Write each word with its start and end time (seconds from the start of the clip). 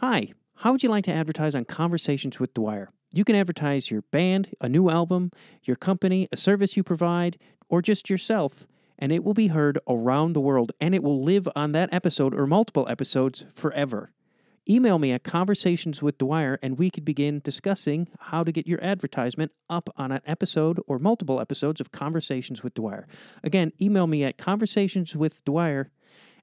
Hi, 0.00 0.34
how 0.56 0.72
would 0.72 0.82
you 0.82 0.90
like 0.90 1.04
to 1.04 1.12
advertise 1.12 1.54
on 1.54 1.64
Conversations 1.64 2.38
with 2.38 2.52
Dwyer? 2.52 2.90
You 3.12 3.24
can 3.24 3.34
advertise 3.34 3.90
your 3.90 4.02
band, 4.02 4.54
a 4.60 4.68
new 4.68 4.90
album, 4.90 5.30
your 5.62 5.76
company, 5.76 6.28
a 6.30 6.36
service 6.36 6.76
you 6.76 6.82
provide, 6.82 7.38
or 7.70 7.80
just 7.80 8.10
yourself, 8.10 8.66
and 8.98 9.10
it 9.10 9.24
will 9.24 9.32
be 9.32 9.46
heard 9.46 9.78
around 9.88 10.34
the 10.34 10.40
world 10.42 10.72
and 10.82 10.94
it 10.94 11.02
will 11.02 11.22
live 11.22 11.48
on 11.56 11.72
that 11.72 11.88
episode 11.94 12.34
or 12.34 12.46
multiple 12.46 12.86
episodes 12.90 13.46
forever. 13.54 14.12
Email 14.68 14.98
me 14.98 15.12
at 15.12 15.24
Conversations 15.24 16.02
with 16.02 16.18
Dwyer 16.18 16.58
and 16.62 16.78
we 16.78 16.90
could 16.90 17.06
begin 17.06 17.40
discussing 17.42 18.06
how 18.18 18.44
to 18.44 18.52
get 18.52 18.66
your 18.66 18.84
advertisement 18.84 19.50
up 19.70 19.88
on 19.96 20.12
an 20.12 20.20
episode 20.26 20.78
or 20.86 20.98
multiple 20.98 21.40
episodes 21.40 21.80
of 21.80 21.90
Conversations 21.90 22.62
with 22.62 22.74
Dwyer. 22.74 23.08
Again, 23.42 23.72
email 23.80 24.06
me 24.06 24.24
at 24.24 24.36
conversationswithdwyer 24.36 25.86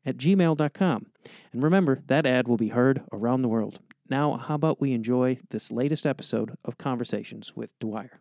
at 0.06 0.18
gmail.com. 0.18 1.06
And 1.52 1.64
remember, 1.64 2.02
that 2.08 2.26
ad 2.26 2.48
will 2.48 2.58
be 2.58 2.70
heard 2.70 3.04
around 3.12 3.42
the 3.42 3.48
world. 3.48 3.80
Now, 4.10 4.38
how 4.38 4.56
about 4.56 4.82
we 4.82 4.94
enjoy 4.94 5.40
this 5.50 5.72
latest 5.72 6.06
episode 6.06 6.58
of 6.66 6.78
Conversations 6.78 7.54
with 7.56 7.78
Dwyer? 7.80 8.20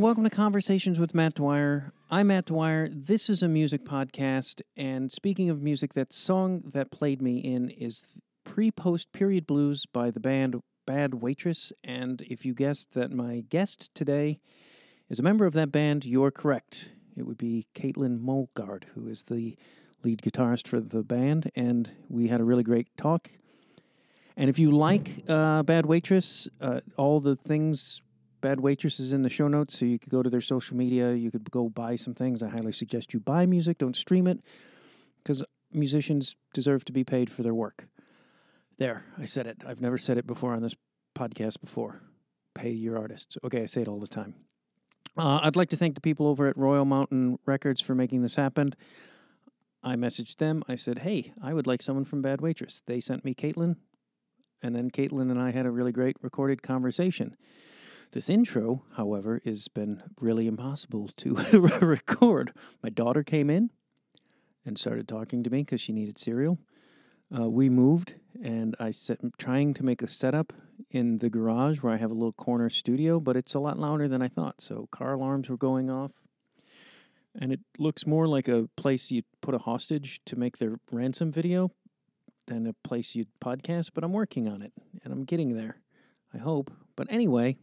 Welcome 0.00 0.24
to 0.24 0.30
Conversations 0.30 0.98
with 0.98 1.14
Matt 1.14 1.34
Dwyer. 1.34 1.92
I'm 2.10 2.28
Matt 2.28 2.46
Dwyer. 2.46 2.88
This 2.90 3.28
is 3.28 3.42
a 3.42 3.48
music 3.48 3.84
podcast, 3.84 4.62
and 4.74 5.12
speaking 5.12 5.50
of 5.50 5.60
music, 5.60 5.92
that 5.92 6.14
song 6.14 6.62
that 6.72 6.90
played 6.90 7.20
me 7.20 7.36
in 7.38 7.68
is 7.68 8.02
Pre 8.42 8.70
Post 8.70 9.12
Period 9.12 9.46
Blues 9.46 9.84
by 9.84 10.10
the 10.10 10.18
band 10.18 10.56
Bad 10.86 11.20
Waitress. 11.20 11.74
And 11.84 12.22
if 12.22 12.46
you 12.46 12.54
guessed 12.54 12.94
that 12.94 13.12
my 13.12 13.44
guest 13.50 13.94
today 13.94 14.40
is 15.10 15.18
a 15.18 15.22
member 15.22 15.44
of 15.44 15.52
that 15.52 15.70
band, 15.70 16.06
you're 16.06 16.30
correct. 16.30 16.88
It 17.14 17.26
would 17.26 17.38
be 17.38 17.66
Caitlin 17.74 18.20
Mulgard, 18.20 18.84
who 18.94 19.06
is 19.06 19.24
the 19.24 19.58
lead 20.02 20.22
guitarist 20.22 20.66
for 20.66 20.80
the 20.80 21.02
band, 21.02 21.50
and 21.54 21.90
we 22.08 22.28
had 22.28 22.40
a 22.40 22.44
really 22.44 22.64
great 22.64 22.88
talk. 22.96 23.30
And 24.34 24.48
if 24.48 24.58
you 24.58 24.70
like 24.70 25.24
uh, 25.28 25.62
Bad 25.62 25.84
Waitress, 25.84 26.48
uh, 26.58 26.80
all 26.96 27.20
the 27.20 27.36
things 27.36 28.00
Bad 28.40 28.60
Waitress 28.60 28.98
is 29.00 29.12
in 29.12 29.22
the 29.22 29.28
show 29.28 29.48
notes, 29.48 29.78
so 29.78 29.84
you 29.84 29.98
could 29.98 30.10
go 30.10 30.22
to 30.22 30.30
their 30.30 30.40
social 30.40 30.76
media. 30.76 31.12
You 31.12 31.30
could 31.30 31.50
go 31.50 31.68
buy 31.68 31.96
some 31.96 32.14
things. 32.14 32.42
I 32.42 32.48
highly 32.48 32.72
suggest 32.72 33.12
you 33.12 33.20
buy 33.20 33.46
music, 33.46 33.78
don't 33.78 33.96
stream 33.96 34.26
it, 34.26 34.40
because 35.22 35.44
musicians 35.72 36.36
deserve 36.54 36.84
to 36.86 36.92
be 36.92 37.04
paid 37.04 37.30
for 37.30 37.42
their 37.42 37.54
work. 37.54 37.86
There, 38.78 39.04
I 39.18 39.26
said 39.26 39.46
it. 39.46 39.62
I've 39.66 39.80
never 39.80 39.98
said 39.98 40.16
it 40.16 40.26
before 40.26 40.54
on 40.54 40.62
this 40.62 40.74
podcast 41.14 41.60
before. 41.60 42.00
Pay 42.54 42.70
your 42.70 42.98
artists. 42.98 43.36
Okay, 43.44 43.62
I 43.62 43.66
say 43.66 43.82
it 43.82 43.88
all 43.88 44.00
the 44.00 44.06
time. 44.06 44.34
Uh, 45.16 45.40
I'd 45.42 45.56
like 45.56 45.68
to 45.70 45.76
thank 45.76 45.94
the 45.94 46.00
people 46.00 46.26
over 46.26 46.46
at 46.46 46.56
Royal 46.56 46.84
Mountain 46.84 47.38
Records 47.44 47.80
for 47.80 47.94
making 47.94 48.22
this 48.22 48.36
happen. 48.36 48.74
I 49.82 49.96
messaged 49.96 50.36
them. 50.36 50.62
I 50.68 50.76
said, 50.76 51.00
hey, 51.00 51.32
I 51.42 51.52
would 51.52 51.66
like 51.66 51.82
someone 51.82 52.04
from 52.04 52.22
Bad 52.22 52.40
Waitress. 52.40 52.82
They 52.86 53.00
sent 53.00 53.24
me 53.24 53.34
Caitlin, 53.34 53.76
and 54.62 54.74
then 54.74 54.90
Caitlin 54.90 55.30
and 55.30 55.40
I 55.40 55.50
had 55.50 55.66
a 55.66 55.70
really 55.70 55.92
great 55.92 56.16
recorded 56.22 56.62
conversation. 56.62 57.36
This 58.12 58.28
intro, 58.28 58.82
however, 58.96 59.40
has 59.44 59.68
been 59.68 60.02
really 60.20 60.48
impossible 60.48 61.10
to 61.18 61.34
record. 61.80 62.52
My 62.82 62.90
daughter 62.90 63.22
came 63.22 63.48
in 63.48 63.70
and 64.66 64.76
started 64.76 65.06
talking 65.06 65.44
to 65.44 65.50
me 65.50 65.62
because 65.62 65.80
she 65.80 65.92
needed 65.92 66.18
cereal. 66.18 66.58
Uh, 67.36 67.48
we 67.48 67.68
moved, 67.68 68.16
and 68.42 68.74
I 68.80 68.90
set, 68.90 69.20
trying 69.38 69.74
to 69.74 69.84
make 69.84 70.02
a 70.02 70.08
setup 70.08 70.52
in 70.90 71.18
the 71.18 71.30
garage 71.30 71.78
where 71.78 71.92
I 71.92 71.98
have 71.98 72.10
a 72.10 72.14
little 72.14 72.32
corner 72.32 72.68
studio, 72.68 73.20
but 73.20 73.36
it's 73.36 73.54
a 73.54 73.60
lot 73.60 73.78
louder 73.78 74.08
than 74.08 74.22
I 74.22 74.28
thought. 74.28 74.60
So 74.60 74.88
car 74.90 75.12
alarms 75.12 75.48
were 75.48 75.56
going 75.56 75.88
off, 75.88 76.10
and 77.40 77.52
it 77.52 77.60
looks 77.78 78.08
more 78.08 78.26
like 78.26 78.48
a 78.48 78.68
place 78.76 79.12
you'd 79.12 79.24
put 79.40 79.54
a 79.54 79.58
hostage 79.58 80.20
to 80.26 80.34
make 80.34 80.58
their 80.58 80.80
ransom 80.90 81.30
video 81.30 81.70
than 82.48 82.66
a 82.66 82.72
place 82.72 83.14
you'd 83.14 83.28
podcast. 83.40 83.90
But 83.94 84.02
I'm 84.02 84.12
working 84.12 84.48
on 84.48 84.62
it, 84.62 84.72
and 85.04 85.12
I'm 85.12 85.22
getting 85.22 85.54
there. 85.54 85.76
I 86.34 86.38
hope. 86.38 86.72
But 86.96 87.06
anyway, 87.10 87.56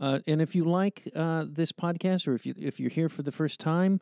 uh, 0.00 0.20
and 0.26 0.40
if 0.40 0.54
you 0.54 0.64
like 0.64 1.10
uh, 1.14 1.44
this 1.48 1.72
podcast, 1.72 2.28
or 2.28 2.34
if 2.34 2.46
you 2.46 2.54
if 2.56 2.78
you're 2.78 2.90
here 2.90 3.08
for 3.08 3.22
the 3.22 3.32
first 3.32 3.58
time, 3.60 4.00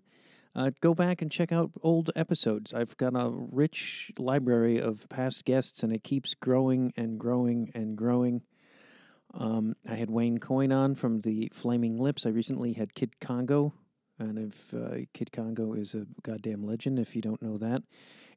uh, 0.54 0.70
go 0.80 0.94
back 0.94 1.22
and 1.22 1.30
check 1.30 1.52
out 1.52 1.70
old 1.82 2.10
episodes. 2.14 2.74
I've 2.74 2.96
got 2.96 3.14
a 3.14 3.30
rich 3.30 4.12
library 4.18 4.78
of 4.78 5.08
past 5.08 5.44
guests, 5.44 5.82
and 5.82 5.92
it 5.92 6.04
keeps 6.04 6.34
growing 6.34 6.92
and 6.96 7.18
growing 7.18 7.70
and 7.74 7.96
growing. 7.96 8.42
Um, 9.34 9.74
I 9.88 9.96
had 9.96 10.10
Wayne 10.10 10.38
Coyne 10.38 10.72
on 10.72 10.94
from 10.94 11.20
the 11.20 11.50
Flaming 11.52 11.96
Lips. 11.98 12.26
I 12.26 12.30
recently 12.30 12.72
had 12.72 12.94
Kid 12.94 13.20
Congo, 13.20 13.74
and 14.18 14.38
if 14.38 14.72
uh, 14.72 15.06
Kid 15.12 15.32
Congo 15.32 15.74
is 15.74 15.94
a 15.94 16.06
goddamn 16.22 16.62
legend, 16.62 16.98
if 16.98 17.14
you 17.14 17.22
don't 17.22 17.42
know 17.42 17.58
that. 17.58 17.82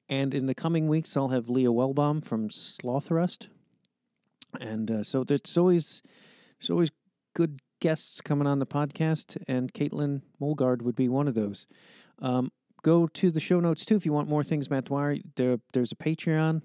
And 0.10 0.34
in 0.34 0.48
the 0.48 0.56
coming 0.56 0.88
weeks, 0.88 1.16
I'll 1.16 1.30
have 1.30 1.50
Leah 1.50 1.70
Wellbaum 1.70 2.26
from 2.26 2.50
Slothrust. 2.50 3.48
And 4.60 4.90
uh, 4.90 5.04
so 5.04 5.24
it's 5.30 5.56
always 5.56 6.02
it's 6.60 6.70
always 6.70 6.90
good 7.34 7.62
guests 7.80 8.22
coming 8.22 8.48
on 8.48 8.60
the 8.60 8.66
podcast, 8.66 9.38
and 9.48 9.74
Caitlin 9.74 10.22
Mulgard 10.42 10.82
would 10.82 10.96
be 10.96 11.10
one 11.10 11.28
of 11.28 11.36
those. 11.36 11.66
Um, 12.20 12.52
go 12.84 13.08
to 13.08 13.32
the 13.32 13.40
show 13.40 13.60
notes 13.60 13.86
too 13.86 13.96
if 13.96 14.06
you 14.06 14.14
want 14.14 14.30
more 14.30 14.44
things, 14.44 14.70
Matt 14.70 14.86
Dwyer. 14.86 15.18
There, 15.36 15.58
there's 15.74 15.92
a 15.92 15.96
Patreon. 15.96 16.62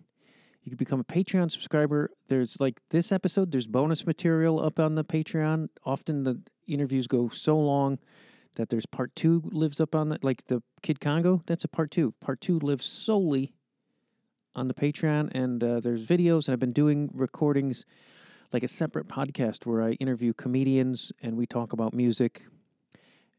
You 0.62 0.70
can 0.70 0.76
become 0.76 1.00
a 1.00 1.04
Patreon 1.04 1.50
subscriber. 1.50 2.08
There's 2.28 2.58
like 2.58 2.80
this 2.90 3.12
episode, 3.12 3.52
there's 3.52 3.66
bonus 3.66 4.06
material 4.06 4.64
up 4.64 4.80
on 4.80 4.94
the 4.94 5.04
Patreon. 5.04 5.68
Often 5.84 6.24
the 6.24 6.40
interviews 6.66 7.06
go 7.06 7.28
so 7.28 7.58
long 7.58 7.98
that 8.54 8.70
there's 8.70 8.86
part 8.86 9.14
two 9.14 9.42
lives 9.52 9.80
up 9.80 9.94
on 9.94 10.12
it. 10.12 10.24
Like 10.24 10.46
the 10.46 10.62
Kid 10.82 11.00
Congo, 11.00 11.42
that's 11.46 11.64
a 11.64 11.68
part 11.68 11.90
two. 11.90 12.14
Part 12.20 12.40
two 12.40 12.58
lives 12.60 12.86
solely 12.86 13.52
on 14.54 14.68
the 14.68 14.74
Patreon, 14.74 15.34
and 15.34 15.62
uh, 15.62 15.80
there's 15.80 16.06
videos, 16.06 16.46
and 16.46 16.52
I've 16.52 16.60
been 16.60 16.72
doing 16.72 17.10
recordings 17.12 17.84
like 18.52 18.62
a 18.62 18.68
separate 18.68 19.08
podcast 19.08 19.66
where 19.66 19.82
I 19.82 19.92
interview 19.92 20.32
comedians 20.32 21.12
and 21.22 21.36
we 21.36 21.46
talk 21.46 21.72
about 21.72 21.94
music. 21.94 22.42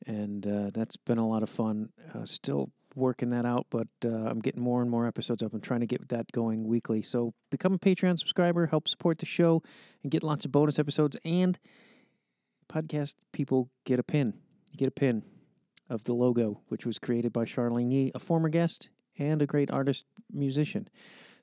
And 0.05 0.45
uh, 0.45 0.71
that's 0.73 0.97
been 0.97 1.17
a 1.17 1.27
lot 1.27 1.43
of 1.43 1.49
fun. 1.49 1.89
Uh, 2.13 2.25
still 2.25 2.71
working 2.95 3.29
that 3.31 3.45
out, 3.45 3.67
but 3.69 3.88
uh, 4.03 4.07
I'm 4.07 4.39
getting 4.39 4.61
more 4.61 4.81
and 4.81 4.89
more 4.89 5.05
episodes 5.05 5.43
up. 5.43 5.53
I'm 5.53 5.61
trying 5.61 5.81
to 5.81 5.85
get 5.85 6.07
that 6.09 6.31
going 6.31 6.66
weekly. 6.66 7.01
So 7.01 7.33
become 7.49 7.73
a 7.73 7.79
Patreon 7.79 8.17
subscriber, 8.17 8.67
help 8.67 8.88
support 8.88 9.19
the 9.19 9.25
show, 9.25 9.61
and 10.01 10.11
get 10.11 10.23
lots 10.23 10.45
of 10.45 10.51
bonus 10.51 10.79
episodes. 10.79 11.17
And 11.25 11.59
podcast 12.69 13.16
people 13.31 13.69
get 13.83 13.99
a 13.99 14.03
pin. 14.03 14.33
You 14.72 14.77
get 14.77 14.87
a 14.87 14.91
pin 14.91 15.23
of 15.89 16.03
the 16.05 16.13
logo, 16.13 16.61
which 16.69 16.85
was 16.85 16.97
created 16.97 17.33
by 17.33 17.45
Charlene 17.45 17.91
Yee, 17.91 18.11
a 18.16 18.19
former 18.19 18.49
guest 18.49 18.89
and 19.17 19.41
a 19.41 19.45
great 19.45 19.72
artist 19.72 20.05
musician. 20.31 20.87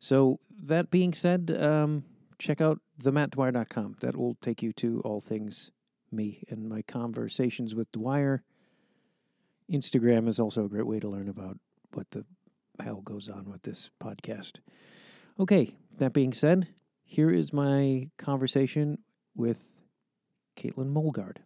So 0.00 0.40
that 0.64 0.90
being 0.90 1.14
said, 1.14 1.56
um, 1.60 2.04
check 2.42 2.60
out 2.60 2.80
themattdwyer.com. 3.03 3.97
That 4.00 4.16
will 4.16 4.36
take 4.42 4.62
you 4.62 4.72
to 4.75 5.00
all 5.04 5.20
things 5.20 5.70
me 6.10 6.42
and 6.50 6.69
my 6.69 6.82
conversations 6.82 7.75
with 7.75 7.91
Dwyer. 7.92 8.42
Instagram 9.72 10.28
is 10.28 10.38
also 10.38 10.64
a 10.64 10.69
great 10.69 10.86
way 10.86 11.00
to 11.00 11.08
learn 11.08 11.28
about 11.28 11.58
what 11.94 12.10
the 12.10 12.26
hell 12.80 13.00
goes 13.00 13.28
on 13.28 13.48
with 13.48 13.62
this 13.62 13.88
podcast. 14.03 14.56
Okay, 15.38 15.76
that 15.98 16.12
being 16.12 16.32
said, 16.34 16.69
here 17.04 17.30
is 17.30 17.53
my 17.53 18.10
conversation 18.19 18.98
with 19.34 19.70
Caitlin 20.56 20.92
Mulgard. 20.92 21.38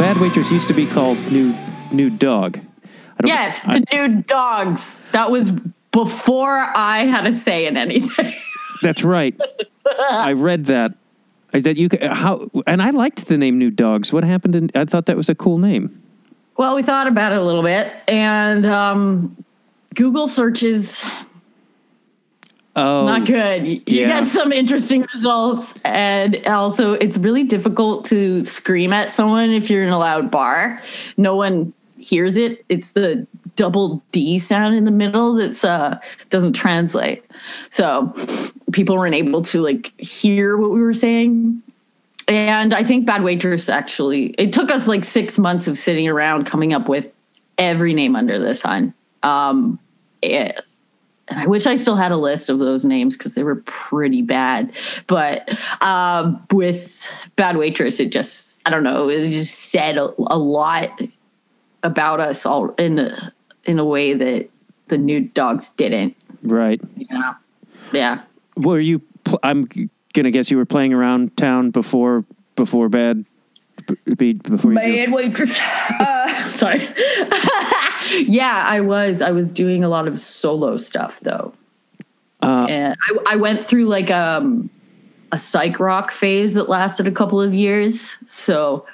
Bad 0.00 0.16
Waitress 0.16 0.50
used 0.50 0.66
to 0.68 0.72
be 0.72 0.86
called 0.86 1.18
New 1.30 1.54
New 1.92 2.08
Dog. 2.08 2.58
I 2.58 3.20
don't, 3.20 3.28
Yes, 3.28 3.68
I- 3.68 3.80
the 3.80 3.84
Nude 3.92 4.26
Dogs. 4.26 5.02
That 5.12 5.30
was 5.30 5.50
before 5.92 6.58
I 6.58 7.04
had 7.04 7.26
a 7.26 7.34
say 7.34 7.66
in 7.66 7.76
anything. 7.76 8.32
that's 8.82 9.04
right. 9.04 9.38
I 10.10 10.32
read 10.32 10.64
that. 10.66 10.92
I- 11.52 11.60
That 11.60 11.76
you 11.76 11.90
how 12.00 12.50
and 12.66 12.80
I 12.80 12.90
liked 12.90 13.26
the 13.26 13.36
name 13.36 13.58
Nude 13.58 13.76
Dogs. 13.76 14.10
What 14.10 14.24
happened? 14.24 14.56
In, 14.56 14.70
I 14.74 14.86
thought 14.86 15.04
that 15.04 15.18
was 15.18 15.28
a 15.28 15.34
cool 15.34 15.58
name. 15.58 16.00
well, 16.56 16.74
we 16.76 16.82
thought 16.82 17.06
about 17.06 17.32
it 17.32 17.38
a 17.38 17.42
little 17.44 17.62
bit, 17.62 17.92
and 18.08 18.64
um, 18.64 19.36
Google 19.94 20.28
searches 20.28 21.04
Oh, 22.76 23.04
not 23.04 23.26
good. 23.26 23.66
You, 23.66 23.82
yeah. 23.86 24.06
get 24.06 24.28
some 24.28 24.52
interesting 24.52 25.04
results, 25.12 25.74
and 25.84 26.46
also 26.46 26.92
it's 26.92 27.18
really 27.18 27.44
difficult 27.44 28.06
to 28.06 28.44
scream 28.44 28.92
at 28.92 29.10
someone 29.10 29.50
if 29.50 29.68
you're 29.68 29.82
in 29.82 29.88
a 29.88 29.98
loud 29.98 30.30
bar. 30.30 30.80
No 31.16 31.34
one 31.34 31.72
hears 31.98 32.36
it. 32.36 32.64
It's 32.68 32.92
the 32.92 33.26
double 33.56 34.02
D 34.12 34.38
sound 34.38 34.76
in 34.76 34.84
the 34.84 34.90
middle 34.90 35.34
that's 35.34 35.64
uh, 35.64 35.98
doesn't 36.30 36.52
translate. 36.52 37.24
So 37.70 38.14
people 38.72 38.96
weren't 38.96 39.14
able 39.14 39.42
to 39.42 39.60
like 39.60 39.92
hear 40.00 40.56
what 40.56 40.70
we 40.70 40.80
were 40.80 40.94
saying. 40.94 41.62
And 42.28 42.72
I 42.72 42.84
think 42.84 43.06
Bad 43.06 43.22
Waitress 43.22 43.68
actually, 43.68 44.26
it 44.38 44.52
took 44.52 44.70
us 44.70 44.86
like 44.86 45.04
six 45.04 45.38
months 45.38 45.66
of 45.66 45.76
sitting 45.76 46.08
around 46.08 46.46
coming 46.46 46.72
up 46.72 46.88
with 46.88 47.06
every 47.58 47.92
name 47.92 48.14
under 48.14 48.38
the 48.38 48.54
sun. 48.54 48.94
Um, 49.24 49.78
it, 50.22 50.64
I 51.30 51.46
wish 51.46 51.66
I 51.66 51.76
still 51.76 51.96
had 51.96 52.12
a 52.12 52.16
list 52.16 52.48
of 52.50 52.58
those 52.58 52.84
names 52.84 53.16
because 53.16 53.34
they 53.34 53.42
were 53.44 53.56
pretty 53.56 54.22
bad. 54.22 54.72
But 55.06 55.48
um, 55.82 56.44
with 56.50 57.06
Bad 57.36 57.56
Waitress, 57.56 58.00
it 58.00 58.10
just, 58.12 58.60
I 58.66 58.70
don't 58.70 58.82
know, 58.82 59.08
it 59.08 59.30
just 59.30 59.54
said 59.70 59.96
a, 59.96 60.10
a 60.26 60.36
lot 60.38 61.00
about 61.82 62.20
us 62.20 62.44
all 62.44 62.70
in 62.74 62.98
a, 62.98 63.32
in 63.64 63.78
a 63.78 63.84
way 63.84 64.14
that 64.14 64.48
the 64.88 64.98
Nude 64.98 65.32
Dogs 65.34 65.70
didn't. 65.70 66.16
Right. 66.42 66.80
Yeah. 66.96 67.34
Yeah. 67.92 68.22
Were 68.56 68.80
you? 68.80 69.00
Pl- 69.24 69.38
I'm 69.42 69.68
gonna 70.14 70.30
guess 70.30 70.50
you 70.50 70.56
were 70.56 70.64
playing 70.66 70.92
around 70.92 71.36
town 71.36 71.70
before 71.70 72.24
before 72.56 72.88
bad. 72.88 73.24
b- 74.16 74.32
Before 74.32 74.72
you. 74.72 74.78
Bad 74.78 75.12
waitress. 75.12 75.58
Uh, 76.00 76.50
sorry. 76.52 76.88
Yeah, 78.10 78.64
I 78.66 78.80
was. 78.80 79.22
I 79.22 79.30
was 79.30 79.52
doing 79.52 79.84
a 79.84 79.88
lot 79.88 80.08
of 80.08 80.18
solo 80.20 80.76
stuff 80.76 81.20
though, 81.20 81.52
Uh, 82.42 82.66
and 82.68 82.96
I, 83.08 83.34
I 83.34 83.36
went 83.36 83.64
through 83.64 83.86
like 83.86 84.10
um, 84.10 84.70
a 85.32 85.38
psych 85.38 85.78
rock 85.80 86.10
phase 86.10 86.54
that 86.54 86.68
lasted 86.68 87.06
a 87.06 87.12
couple 87.12 87.40
of 87.40 87.54
years. 87.54 88.16
So 88.26 88.86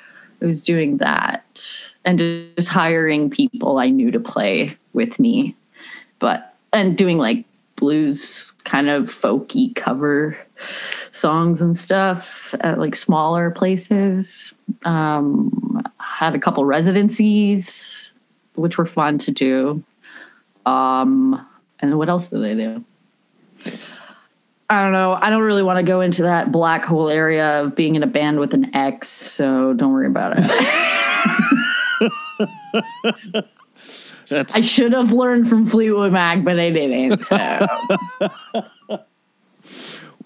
I 0.42 0.46
was 0.46 0.62
doing 0.62 0.98
that 0.98 1.92
and 2.04 2.18
just 2.18 2.68
hiring 2.68 3.30
people 3.30 3.78
I 3.78 3.90
knew 3.90 4.10
to 4.10 4.20
play 4.20 4.76
with 4.92 5.18
me, 5.18 5.54
but 6.18 6.54
and 6.72 6.96
doing 6.96 7.18
like 7.18 7.44
blues 7.76 8.52
kind 8.64 8.88
of 8.88 9.04
folky 9.04 9.74
cover 9.74 10.38
songs 11.10 11.60
and 11.60 11.76
stuff 11.76 12.54
at 12.60 12.78
like 12.78 12.96
smaller 12.96 13.50
places. 13.50 14.54
Um, 14.84 15.82
had 15.98 16.34
a 16.34 16.38
couple 16.38 16.64
residencies, 16.64 18.12
which 18.56 18.78
were 18.78 18.86
fun 18.86 19.18
to 19.18 19.30
do. 19.30 19.84
Um, 20.64 21.46
and 21.80 21.98
what 21.98 22.08
else 22.08 22.30
did 22.30 22.42
they 22.42 22.54
do? 22.54 22.84
I 24.68 24.82
don't 24.82 24.90
know. 24.92 25.16
I 25.20 25.30
don't 25.30 25.42
really 25.42 25.62
want 25.62 25.78
to 25.78 25.84
go 25.84 26.00
into 26.00 26.22
that 26.22 26.50
black 26.50 26.84
hole 26.84 27.08
area 27.08 27.62
of 27.62 27.76
being 27.76 27.94
in 27.94 28.02
a 28.02 28.06
band 28.06 28.40
with 28.40 28.52
an 28.52 28.74
ex, 28.74 29.08
so 29.08 29.72
don't 29.74 29.92
worry 29.92 30.08
about 30.08 30.34
it. 30.36 30.38
that's 34.28 34.56
I 34.56 34.60
should 34.60 34.92
have 34.92 35.12
learned 35.12 35.48
from 35.48 35.66
Fleetwood 35.66 36.12
Mac, 36.12 36.42
but 36.42 36.58
I 36.58 36.70
didn't. 36.70 37.22
So. 37.24 37.36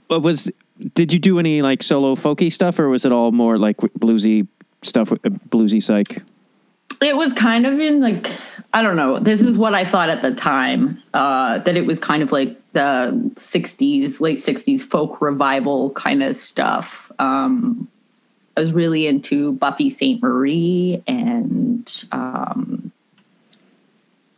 what 0.07 0.23
was. 0.23 0.51
Did 0.95 1.13
you 1.13 1.19
do 1.19 1.39
any 1.39 1.61
like 1.61 1.83
solo 1.83 2.15
folky 2.15 2.51
stuff, 2.51 2.79
or 2.79 2.89
was 2.89 3.05
it 3.05 3.13
all 3.13 3.33
more 3.33 3.59
like 3.59 3.77
bluesy 3.77 4.49
stuff, 4.81 5.11
bluesy 5.51 5.83
psych? 5.83 6.23
It 7.03 7.17
was 7.17 7.33
kind 7.33 7.67
of 7.67 7.81
in 7.81 8.01
like 8.01 8.31
I 8.73 8.83
don't 8.83 8.97
know. 8.97 9.19
This 9.19 9.43
is 9.43 9.59
what 9.59 9.75
I 9.75 9.85
thought 9.85 10.11
at 10.11 10.23
the 10.23 10.33
time 10.33 11.03
uh, 11.13 11.59
that 11.59 11.77
it 11.77 11.87
was 11.87 11.99
kind 11.99 12.23
of 12.23 12.31
like 12.31 12.57
the 12.73 13.33
'60s, 13.35 14.21
late 14.21 14.39
'60s 14.39 14.83
folk 14.83 15.21
revival 15.21 15.91
kind 15.93 16.23
of 16.23 16.37
stuff. 16.37 17.11
Um, 17.19 17.89
I 18.57 18.61
was 18.61 18.73
really 18.73 19.07
into 19.07 19.53
Buffy 19.53 19.91
Sainte-Marie 19.91 21.03
and 21.07 22.05
um, 22.13 22.93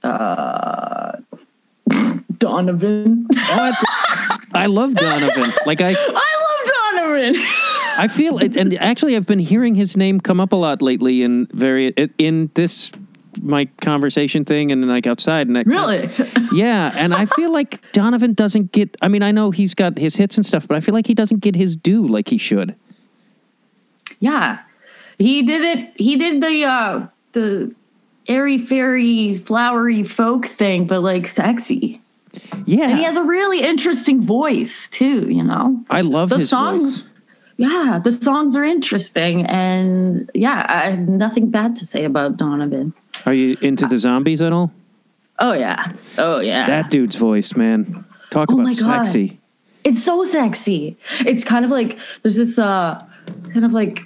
uh, 0.03 1.17
Donovan. 2.38 3.26
I, 3.35 4.37
I 4.55 4.67
love 4.67 4.94
Donovan. 4.94 5.53
Like 5.67 5.81
I, 5.81 5.91
I 5.99 6.94
love 6.94 6.94
Donovan. 6.94 7.35
I 7.98 8.08
feel, 8.08 8.38
it, 8.38 8.56
and 8.56 8.74
actually, 8.80 9.16
I've 9.16 9.26
been 9.26 9.38
hearing 9.38 9.74
his 9.74 9.96
name 9.96 10.20
come 10.20 10.40
up 10.40 10.52
a 10.52 10.56
lot 10.56 10.82
lately 10.82 11.22
in 11.22 11.46
very 11.52 11.88
in 12.18 12.50
this 12.54 12.90
my 13.40 13.64
conversation 13.80 14.44
thing 14.44 14.70
and 14.70 14.86
like 14.86 15.06
outside 15.06 15.46
and 15.46 15.56
that 15.56 15.66
really? 15.66 16.10
yeah 16.52 16.92
and 16.94 17.14
i 17.14 17.24
feel 17.24 17.50
like 17.50 17.80
donovan 17.92 18.34
doesn't 18.34 18.72
get 18.72 18.94
i 19.00 19.08
mean 19.08 19.22
i 19.22 19.30
know 19.30 19.50
he's 19.50 19.72
got 19.72 19.96
his 19.96 20.16
hits 20.16 20.36
and 20.36 20.44
stuff 20.44 20.68
but 20.68 20.76
i 20.76 20.80
feel 20.80 20.92
like 20.92 21.06
he 21.06 21.14
doesn't 21.14 21.38
get 21.40 21.56
his 21.56 21.74
due 21.74 22.06
like 22.06 22.28
he 22.28 22.36
should 22.36 22.74
Yeah. 24.20 24.58
He 25.18 25.40
did 25.42 25.62
it 25.64 25.92
he 25.96 26.16
did 26.16 26.42
the 26.42 26.64
uh 26.64 27.06
the 27.32 27.74
airy 28.28 28.58
fairy 28.58 29.34
flowery 29.34 30.04
folk 30.04 30.44
thing, 30.46 30.86
but 30.86 31.00
like 31.00 31.26
sexy. 31.26 32.02
yeah 32.66 32.90
And 32.90 32.98
he 32.98 33.04
has 33.04 33.16
a 33.16 33.22
really 33.24 33.62
interesting 33.62 34.20
voice 34.20 34.90
too, 34.90 35.30
you 35.30 35.42
know? 35.42 35.82
i 35.88 36.02
love 36.02 36.28
The 36.28 36.38
his 36.38 36.50
songs 36.50 36.98
voice 36.98 37.08
yeah, 37.62 38.00
the 38.03 38.12
songs 38.12 38.56
are 38.56 38.64
interesting 38.64 39.47
and 39.47 40.31
yeah, 40.35 40.67
I 40.69 40.91
have 40.91 41.09
nothing 41.09 41.50
bad 41.50 41.76
to 41.76 41.87
say 41.87 42.05
about 42.05 42.37
Donovan. 42.37 42.93
are 43.26 43.35
you 43.35 43.56
into 43.61 43.87
the 43.87 43.99
zombies 43.99 44.43
at 44.43 44.53
all 44.53 44.73
Oh 45.38 45.55
yeah. 45.55 45.93
Oh 46.19 46.41
yeah. 46.41 46.67
that 46.67 46.91
dude's 46.91 47.17
voice 47.17 47.56
man 47.56 48.05
talk 48.31 48.50
Oh 48.53 48.61
about 48.61 48.75
sexy 48.75 49.38
it's 49.85 50.00
so 50.00 50.23
sexy. 50.23 50.97
It's 51.26 51.44
kind 51.44 51.64
of 51.64 51.70
like 51.73 51.99
there's 52.23 52.37
this 52.37 52.59
uh 52.59 53.05
kind 53.53 53.64
of 53.64 53.73
like 53.73 54.05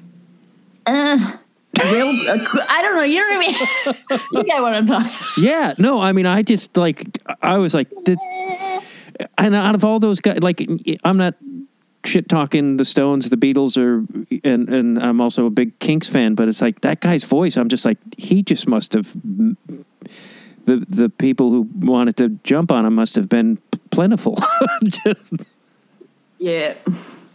uh 0.87 1.19
real 1.93 2.08
uh, 2.08 2.38
I 2.70 2.81
don't 2.82 2.97
know, 2.97 3.03
you 3.03 3.20
know 3.20 3.37
what 3.37 3.37
I 3.37 4.08
mean? 4.08 4.20
you 4.32 4.44
get 4.44 4.62
what 4.62 4.73
I'm 4.75 4.87
talking 4.87 5.12
yeah 5.37 5.75
no 5.79 6.00
i 6.00 6.12
mean 6.12 6.26
i 6.26 6.43
just 6.43 6.76
like 6.76 7.20
i 7.43 7.58
was 7.58 7.75
like 7.75 7.88
did, 8.05 8.19
and 9.38 9.55
out 9.55 9.75
of 9.75 9.85
all 9.85 10.00
those 10.00 10.20
guys 10.20 10.38
like 10.43 10.67
i'm 11.05 11.17
not 11.17 11.35
shit 12.06 12.29
talking 12.29 12.76
the 12.76 12.85
stones 12.85 13.29
the 13.31 13.37
beatles 13.37 13.76
or 13.76 14.05
and 14.44 14.69
and 14.69 14.99
i'm 14.99 15.20
also 15.20 15.47
a 15.47 15.50
big 15.50 15.76
kinks 15.81 16.08
fan 16.08 16.35
but 16.35 16.49
it's 16.49 16.62
like 16.62 16.81
that 16.82 17.00
guy's 17.00 17.25
voice 17.25 17.56
i'm 17.56 17.69
just 17.69 17.85
like 17.85 17.99
he 18.17 18.43
just 18.43 18.69
must 18.69 18.93
have 18.93 19.12
the 20.64 20.76
the 20.88 21.08
people 21.11 21.50
who 21.50 21.69
wanted 21.81 22.17
to 22.17 22.29
jump 22.44 22.70
on 22.73 22.87
him 22.87 22.94
must 22.94 23.14
have 23.17 23.29
been 23.29 23.58
plentiful 23.91 24.37
Just- 24.85 25.35
Yeah. 26.38 26.75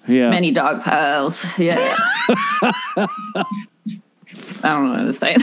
yeah 0.08 0.30
Many 0.30 0.52
dog 0.52 0.84
piles. 0.84 1.46
Yeah. 1.58 1.96
I 4.64 4.70
don't 4.70 4.86
know 4.88 5.04
what 5.06 5.06
to 5.06 5.14
say. 5.14 5.36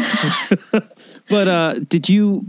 but 1.29 1.49
uh 1.49 1.75
did 1.89 2.09
you 2.09 2.45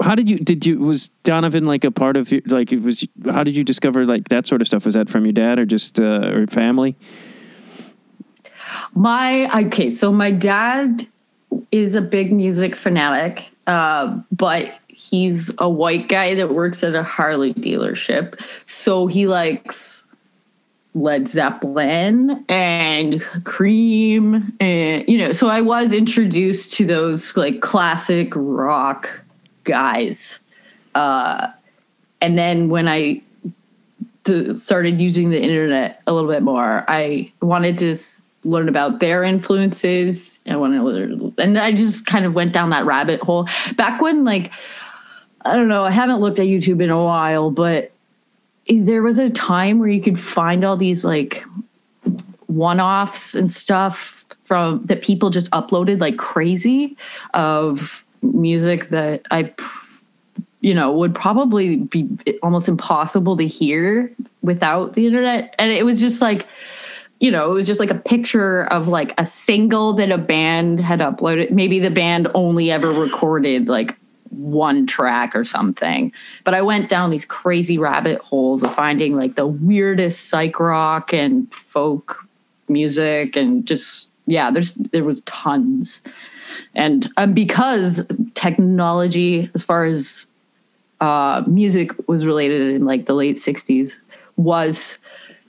how 0.00 0.14
did 0.14 0.28
you 0.28 0.38
did 0.38 0.64
you 0.64 0.78
was 0.78 1.08
donovan 1.24 1.64
like 1.64 1.84
a 1.84 1.90
part 1.90 2.16
of 2.16 2.30
your 2.30 2.40
like 2.46 2.72
it 2.72 2.82
was 2.82 3.06
how 3.26 3.42
did 3.42 3.56
you 3.56 3.64
discover 3.64 4.06
like 4.06 4.28
that 4.28 4.46
sort 4.46 4.60
of 4.60 4.66
stuff 4.66 4.84
was 4.84 4.94
that 4.94 5.10
from 5.10 5.24
your 5.24 5.32
dad 5.32 5.58
or 5.58 5.66
just 5.66 5.98
uh 5.98 6.30
or 6.32 6.46
family 6.46 6.96
my 8.94 9.64
okay, 9.64 9.90
so 9.90 10.12
my 10.12 10.30
dad 10.30 11.06
is 11.72 11.94
a 11.94 12.00
big 12.00 12.32
music 12.32 12.76
fanatic, 12.76 13.48
uh, 13.66 14.20
but 14.32 14.74
he's 14.88 15.50
a 15.58 15.68
white 15.68 16.08
guy 16.08 16.34
that 16.34 16.54
works 16.54 16.82
at 16.82 16.94
a 16.94 17.02
Harley 17.02 17.54
dealership. 17.54 18.40
So 18.66 19.06
he 19.06 19.26
likes 19.26 20.04
Led 20.94 21.28
Zeppelin 21.28 22.44
and 22.48 23.22
Cream 23.44 24.52
and 24.60 25.08
you 25.08 25.18
know, 25.18 25.32
so 25.32 25.48
I 25.48 25.60
was 25.60 25.92
introduced 25.92 26.72
to 26.74 26.86
those 26.86 27.36
like 27.36 27.60
classic 27.60 28.32
rock 28.34 29.24
guys. 29.68 30.40
Uh 30.94 31.48
and 32.20 32.36
then 32.36 32.68
when 32.68 32.88
I 32.88 33.22
started 34.54 35.00
using 35.00 35.30
the 35.30 35.40
internet 35.40 36.02
a 36.06 36.12
little 36.12 36.30
bit 36.30 36.42
more, 36.42 36.84
I 36.88 37.32
wanted 37.40 37.78
to 37.78 37.92
s- 37.92 38.38
learn 38.44 38.68
about 38.68 39.00
their 39.00 39.24
influences. 39.24 40.38
I 40.46 40.56
wanted 40.56 40.78
to 40.78 40.84
learn, 40.84 41.34
and 41.38 41.58
I 41.58 41.72
just 41.72 42.06
kind 42.06 42.24
of 42.26 42.34
went 42.34 42.52
down 42.52 42.70
that 42.70 42.84
rabbit 42.84 43.20
hole. 43.20 43.48
Back 43.76 44.02
when, 44.02 44.24
like, 44.24 44.52
I 45.44 45.54
don't 45.54 45.68
know, 45.68 45.84
I 45.84 45.90
haven't 45.90 46.20
looked 46.20 46.38
at 46.38 46.46
YouTube 46.46 46.82
in 46.82 46.90
a 46.90 47.02
while, 47.02 47.50
but 47.50 47.92
there 48.68 49.02
was 49.02 49.18
a 49.18 49.30
time 49.30 49.78
where 49.78 49.88
you 49.88 50.02
could 50.02 50.20
find 50.20 50.64
all 50.64 50.76
these 50.76 51.04
like 51.04 51.42
one-offs 52.48 53.34
and 53.34 53.50
stuff 53.50 54.26
from 54.44 54.84
that 54.86 55.02
people 55.02 55.30
just 55.30 55.50
uploaded 55.52 56.00
like 56.00 56.18
crazy 56.18 56.96
of 57.34 58.04
music 58.22 58.88
that 58.88 59.22
I 59.30 59.52
you 60.60 60.74
know 60.74 60.92
would 60.92 61.14
probably 61.14 61.76
be 61.76 62.08
almost 62.42 62.68
impossible 62.68 63.36
to 63.36 63.46
hear 63.46 64.12
without 64.42 64.94
the 64.94 65.06
internet. 65.06 65.54
And 65.58 65.70
it 65.72 65.84
was 65.84 66.00
just 66.00 66.20
like 66.20 66.46
you 67.20 67.30
know 67.30 67.50
it 67.50 67.54
was 67.54 67.66
just 67.66 67.80
like 67.80 67.90
a 67.90 67.94
picture 67.94 68.64
of 68.64 68.88
like 68.88 69.14
a 69.18 69.26
single 69.26 69.92
that 69.94 70.10
a 70.10 70.18
band 70.18 70.80
had 70.80 71.00
uploaded. 71.00 71.50
Maybe 71.50 71.78
the 71.78 71.90
band 71.90 72.28
only 72.34 72.70
ever 72.70 72.92
recorded 72.92 73.68
like 73.68 73.96
one 74.30 74.86
track 74.86 75.34
or 75.34 75.44
something. 75.44 76.12
But 76.44 76.54
i 76.54 76.62
went 76.62 76.88
down 76.88 77.10
these 77.10 77.24
crazy 77.24 77.78
rabbit 77.78 78.20
holes 78.20 78.62
of 78.62 78.74
finding 78.74 79.16
like 79.16 79.34
the 79.36 79.46
weirdest 79.46 80.28
psych 80.28 80.58
rock 80.60 81.12
and 81.12 81.52
folk 81.52 82.24
music 82.68 83.36
and 83.36 83.64
just 83.66 84.08
yeah 84.26 84.50
there's 84.50 84.74
there 84.74 85.04
was 85.04 85.22
tons 85.22 86.00
and 86.74 87.10
um, 87.16 87.32
because 87.32 88.06
technology 88.34 89.50
as 89.54 89.62
far 89.62 89.84
as 89.84 90.26
uh, 91.00 91.42
music 91.46 91.90
was 92.08 92.26
related 92.26 92.74
in 92.74 92.84
like 92.84 93.06
the 93.06 93.14
late 93.14 93.36
60s 93.36 93.96
was 94.36 94.98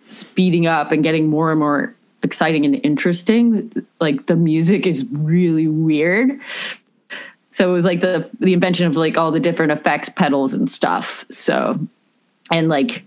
speeding 0.08 0.68
up 0.68 0.92
and 0.92 1.04
getting 1.04 1.28
more 1.28 1.52
and 1.52 1.60
more 1.60 1.96
exciting 2.24 2.66
and 2.66 2.80
interesting, 2.84 3.72
like 4.00 4.26
the 4.26 4.36
music 4.36 4.86
is 4.86 5.06
really 5.12 5.68
weird. 5.68 6.40
So 7.52 7.70
it 7.70 7.74
was 7.74 7.86
like 7.86 8.02
the 8.02 8.30
the 8.40 8.54
invention 8.54 8.88
of 8.88 8.96
like 8.96 9.18
all 9.18 9.32
the 9.32 9.40
different 9.40 9.72
effects 9.72 10.10
pedals 10.10 10.54
and 10.54 10.70
stuff. 10.70 11.26
So 11.30 11.80
and 12.52 12.70
like 12.70 13.04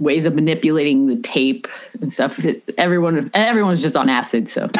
ways 0.00 0.26
of 0.26 0.34
manipulating 0.34 1.06
the 1.06 1.16
tape 1.16 1.68
and 2.00 2.12
stuff. 2.12 2.44
Everyone 2.76 3.30
everyone 3.34 3.70
was 3.70 3.82
just 3.82 3.96
on 3.96 4.08
acid, 4.08 4.48
so 4.48 4.68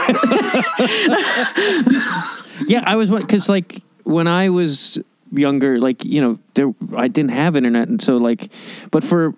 Yeah, 2.66 2.82
I 2.86 2.96
was 2.96 3.10
because 3.10 3.48
like 3.48 3.82
when 4.04 4.26
I 4.26 4.48
was 4.50 4.98
younger, 5.32 5.78
like 5.78 6.04
you 6.04 6.20
know, 6.20 6.38
there 6.54 6.72
I 6.96 7.08
didn't 7.08 7.30
have 7.30 7.56
internet, 7.56 7.88
and 7.88 8.02
so 8.02 8.16
like, 8.18 8.50
but 8.90 9.02
for 9.04 9.34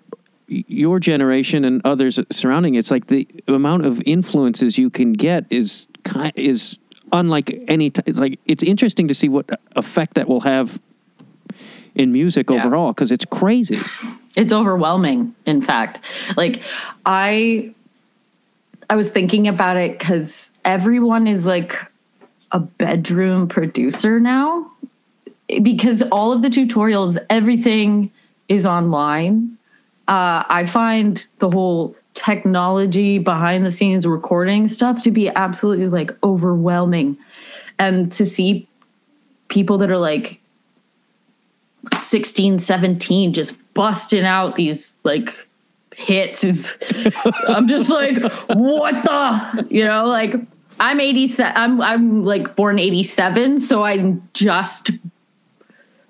your 0.47 0.99
generation 0.99 1.63
and 1.63 1.81
others 1.85 2.19
surrounding, 2.31 2.75
it's 2.75 2.91
like 2.91 3.07
the 3.07 3.27
amount 3.47 3.85
of 3.85 4.01
influences 4.05 4.77
you 4.77 4.89
can 4.89 5.13
get 5.13 5.45
is 5.49 5.87
is 6.35 6.77
unlike 7.13 7.63
any. 7.67 7.89
T- 7.91 8.01
it's 8.05 8.19
like 8.19 8.39
it's 8.45 8.63
interesting 8.63 9.07
to 9.07 9.15
see 9.15 9.29
what 9.29 9.49
effect 9.75 10.15
that 10.15 10.27
will 10.27 10.41
have 10.41 10.81
in 11.95 12.11
music 12.11 12.49
Yeah. 12.49 12.57
overall 12.57 12.91
because 12.91 13.11
it's 13.11 13.25
crazy. 13.25 13.79
It's 14.35 14.53
overwhelming 14.53 15.35
in 15.45 15.61
fact. 15.61 15.99
Like 16.35 16.61
i 17.05 17.73
i 18.89 18.95
was 18.95 19.09
thinking 19.09 19.47
about 19.47 19.77
it 19.77 19.97
because 19.97 20.51
everyone 20.65 21.27
is 21.27 21.45
like 21.45 21.77
a 22.51 22.59
bedroom 22.59 23.47
producer 23.47 24.19
now. 24.19 24.69
Because 25.61 26.01
all 26.11 26.31
of 26.31 26.41
the 26.41 26.49
tutorials 26.49 27.17
everything 27.29 28.11
is 28.49 28.65
online. 28.65 29.57
Uh, 30.07 30.43
i 30.49 30.65
find 30.65 31.25
the 31.39 31.49
whole 31.49 31.95
technology 32.13 33.17
behind 33.17 33.65
the 33.65 33.71
scenes 33.71 34.05
recording 34.05 34.67
stuff 34.67 35.03
to 35.03 35.11
be 35.11 35.29
absolutely 35.29 35.87
like 35.87 36.11
overwhelming. 36.23 37.17
And 37.79 38.11
to 38.13 38.25
see 38.25 38.67
people 39.47 39.77
that 39.79 39.89
are 39.89 39.97
like 39.97 40.39
16 42.13 42.59
17 42.59 43.33
just 43.33 43.57
busting 43.73 44.23
out 44.23 44.55
these 44.55 44.93
like 45.03 45.35
hits 45.95 46.43
is 46.43 46.71
i'm 47.47 47.67
just 47.67 47.89
like 47.89 48.21
what 48.49 49.03
the 49.03 49.67
you 49.71 49.83
know 49.83 50.05
like 50.05 50.35
i'm 50.79 50.99
87 50.99 51.53
i'm 51.55 51.81
i'm 51.81 52.23
like 52.23 52.55
born 52.55 52.77
87 52.77 53.59
so 53.61 53.83
i'm 53.83 54.29
just 54.35 54.91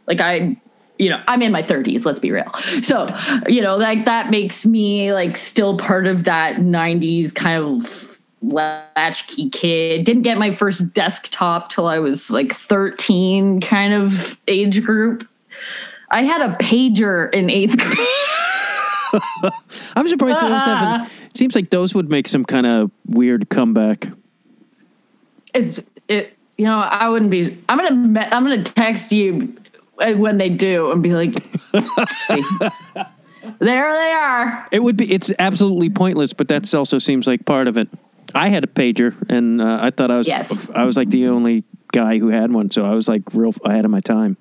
like 0.05 0.19
i 0.19 0.57
you 0.97 1.09
know 1.09 1.23
i'm 1.29 1.41
in 1.41 1.53
my 1.53 1.63
30s 1.63 2.03
let's 2.03 2.19
be 2.19 2.31
real. 2.31 2.51
So 2.81 3.07
you 3.47 3.61
know 3.61 3.77
like 3.77 4.03
that 4.03 4.29
makes 4.29 4.65
me 4.65 5.13
like 5.13 5.37
still 5.37 5.77
part 5.77 6.05
of 6.05 6.25
that 6.25 6.57
90s 6.57 7.33
kind 7.33 7.63
of 7.63 8.19
latchkey 8.41 9.51
kid. 9.51 10.03
Didn't 10.03 10.23
get 10.23 10.37
my 10.37 10.51
first 10.51 10.93
desktop 10.93 11.69
till 11.69 11.87
i 11.87 11.97
was 11.97 12.29
like 12.29 12.51
13 12.51 13.61
kind 13.61 13.93
of 13.93 14.37
age 14.49 14.83
group 14.83 15.29
I 16.13 16.21
had 16.21 16.41
a 16.41 16.55
pager 16.57 17.33
in 17.33 17.49
eighth 17.49 17.75
grade. 17.75 19.51
I'm 19.95 20.07
surprised 20.07 20.41
those 20.41 20.61
haven't. 20.61 21.09
It 21.33 21.37
seems 21.37 21.55
like 21.55 21.71
those 21.71 21.95
would 21.95 22.11
make 22.11 22.27
some 22.27 22.45
kind 22.45 22.67
of 22.67 22.91
weird 23.07 23.49
comeback. 23.49 24.07
It's 25.55 25.81
it. 26.07 26.37
You 26.59 26.65
know, 26.65 26.77
I 26.77 27.09
wouldn't 27.09 27.31
be. 27.31 27.57
I'm 27.67 27.79
gonna. 27.79 28.29
I'm 28.31 28.43
gonna 28.43 28.63
text 28.63 29.11
you 29.11 29.57
uh, 29.97 30.13
when 30.13 30.37
they 30.37 30.49
do 30.49 30.91
and 30.91 31.01
be 31.01 31.13
like, 31.13 31.33
"See, 32.25 32.43
there 33.57 33.91
they 33.91 34.11
are." 34.11 34.67
It 34.71 34.83
would 34.83 34.95
be. 34.95 35.11
It's 35.11 35.33
absolutely 35.39 35.89
pointless, 35.89 36.33
but 36.33 36.47
that 36.49 36.71
also 36.75 36.99
seems 36.99 37.25
like 37.25 37.45
part 37.45 37.67
of 37.67 37.79
it. 37.79 37.89
I 38.35 38.49
had 38.49 38.63
a 38.63 38.67
pager, 38.67 39.15
and 39.27 39.59
uh, 39.59 39.79
I 39.81 39.89
thought 39.89 40.11
I 40.11 40.17
was. 40.17 40.27
Yes. 40.27 40.69
I 40.69 40.83
was 40.83 40.95
like 40.95 41.09
the 41.09 41.29
only 41.29 41.63
guy 41.91 42.19
who 42.19 42.27
had 42.27 42.51
one, 42.51 42.69
so 42.69 42.85
I 42.85 42.93
was 42.93 43.07
like 43.07 43.23
real 43.33 43.53
ahead 43.65 43.85
of 43.85 43.89
my 43.89 44.01
time. 44.01 44.37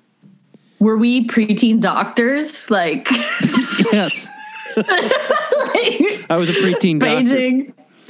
Were 0.83 0.97
we 0.97 1.25
preteen 1.27 1.79
doctors? 1.79 2.69
Like, 2.69 3.07
Yes, 3.93 4.27
I 4.75 6.35
was 6.37 6.49
a 6.49 6.53
preteen 6.53 6.99
doctor. 6.99 7.23
paging. 7.23 7.73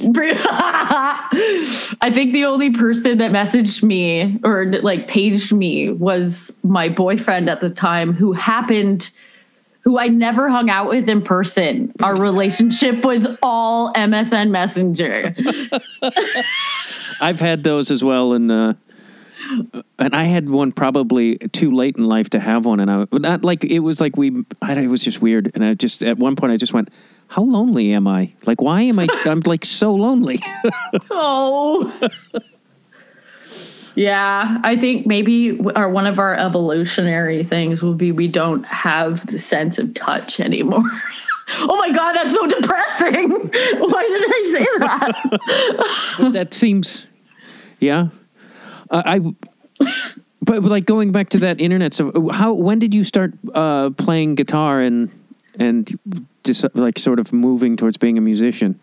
I 2.00 2.10
think 2.12 2.32
the 2.32 2.46
only 2.46 2.72
person 2.72 3.18
that 3.18 3.30
messaged 3.30 3.84
me 3.84 4.40
or 4.42 4.66
like 4.82 5.06
paged 5.06 5.52
me 5.52 5.90
was 5.90 6.52
my 6.64 6.88
boyfriend 6.88 7.48
at 7.48 7.60
the 7.60 7.70
time 7.70 8.12
who 8.12 8.32
happened 8.32 9.08
who 9.82 9.98
I 9.98 10.08
never 10.08 10.48
hung 10.48 10.68
out 10.68 10.88
with 10.88 11.08
in 11.08 11.22
person. 11.22 11.92
Our 12.02 12.16
relationship 12.16 13.04
was 13.04 13.28
all 13.42 13.92
MSN 13.92 14.50
Messenger. 14.50 15.36
I've 17.20 17.38
had 17.38 17.62
those 17.62 17.90
as 17.90 18.02
well, 18.02 18.32
and 18.32 18.50
uh, 18.50 18.74
and 19.98 20.14
I 20.14 20.24
had 20.24 20.48
one 20.48 20.72
probably 20.72 21.36
too 21.38 21.70
late 21.70 21.96
in 21.96 22.04
life 22.04 22.30
to 22.30 22.40
have 22.40 22.66
one, 22.66 22.80
and 22.80 22.90
I 22.90 23.06
not 23.12 23.44
like 23.44 23.64
it 23.64 23.80
was 23.80 24.00
like 24.00 24.16
we. 24.16 24.44
I, 24.62 24.74
it 24.74 24.88
was 24.88 25.02
just 25.02 25.20
weird, 25.20 25.50
and 25.54 25.64
I 25.64 25.74
just 25.74 26.02
at 26.02 26.18
one 26.18 26.36
point 26.36 26.52
I 26.52 26.56
just 26.56 26.72
went, 26.72 26.88
"How 27.28 27.42
lonely 27.42 27.92
am 27.92 28.06
I? 28.06 28.32
Like, 28.46 28.60
why 28.60 28.82
am 28.82 28.98
I? 28.98 29.08
I'm 29.24 29.40
like 29.40 29.64
so 29.64 29.94
lonely." 29.94 30.42
Oh. 31.10 32.10
Yeah, 33.96 34.58
I 34.64 34.76
think 34.76 35.06
maybe 35.06 35.60
our 35.76 35.88
one 35.88 36.06
of 36.06 36.18
our 36.18 36.34
evolutionary 36.34 37.44
things 37.44 37.82
will 37.82 37.94
be 37.94 38.10
we 38.10 38.26
don't 38.26 38.64
have 38.64 39.24
the 39.28 39.38
sense 39.38 39.78
of 39.78 39.94
touch 39.94 40.40
anymore. 40.40 40.82
oh 41.60 41.76
my 41.76 41.90
god, 41.90 42.14
that's 42.14 42.34
so 42.34 42.46
depressing. 42.46 43.30
Why 43.30 44.08
did 44.08 44.24
I 44.26 44.50
say 44.52 44.66
that? 44.80 46.32
that 46.32 46.54
seems, 46.54 47.06
yeah. 47.78 48.08
Uh, 48.90 49.02
I, 49.04 49.20
but, 50.42 50.62
like 50.62 50.86
going 50.86 51.12
back 51.12 51.30
to 51.30 51.38
that 51.38 51.60
internet 51.60 51.94
stuff. 51.94 52.12
How 52.32 52.52
when 52.52 52.78
did 52.78 52.94
you 52.94 53.04
start 53.04 53.32
uh, 53.54 53.90
playing 53.90 54.34
guitar 54.34 54.80
and 54.80 55.10
and 55.58 55.98
just 56.44 56.64
like 56.74 56.98
sort 56.98 57.18
of 57.18 57.32
moving 57.32 57.76
towards 57.76 57.96
being 57.96 58.18
a 58.18 58.20
musician? 58.20 58.78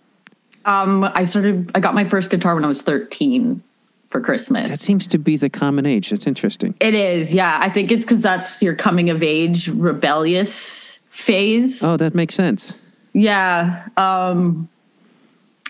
um, 0.66 1.04
I 1.04 1.24
started 1.24 1.72
I 1.76 1.80
got 1.80 1.94
my 1.96 2.06
first 2.06 2.32
guitar 2.32 2.56
when 2.56 2.64
I 2.64 2.68
was 2.68 2.82
13 2.82 3.64
for 4.10 4.22
Christmas. 4.22 4.70
That 4.70 4.80
seems 4.80 5.08
to 5.08 5.18
be 5.18 5.38
the 5.38 5.50
common 5.50 5.86
age. 5.86 6.10
That's 6.10 6.28
interesting. 6.28 6.76
it 6.80 6.94
is. 6.94 7.34
Yeah, 7.34 7.58
I 7.62 7.70
think 7.70 7.92
it's 7.92 8.06
cuz 8.06 8.22
that's 8.22 8.62
your 8.62 8.76
coming 8.76 9.10
of 9.10 9.24
age 9.24 9.70
rebellious 9.70 11.00
phase. 11.10 11.84
Oh, 11.84 11.98
that 11.98 12.14
makes 12.14 12.36
sense. 12.36 12.78
Yeah. 13.14 13.88
Um 13.98 14.70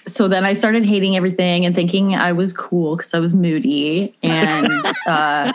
so 0.08 0.28
then 0.28 0.46
I 0.46 0.54
started 0.54 0.86
hating 0.86 1.16
everything 1.16 1.66
and 1.66 1.76
thinking 1.76 2.16
I 2.16 2.32
was 2.32 2.54
cool 2.54 2.96
because 2.96 3.14
I 3.14 3.20
was 3.20 3.34
moody. 3.34 4.16
And 4.24 4.72
uh, 5.08 5.54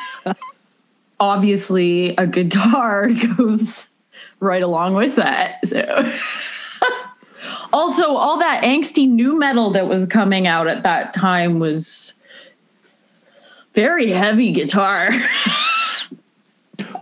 obviously, 1.18 2.14
a 2.16 2.26
guitar 2.26 3.08
goes 3.36 3.88
right 4.40 4.62
along 4.62 4.94
with 4.94 5.16
that. 5.16 5.66
So. 5.66 6.12
also, 7.72 8.14
all 8.14 8.38
that 8.38 8.62
angsty 8.62 9.08
nu 9.08 9.38
metal 9.38 9.70
that 9.70 9.88
was 9.88 10.06
coming 10.06 10.46
out 10.46 10.68
at 10.68 10.82
that 10.84 11.12
time 11.12 11.58
was 11.58 12.14
very 13.74 14.10
heavy 14.10 14.52
guitar. 14.52 15.10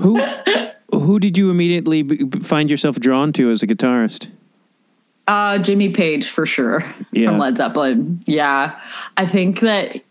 Who 0.00 0.20
who 0.92 1.18
did 1.18 1.36
you 1.36 1.50
immediately 1.50 2.02
b- 2.02 2.24
b- 2.24 2.40
find 2.40 2.70
yourself 2.70 2.98
drawn 2.98 3.32
to 3.34 3.50
as 3.50 3.62
a 3.62 3.66
guitarist? 3.66 4.28
Uh, 5.26 5.59
Jimmy 5.59 5.88
Page 5.88 6.28
for 6.28 6.45
sure 6.45 6.85
Yeah. 7.12 7.28
from 7.28 7.38
Led 7.38 7.57
Zeppelin. 7.57 8.23
Yeah, 8.26 8.78
I 9.16 9.26
think 9.26 9.61
that 9.61 10.02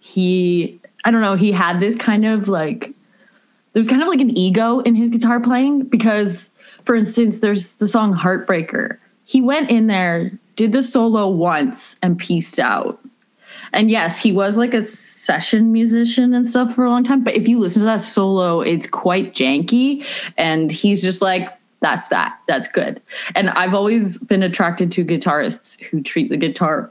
he, 0.00 0.80
I 1.04 1.10
don't 1.10 1.20
know, 1.20 1.34
he 1.36 1.52
had 1.52 1.80
this 1.80 1.96
kind 1.96 2.24
of 2.24 2.48
like, 2.48 2.92
there's 3.74 3.88
kind 3.88 4.00
of 4.02 4.08
like 4.08 4.20
an 4.20 4.36
ego 4.36 4.80
in 4.80 4.94
his 4.94 5.10
guitar 5.10 5.40
playing 5.40 5.82
because, 5.84 6.50
for 6.84 6.94
instance, 6.94 7.40
there's 7.40 7.76
the 7.76 7.88
song 7.88 8.14
Heartbreaker. 8.14 8.96
He 9.24 9.40
went 9.40 9.68
in 9.70 9.86
there, 9.86 10.30
did 10.56 10.72
the 10.72 10.82
solo 10.82 11.28
once, 11.28 11.96
and 12.02 12.16
pieced 12.18 12.58
out. 12.58 13.00
And 13.72 13.90
yes, 13.90 14.20
he 14.22 14.30
was 14.32 14.56
like 14.56 14.72
a 14.72 14.82
session 14.82 15.72
musician 15.72 16.32
and 16.32 16.46
stuff 16.46 16.74
for 16.74 16.84
a 16.84 16.90
long 16.90 17.02
time. 17.04 17.24
But 17.24 17.34
if 17.34 17.48
you 17.48 17.58
listen 17.58 17.80
to 17.80 17.86
that 17.86 18.00
solo, 18.00 18.60
it's 18.60 18.86
quite 18.86 19.34
janky. 19.34 20.06
And 20.38 20.70
he's 20.70 21.02
just 21.02 21.20
like, 21.20 21.48
that's 21.84 22.08
that. 22.08 22.40
That's 22.48 22.66
good. 22.66 23.02
And 23.34 23.50
I've 23.50 23.74
always 23.74 24.16
been 24.16 24.42
attracted 24.42 24.90
to 24.92 25.04
guitarists 25.04 25.78
who 25.82 26.02
treat 26.02 26.30
the 26.30 26.38
guitar 26.38 26.90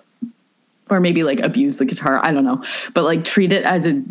or 0.87 0.99
maybe 0.99 1.23
like 1.23 1.39
abuse 1.39 1.77
the 1.77 1.85
guitar. 1.85 2.23
I 2.23 2.31
don't 2.31 2.45
know. 2.45 2.63
But 2.93 3.03
like 3.03 3.23
treat 3.23 3.51
it 3.51 3.65
as 3.65 3.87
a, 3.87 4.03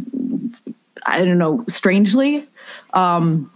I 1.07 1.25
don't 1.25 1.39
know, 1.39 1.65
strangely. 1.69 2.49
Um, 2.95 3.49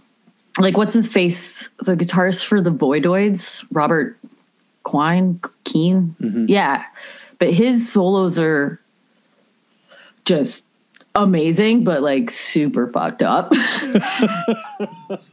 like 0.57 0.77
what's 0.77 0.93
his 0.93 1.11
face? 1.11 1.69
The 1.83 1.97
guitarist 1.97 2.45
for 2.45 2.61
the 2.61 2.71
Voidoids, 2.71 3.65
Robert 3.73 4.17
Quine, 4.83 5.41
Keen. 5.65 6.15
Yeah. 6.47 6.85
But 7.39 7.51
his 7.51 7.91
solos 7.91 8.39
are 8.39 8.79
just 10.23 10.63
amazing, 11.13 11.83
but 11.83 12.01
like 12.01 12.31
super 12.31 12.87
fucked 12.87 13.21
up. 13.21 13.51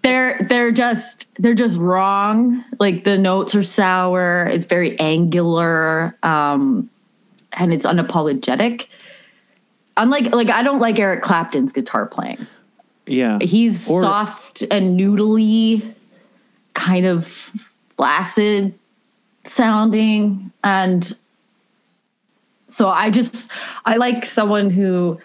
they're 0.64 0.72
just 0.72 1.26
they're 1.38 1.52
just 1.52 1.78
wrong. 1.78 2.64
Like 2.80 3.04
the 3.04 3.18
notes 3.18 3.54
are 3.54 3.62
sour. 3.62 4.48
It's 4.50 4.64
very 4.64 4.98
angular, 4.98 6.16
um, 6.22 6.88
and 7.52 7.70
it's 7.70 7.84
unapologetic. 7.84 8.86
Unlike 9.98 10.34
like 10.34 10.48
I 10.48 10.62
don't 10.62 10.80
like 10.80 10.98
Eric 10.98 11.22
Clapton's 11.22 11.70
guitar 11.74 12.06
playing. 12.06 12.46
Yeah. 13.06 13.38
He's 13.42 13.90
Or- 13.90 14.00
soft 14.00 14.62
and 14.70 14.98
noodly, 14.98 15.92
kind 16.72 17.04
of 17.04 17.26
flaccid 17.98 18.72
sounding, 19.44 20.50
and 20.64 21.14
so 22.68 22.88
I 22.88 23.10
just 23.10 23.52
I 23.84 23.96
like 23.96 24.24
someone 24.24 24.70
who 24.70 25.20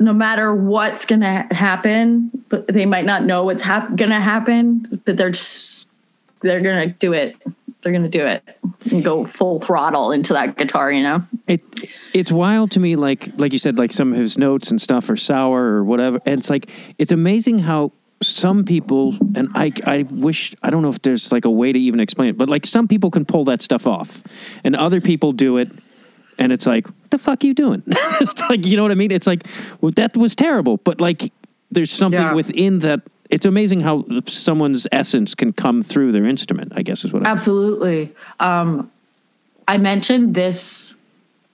no 0.00 0.14
matter 0.14 0.52
what's 0.54 1.04
gonna 1.04 1.46
happen, 1.54 2.30
they 2.68 2.86
might 2.86 3.04
not 3.04 3.24
know 3.24 3.44
what's 3.44 3.62
hap- 3.62 3.94
gonna 3.96 4.20
happen, 4.20 5.00
but 5.04 5.16
they're 5.16 5.30
just 5.30 5.86
they're 6.40 6.62
gonna 6.62 6.88
do 6.88 7.12
it. 7.12 7.36
They're 7.82 7.92
gonna 7.92 8.08
do 8.08 8.26
it 8.26 8.42
and 8.90 9.04
go 9.04 9.24
full 9.26 9.60
throttle 9.60 10.10
into 10.10 10.32
that 10.32 10.56
guitar, 10.56 10.90
you 10.90 11.02
know. 11.02 11.22
It 11.46 11.62
it's 12.14 12.32
wild 12.32 12.70
to 12.72 12.80
me, 12.80 12.96
like 12.96 13.30
like 13.36 13.52
you 13.52 13.58
said, 13.58 13.78
like 13.78 13.92
some 13.92 14.12
of 14.12 14.18
his 14.18 14.38
notes 14.38 14.70
and 14.70 14.80
stuff 14.80 15.08
are 15.10 15.16
sour 15.16 15.62
or 15.62 15.84
whatever. 15.84 16.18
And 16.24 16.38
it's 16.38 16.48
like 16.48 16.70
it's 16.98 17.12
amazing 17.12 17.58
how 17.58 17.92
some 18.22 18.64
people 18.64 19.16
and 19.34 19.50
I 19.54 19.70
I 19.84 20.02
wish 20.10 20.54
I 20.62 20.70
don't 20.70 20.80
know 20.80 20.88
if 20.88 21.02
there's 21.02 21.30
like 21.30 21.44
a 21.44 21.50
way 21.50 21.72
to 21.72 21.78
even 21.78 22.00
explain 22.00 22.30
it, 22.30 22.38
but 22.38 22.48
like 22.48 22.64
some 22.64 22.88
people 22.88 23.10
can 23.10 23.26
pull 23.26 23.44
that 23.44 23.60
stuff 23.60 23.86
off, 23.86 24.22
and 24.64 24.74
other 24.74 25.02
people 25.02 25.32
do 25.32 25.58
it, 25.58 25.70
and 26.40 26.50
it's 26.52 26.66
like 26.66 26.86
what 26.86 27.10
the 27.10 27.18
fuck 27.18 27.44
are 27.44 27.46
you 27.46 27.54
doing? 27.54 27.82
it's 27.86 28.40
like 28.50 28.66
you 28.66 28.76
know 28.76 28.82
what 28.82 28.90
I 28.90 28.96
mean? 28.96 29.12
It's 29.12 29.26
like 29.26 29.46
well, 29.80 29.92
that 29.92 30.16
was 30.16 30.34
terrible, 30.34 30.78
but 30.78 31.00
like 31.00 31.32
there's 31.70 31.92
something 31.92 32.20
Yeah. 32.20 32.32
within 32.34 32.80
that. 32.80 33.02
It's 33.28 33.46
amazing 33.46 33.82
how 33.82 34.04
someone's 34.26 34.88
essence 34.90 35.36
can 35.36 35.52
come 35.52 35.82
through 35.82 36.10
their 36.10 36.24
instrument. 36.26 36.72
I 36.74 36.82
guess 36.82 37.04
is 37.04 37.12
what. 37.12 37.24
I 37.24 37.30
Absolutely. 37.30 38.12
Um, 38.40 38.90
I 39.68 39.78
mentioned 39.78 40.34
this 40.34 40.96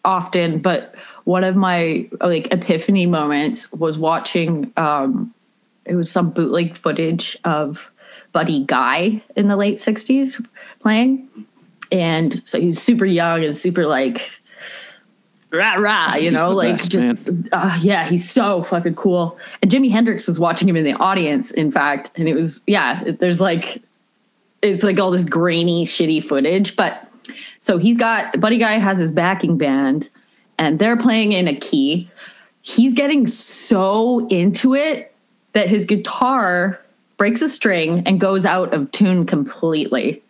often, 0.02 0.60
but 0.60 0.94
one 1.24 1.44
of 1.44 1.54
my 1.54 2.08
like 2.22 2.50
epiphany 2.50 3.04
moments 3.04 3.70
was 3.72 3.98
watching. 3.98 4.72
Um, 4.78 5.34
it 5.84 5.96
was 5.96 6.10
some 6.10 6.30
bootleg 6.30 6.76
footage 6.76 7.36
of 7.44 7.90
Buddy 8.32 8.64
Guy 8.64 9.22
in 9.36 9.48
the 9.48 9.56
late 9.56 9.76
'60s 9.76 10.42
playing, 10.80 11.28
and 11.92 12.42
so 12.48 12.58
he 12.58 12.68
was 12.68 12.80
super 12.82 13.04
young 13.04 13.44
and 13.44 13.54
super 13.54 13.86
like 13.86 14.40
rah 15.52 15.74
rah, 15.74 16.14
you 16.14 16.22
He's 16.22 16.32
know, 16.32 16.52
like 16.52 16.74
best, 16.74 16.90
just 16.90 17.30
uh, 17.52 17.78
yeah, 17.80 18.08
he's 18.08 18.28
so 18.28 18.62
fucking 18.62 18.94
cool. 18.94 19.38
And 19.62 19.70
Jimi 19.70 19.90
Hendrix 19.90 20.28
was 20.28 20.38
watching 20.38 20.68
him 20.68 20.76
in 20.76 20.84
the 20.84 20.94
audience, 20.94 21.50
in 21.50 21.70
fact, 21.70 22.10
and 22.16 22.28
it 22.28 22.34
was 22.34 22.60
yeah. 22.66 23.02
There's 23.04 23.40
like 23.40 23.82
it's 24.62 24.82
like 24.82 24.98
all 24.98 25.10
this 25.10 25.24
grainy, 25.24 25.84
shitty 25.84 26.24
footage. 26.24 26.76
But 26.76 27.08
so 27.60 27.78
he's 27.78 27.98
got 27.98 28.38
Buddy 28.40 28.58
Guy 28.58 28.78
has 28.78 28.98
his 28.98 29.12
backing 29.12 29.56
band, 29.58 30.10
and 30.58 30.78
they're 30.78 30.96
playing 30.96 31.32
in 31.32 31.48
a 31.48 31.56
key. 31.56 32.10
He's 32.62 32.94
getting 32.94 33.26
so 33.26 34.26
into 34.28 34.74
it 34.74 35.14
that 35.52 35.68
his 35.68 35.84
guitar 35.84 36.80
breaks 37.16 37.40
a 37.40 37.48
string 37.48 38.02
and 38.06 38.20
goes 38.20 38.44
out 38.44 38.74
of 38.74 38.90
tune 38.92 39.24
completely. 39.24 40.22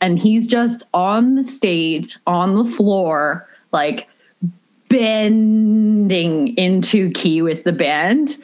And 0.00 0.18
he's 0.18 0.46
just 0.46 0.82
on 0.94 1.34
the 1.34 1.44
stage, 1.44 2.18
on 2.26 2.54
the 2.54 2.64
floor, 2.64 3.48
like 3.72 4.08
bending 4.88 6.56
into 6.56 7.10
key 7.10 7.42
with 7.42 7.64
the 7.64 7.72
band. 7.72 8.36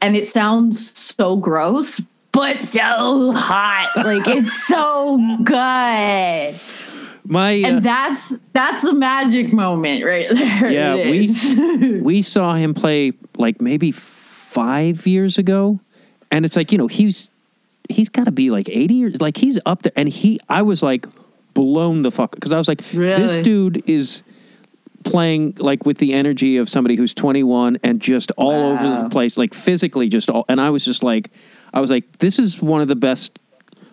And 0.00 0.16
it 0.16 0.26
sounds 0.26 0.98
so 0.98 1.36
gross, 1.36 2.00
but 2.32 2.62
so 2.62 3.32
hot. 3.32 3.92
Like 3.96 4.26
it's 4.26 4.66
so 4.66 5.18
good. 5.44 6.54
My 7.24 7.62
uh, 7.62 7.66
And 7.68 7.82
that's 7.84 8.36
that's 8.52 8.82
the 8.82 8.92
magic 8.94 9.52
moment 9.52 10.04
right 10.04 10.28
there. 10.34 10.70
Yeah, 10.72 10.94
we- 10.96 12.00
we 12.00 12.22
saw 12.22 12.54
him 12.54 12.74
play 12.74 13.12
like 13.38 13.60
maybe 13.60 13.92
five 13.92 15.06
years 15.06 15.38
ago, 15.38 15.78
and 16.30 16.44
it's 16.44 16.56
like 16.56 16.72
you 16.72 16.78
know 16.78 16.88
he's 16.88 17.30
he's 17.88 18.08
got 18.08 18.24
to 18.24 18.32
be 18.32 18.50
like 18.50 18.68
eighty 18.68 18.94
years, 18.94 19.20
like 19.20 19.36
he's 19.36 19.60
up 19.66 19.82
there, 19.82 19.92
and 19.94 20.08
he 20.08 20.40
I 20.48 20.62
was 20.62 20.82
like 20.82 21.06
blown 21.54 22.02
the 22.02 22.10
fuck 22.10 22.32
because 22.32 22.52
I 22.52 22.56
was 22.58 22.66
like 22.66 22.80
Really? 22.92 23.22
this 23.22 23.44
dude 23.44 23.82
is 23.88 24.22
playing 25.04 25.54
like 25.58 25.84
with 25.86 25.98
the 25.98 26.12
energy 26.12 26.56
of 26.56 26.68
somebody 26.68 26.96
who's 26.96 27.14
21 27.14 27.78
and 27.82 28.00
just 28.00 28.30
all 28.32 28.72
over 28.72 29.02
the 29.02 29.08
place 29.08 29.36
like 29.36 29.54
physically 29.54 30.08
just 30.08 30.30
all 30.30 30.44
and 30.48 30.60
I 30.60 30.70
was 30.70 30.84
just 30.84 31.02
like 31.02 31.30
I 31.72 31.80
was 31.80 31.90
like 31.90 32.18
this 32.18 32.38
is 32.38 32.60
one 32.62 32.80
of 32.80 32.88
the 32.88 32.96
best 32.96 33.38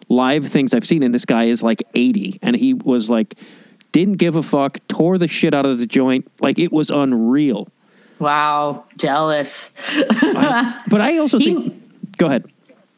live 0.08 0.46
things 0.46 0.74
I've 0.74 0.86
seen 0.86 1.04
and 1.04 1.14
this 1.14 1.26
guy 1.26 1.46
is 1.46 1.62
like 1.64 1.84
80 1.96 2.40
and 2.42 2.56
he 2.56 2.74
was 2.74 3.10
like 3.10 3.36
didn't 3.92 4.16
give 4.16 4.36
a 4.36 4.44
fuck 4.44 4.80
tore 4.88 5.18
the 5.18 5.28
shit 5.28 5.54
out 5.54 5.66
of 5.66 5.80
the 5.80 5.86
joint 5.86 6.30
like 6.40 6.60
it 6.60 6.72
was 6.72 6.90
unreal 6.90 7.68
wow, 8.20 8.84
jealous. 8.98 9.72
but 10.90 11.00
I 11.02 11.18
also 11.18 11.38
He- 11.40 11.46
think 11.54 12.18
go 12.18 12.26
ahead 12.28 12.46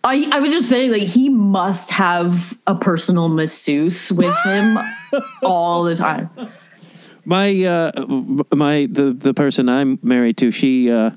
I, 0.04 0.28
I 0.32 0.40
was 0.40 0.52
just 0.52 0.68
saying, 0.68 0.92
like, 0.92 1.04
he 1.04 1.30
must 1.30 1.92
have 1.92 2.58
a 2.66 2.74
personal 2.74 3.30
masseuse 3.30 4.12
with 4.12 4.36
him 4.44 4.78
all 5.44 5.84
the 5.84 5.96
time. 5.96 6.30
My 7.26 7.64
uh 7.64 7.92
my 8.54 8.88
the 8.92 9.14
the 9.14 9.34
person 9.34 9.70
I'm 9.70 10.00
married 10.02 10.38
to 10.38 10.52
she 10.52 10.90
uh 10.90 11.12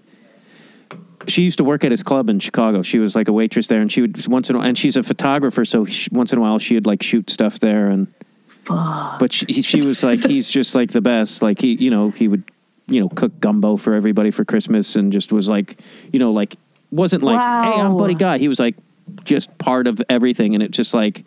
she 1.26 1.42
used 1.42 1.58
to 1.58 1.64
work 1.64 1.84
at 1.84 1.90
his 1.90 2.02
club 2.02 2.28
in 2.28 2.38
Chicago. 2.38 2.82
She 2.82 2.98
was 2.98 3.14
like 3.16 3.28
a 3.28 3.32
waitress 3.32 3.66
there, 3.66 3.80
and 3.80 3.90
she 3.90 4.00
would 4.00 4.26
once 4.26 4.50
in 4.50 4.56
a 4.56 4.58
while, 4.58 4.68
and 4.68 4.76
she's 4.76 4.96
a 4.96 5.02
photographer, 5.02 5.64
so 5.64 5.84
she, 5.84 6.08
once 6.12 6.32
in 6.32 6.38
a 6.38 6.40
while 6.40 6.58
she 6.58 6.74
would 6.74 6.86
like 6.86 7.02
shoot 7.02 7.30
stuff 7.30 7.60
there. 7.60 7.88
And 7.88 8.12
Fuck. 8.48 9.18
but 9.18 9.32
she, 9.32 9.62
she 9.62 9.82
was 9.82 10.02
like, 10.02 10.24
he's 10.24 10.50
just 10.50 10.74
like 10.74 10.92
the 10.92 11.00
best. 11.00 11.42
Like 11.42 11.60
he, 11.60 11.74
you 11.74 11.90
know, 11.90 12.10
he 12.10 12.28
would, 12.28 12.44
you 12.86 13.00
know, 13.00 13.08
cook 13.08 13.38
gumbo 13.40 13.76
for 13.76 13.94
everybody 13.94 14.30
for 14.30 14.44
Christmas, 14.44 14.96
and 14.96 15.12
just 15.12 15.32
was 15.32 15.48
like, 15.48 15.80
you 16.12 16.18
know, 16.18 16.32
like 16.32 16.56
wasn't 16.90 17.22
like, 17.22 17.38
hey, 17.38 17.80
I'm 17.80 17.96
Buddy 17.96 18.14
Guy. 18.14 18.38
He 18.38 18.48
was 18.48 18.58
like 18.58 18.76
just 19.24 19.56
part 19.58 19.86
of 19.86 20.02
everything, 20.08 20.54
and 20.54 20.62
it 20.62 20.70
just 20.70 20.94
like 20.94 21.24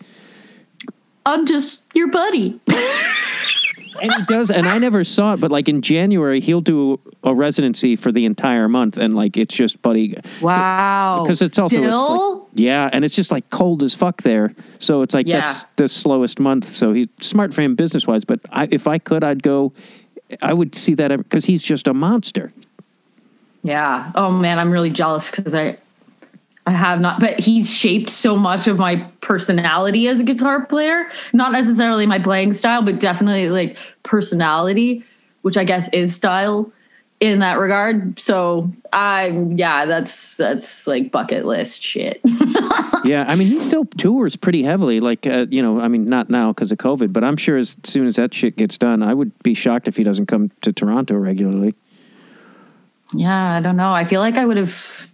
I'm 1.25 1.45
just 1.45 1.83
your 1.93 2.09
buddy. 2.09 2.59
and 4.01 4.13
he 4.13 4.23
does 4.25 4.49
and 4.51 4.67
i 4.67 4.77
never 4.77 5.03
saw 5.03 5.33
it 5.33 5.39
but 5.39 5.51
like 5.51 5.67
in 5.69 5.81
january 5.81 6.39
he'll 6.39 6.61
do 6.61 6.99
a 7.23 7.33
residency 7.33 7.95
for 7.95 8.11
the 8.11 8.25
entire 8.25 8.67
month 8.67 8.97
and 8.97 9.13
like 9.15 9.37
it's 9.37 9.55
just 9.55 9.81
buddy 9.81 10.15
Wow. 10.41 11.21
because 11.23 11.41
it's 11.41 11.57
also 11.59 11.81
it's 11.81 11.97
like, 11.97 12.47
yeah 12.55 12.89
and 12.93 13.03
it's 13.05 13.15
just 13.15 13.31
like 13.31 13.49
cold 13.49 13.83
as 13.83 13.93
fuck 13.93 14.21
there 14.23 14.53
so 14.79 15.01
it's 15.01 15.13
like 15.13 15.27
Yeah. 15.27 15.39
that's 15.41 15.65
the 15.77 15.87
slowest 15.87 16.39
month 16.39 16.75
so 16.75 16.93
he's 16.93 17.07
smart 17.21 17.53
for 17.53 17.61
him 17.61 17.75
business 17.75 18.05
wise 18.07 18.23
but 18.25 18.39
I, 18.51 18.67
if 18.71 18.87
i 18.87 18.97
could 18.97 19.23
i'd 19.23 19.43
go 19.43 19.73
i 20.41 20.53
would 20.53 20.75
see 20.75 20.93
that 20.95 21.15
because 21.17 21.45
he's 21.45 21.63
just 21.63 21.87
a 21.87 21.93
monster 21.93 22.53
Yeah. 23.63 24.11
Oh 24.15 24.31
man, 24.31 24.59
I'm 24.59 24.71
really 24.71 24.91
jealous 24.91 25.29
because 25.29 25.53
I 25.53 25.77
I 26.67 26.71
have 26.71 26.99
not 26.99 27.19
but 27.19 27.39
he's 27.39 27.73
shaped 27.73 28.09
so 28.09 28.35
much 28.35 28.67
of 28.67 28.77
my 28.77 28.97
personality 29.21 30.07
as 30.07 30.19
a 30.19 30.23
guitar 30.23 30.65
player. 30.65 31.09
Not 31.33 31.51
necessarily 31.51 32.05
my 32.05 32.19
playing 32.19 32.53
style, 32.53 32.81
but 32.81 32.99
definitely 32.99 33.49
like 33.49 33.77
personality, 34.03 35.03
which 35.41 35.57
I 35.57 35.63
guess 35.63 35.89
is 35.93 36.13
style 36.13 36.71
in 37.19 37.39
that 37.39 37.57
regard. 37.57 38.19
So 38.19 38.71
I'm 38.93 39.57
yeah, 39.57 39.85
that's 39.85 40.37
that's 40.37 40.85
like 40.85 41.11
bucket 41.11 41.45
list 41.45 41.81
shit. 41.81 42.21
yeah 43.05 43.25
i 43.27 43.35
mean 43.35 43.47
he 43.47 43.59
still 43.59 43.85
tours 43.85 44.35
pretty 44.35 44.63
heavily 44.63 44.99
like 44.99 45.27
uh, 45.27 45.45
you 45.49 45.61
know 45.61 45.79
i 45.79 45.87
mean 45.87 46.05
not 46.05 46.29
now 46.29 46.51
because 46.51 46.71
of 46.71 46.77
covid 46.79 47.13
but 47.13 47.23
i'm 47.23 47.37
sure 47.37 47.55
as 47.55 47.77
soon 47.83 48.07
as 48.07 48.15
that 48.15 48.33
shit 48.33 48.55
gets 48.57 48.77
done 48.77 49.03
i 49.03 49.13
would 49.13 49.31
be 49.43 49.53
shocked 49.53 49.87
if 49.87 49.95
he 49.95 50.03
doesn't 50.03 50.25
come 50.25 50.49
to 50.61 50.73
toronto 50.73 51.15
regularly 51.15 51.75
yeah, 53.13 53.53
I 53.53 53.61
don't 53.61 53.77
know. 53.77 53.91
I 53.91 54.03
feel 54.03 54.21
like 54.21 54.35
I 54.35 54.45
would 54.45 54.57
have 54.57 55.11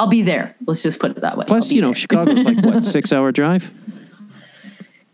I'll 0.00 0.08
be 0.08 0.22
there. 0.22 0.56
Let's 0.66 0.82
just 0.82 0.98
put 0.98 1.10
it 1.10 1.20
that 1.20 1.36
way. 1.36 1.44
Plus 1.46 1.70
you 1.70 1.82
know 1.82 1.88
there. 1.88 1.94
chicago's 1.94 2.42
like 2.42 2.64
what 2.64 2.86
six 2.96 3.12
hour 3.12 3.30
drive 3.30 3.70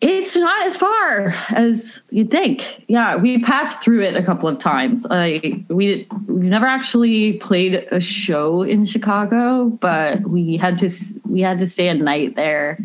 It's 0.00 0.36
not 0.36 0.64
as 0.64 0.76
far 0.76 1.34
as 1.50 2.02
you'd 2.10 2.30
think. 2.30 2.84
Yeah, 2.86 3.16
we 3.16 3.42
passed 3.42 3.82
through 3.82 4.02
it 4.02 4.14
a 4.14 4.22
couple 4.22 4.48
of 4.48 4.58
times. 4.58 5.04
I 5.10 5.64
we 5.68 6.06
we've 6.28 6.44
never 6.44 6.66
actually 6.66 7.34
played 7.34 7.74
a 7.90 8.00
show 8.00 8.62
in 8.62 8.84
Chicago, 8.84 9.70
but 9.70 10.20
we 10.20 10.56
had 10.56 10.78
to 10.78 10.90
we 11.28 11.40
had 11.40 11.58
to 11.58 11.66
stay 11.66 11.88
a 11.88 11.94
night 11.94 12.36
there 12.36 12.78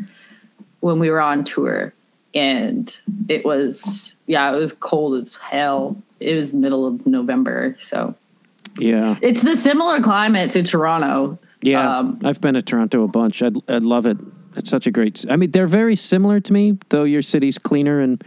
when 0.80 0.98
we 0.98 1.12
were 1.12 1.22
on 1.22 1.44
tour, 1.44 1.94
and 2.34 2.98
it 3.30 3.46
was 3.46 4.12
yeah, 4.26 4.52
it 4.52 4.58
was 4.58 4.74
cold 4.74 5.22
as 5.22 5.36
hell. 5.36 6.02
It 6.20 6.34
was 6.36 6.52
middle 6.52 6.88
of 6.88 7.06
November, 7.06 7.78
so 7.80 8.16
yeah 8.78 9.18
it's 9.22 9.42
the 9.42 9.58
similar 9.58 10.00
climate 10.00 10.50
to 10.52 10.64
Toronto. 10.64 11.38
Yeah, 11.62 12.00
Um, 12.00 12.20
I've 12.26 12.42
been 12.42 12.56
to 12.56 12.62
Toronto 12.62 13.04
a 13.04 13.08
bunch. 13.08 13.42
I'd, 13.44 13.56
I'd 13.70 13.84
love 13.84 14.06
it. 14.08 14.18
It's 14.56 14.70
such 14.70 14.88
a 14.88 14.92
great. 14.92 15.26
I 15.30 15.36
mean, 15.36 15.52
they're 15.52 15.68
very 15.68 15.96
similar 15.96 16.40
to 16.40 16.54
me, 16.54 16.78
though 16.90 17.04
your 17.04 17.22
city's 17.22 17.58
cleaner 17.58 18.02
and 18.02 18.24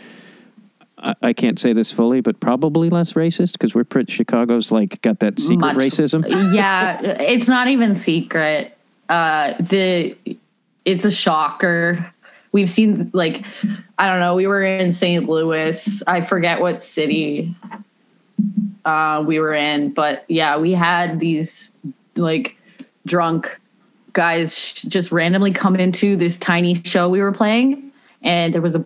I, 0.98 1.14
I 1.22 1.32
can't 1.32 1.58
say 1.58 1.72
this 1.72 1.92
fully, 1.92 2.20
but 2.20 2.40
probably 2.40 2.88
less 2.90 3.12
racist 3.14 3.52
because 3.52 3.74
we're 3.74 3.84
pretty. 3.84 4.12
Chicago's 4.12 4.72
like 4.72 5.00
got 5.02 5.20
that 5.20 5.38
secret 5.38 5.74
Much- 5.74 5.76
racism. 5.76 6.24
yeah, 6.54 7.00
it's 7.02 7.48
not 7.48 7.68
even 7.68 7.96
secret. 7.96 8.76
Uh, 9.08 9.54
the 9.60 10.16
it's 10.84 11.04
a 11.04 11.10
shocker. 11.10 12.10
We've 12.52 12.70
seen 12.70 13.10
like 13.12 13.44
I 13.98 14.08
don't 14.08 14.20
know. 14.20 14.34
We 14.34 14.46
were 14.46 14.62
in 14.62 14.92
St. 14.92 15.28
Louis. 15.28 16.02
I 16.06 16.20
forget 16.22 16.60
what 16.60 16.82
city 16.82 17.54
uh, 18.84 19.22
we 19.26 19.40
were 19.40 19.54
in, 19.54 19.92
but 19.92 20.24
yeah, 20.28 20.56
we 20.58 20.72
had 20.72 21.20
these 21.20 21.72
like 22.16 22.56
drunk 23.06 23.60
guys 24.14 24.72
just 24.74 25.12
randomly 25.12 25.52
come 25.52 25.76
into 25.76 26.16
this 26.16 26.36
tiny 26.36 26.74
show 26.84 27.08
we 27.10 27.20
were 27.20 27.32
playing, 27.32 27.92
and 28.22 28.54
there 28.54 28.62
was 28.62 28.76
a, 28.76 28.84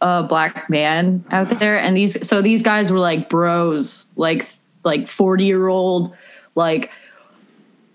a 0.00 0.22
black 0.22 0.70
man 0.70 1.22
out 1.30 1.50
there, 1.58 1.78
and 1.78 1.96
these 1.96 2.26
so 2.26 2.40
these 2.40 2.62
guys 2.62 2.90
were 2.90 2.98
like 2.98 3.28
bros, 3.28 4.06
like 4.16 4.48
like 4.84 5.08
forty 5.08 5.44
year 5.44 5.68
old, 5.68 6.14
like 6.54 6.90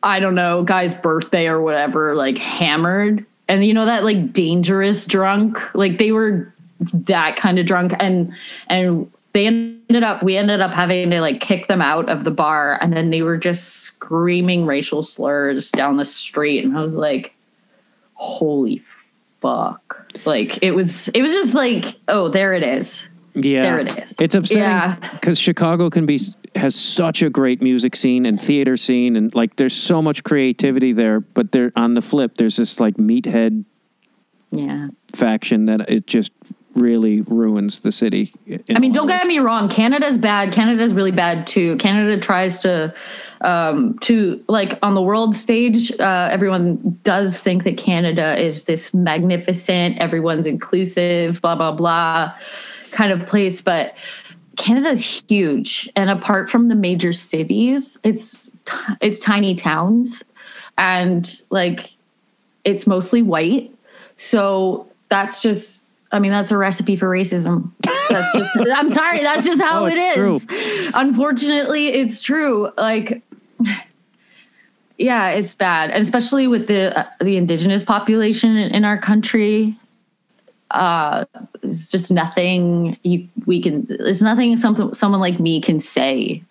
I 0.03 0.19
don't 0.19 0.35
know, 0.35 0.63
guy's 0.63 0.93
birthday 0.93 1.47
or 1.47 1.61
whatever, 1.61 2.13
like 2.13 2.37
hammered, 2.37 3.25
and 3.47 3.65
you 3.65 3.73
know 3.73 3.85
that 3.85 4.03
like 4.03 4.33
dangerous 4.33 5.05
drunk, 5.05 5.73
like 5.73 5.97
they 5.97 6.11
were 6.11 6.53
that 6.93 7.37
kind 7.37 7.57
of 7.57 7.65
drunk, 7.65 7.93
and 7.99 8.33
and 8.67 9.11
they 9.35 9.47
ended 9.47 10.01
up 10.01 10.23
we 10.23 10.37
ended 10.37 10.61
up 10.61 10.71
having 10.71 11.09
to 11.11 11.19
like 11.19 11.41
kick 11.41 11.67
them 11.67 11.81
out 11.81 12.07
of 12.07 12.23
the 12.23 12.31
bar 12.31 12.79
and 12.81 12.93
then 12.93 13.09
they 13.09 13.21
were 13.21 13.37
just 13.37 13.65
screaming 13.81 14.65
racial 14.65 15.03
slurs 15.03 15.69
down 15.71 15.97
the 15.97 16.05
street 16.05 16.63
and 16.63 16.77
i 16.77 16.81
was 16.81 16.95
like 16.95 17.35
holy 18.13 18.81
fuck 19.41 20.09
like 20.23 20.57
it 20.63 20.71
was 20.71 21.09
it 21.09 21.21
was 21.21 21.33
just 21.33 21.53
like 21.53 21.95
oh 22.07 22.29
there 22.29 22.53
it 22.53 22.63
is 22.63 23.07
Yeah, 23.35 23.63
There 23.63 23.79
it 23.79 23.89
is. 23.99 24.15
It's 24.17 24.33
upsetting 24.33 24.63
Yeah. 24.63 24.95
because 25.11 25.37
Chicago 25.37 25.89
can 25.89 26.05
be 26.05 26.17
has 26.55 26.73
such 26.73 27.21
a 27.21 27.29
great 27.29 27.61
music 27.61 27.97
scene 27.97 28.25
and 28.25 28.41
theater 28.41 28.77
scene, 28.77 29.17
and 29.17 29.35
like 29.35 29.57
there's 29.57 29.75
so 29.75 30.01
much 30.01 30.23
creativity 30.23 30.93
there. 30.93 31.19
But 31.19 31.51
there, 31.51 31.73
on 31.75 31.95
the 31.95 32.01
flip, 32.01 32.37
there's 32.37 32.55
this 32.55 32.79
like 32.79 32.95
meathead 32.95 33.65
yeah 34.51 34.87
faction 35.13 35.65
that 35.65 35.89
it 35.89 36.07
just 36.07 36.31
really 36.75 37.21
ruins 37.21 37.79
the 37.79 37.91
city. 37.91 38.33
I 38.75 38.79
mean, 38.79 38.91
don't 38.91 39.07
get 39.07 39.25
me 39.25 39.39
wrong. 39.39 39.69
Canada's 39.69 40.17
bad. 40.17 40.53
Canada's 40.53 40.93
really 40.93 41.11
bad 41.11 41.47
too. 41.47 41.77
Canada 41.77 42.19
tries 42.19 42.59
to, 42.59 42.93
um, 43.41 43.97
to 43.99 44.43
like 44.49 44.77
on 44.83 44.93
the 44.93 45.01
world 45.01 45.35
stage. 45.35 45.91
Uh, 45.99 46.27
everyone 46.31 46.97
does 47.03 47.39
think 47.41 47.63
that 47.63 47.77
Canada 47.77 48.37
is 48.37 48.65
this 48.65 48.93
magnificent, 48.93 49.97
everyone's 49.99 50.45
inclusive, 50.45 51.41
blah 51.41 51.55
blah 51.55 51.71
blah, 51.71 52.33
kind 52.91 53.11
of 53.11 53.25
place. 53.25 53.61
But 53.61 53.95
Canada's 54.57 55.23
huge, 55.29 55.89
and 55.95 56.09
apart 56.09 56.49
from 56.49 56.67
the 56.67 56.75
major 56.75 57.13
cities, 57.13 57.97
it's 58.03 58.51
t- 58.65 58.75
it's 58.99 59.19
tiny 59.19 59.55
towns, 59.55 60.23
and 60.77 61.41
like 61.49 61.91
it's 62.65 62.85
mostly 62.85 63.21
white. 63.21 63.73
So 64.17 64.87
that's 65.07 65.41
just. 65.41 65.84
I 66.15 66.19
mean, 66.19 66.31
that's 66.31 66.51
a 66.51 66.57
recipe 66.57 66.95
for 66.95 67.07
racism. 67.09 67.71
That's 68.09 68.31
just. 68.33 68.57
I'm 68.73 68.89
sorry. 68.89 69.21
That's 69.21 69.45
just 69.45 69.61
how 69.61 69.83
Oh, 69.83 69.89
it's 69.91 70.15
true. 70.15 70.39
Unfortunately, 70.93 71.87
it's 71.89 72.21
true. 72.21 72.69
Like, 72.77 73.21
yeah, 74.97 75.31
it's 75.31 75.53
bad, 75.53 75.91
and 75.91 76.01
especially 76.01 76.47
with 76.47 76.67
the 76.67 76.97
uh, 76.97 77.05
the 77.19 77.35
indigenous 77.35 77.83
population 77.83 78.55
in, 78.55 78.71
in 78.73 78.85
our 78.85 78.97
country. 78.97 79.75
Uh, 80.71 81.25
it's 81.61 81.91
just 81.91 82.11
nothing 82.11 82.97
you 83.03 83.27
we 83.45 83.61
can. 83.61 83.85
It's 83.89 84.21
nothing 84.21 84.55
something 84.57 84.93
someone 84.93 85.19
like 85.21 85.39
me 85.39 85.61
can 85.61 85.79
say 85.79 86.43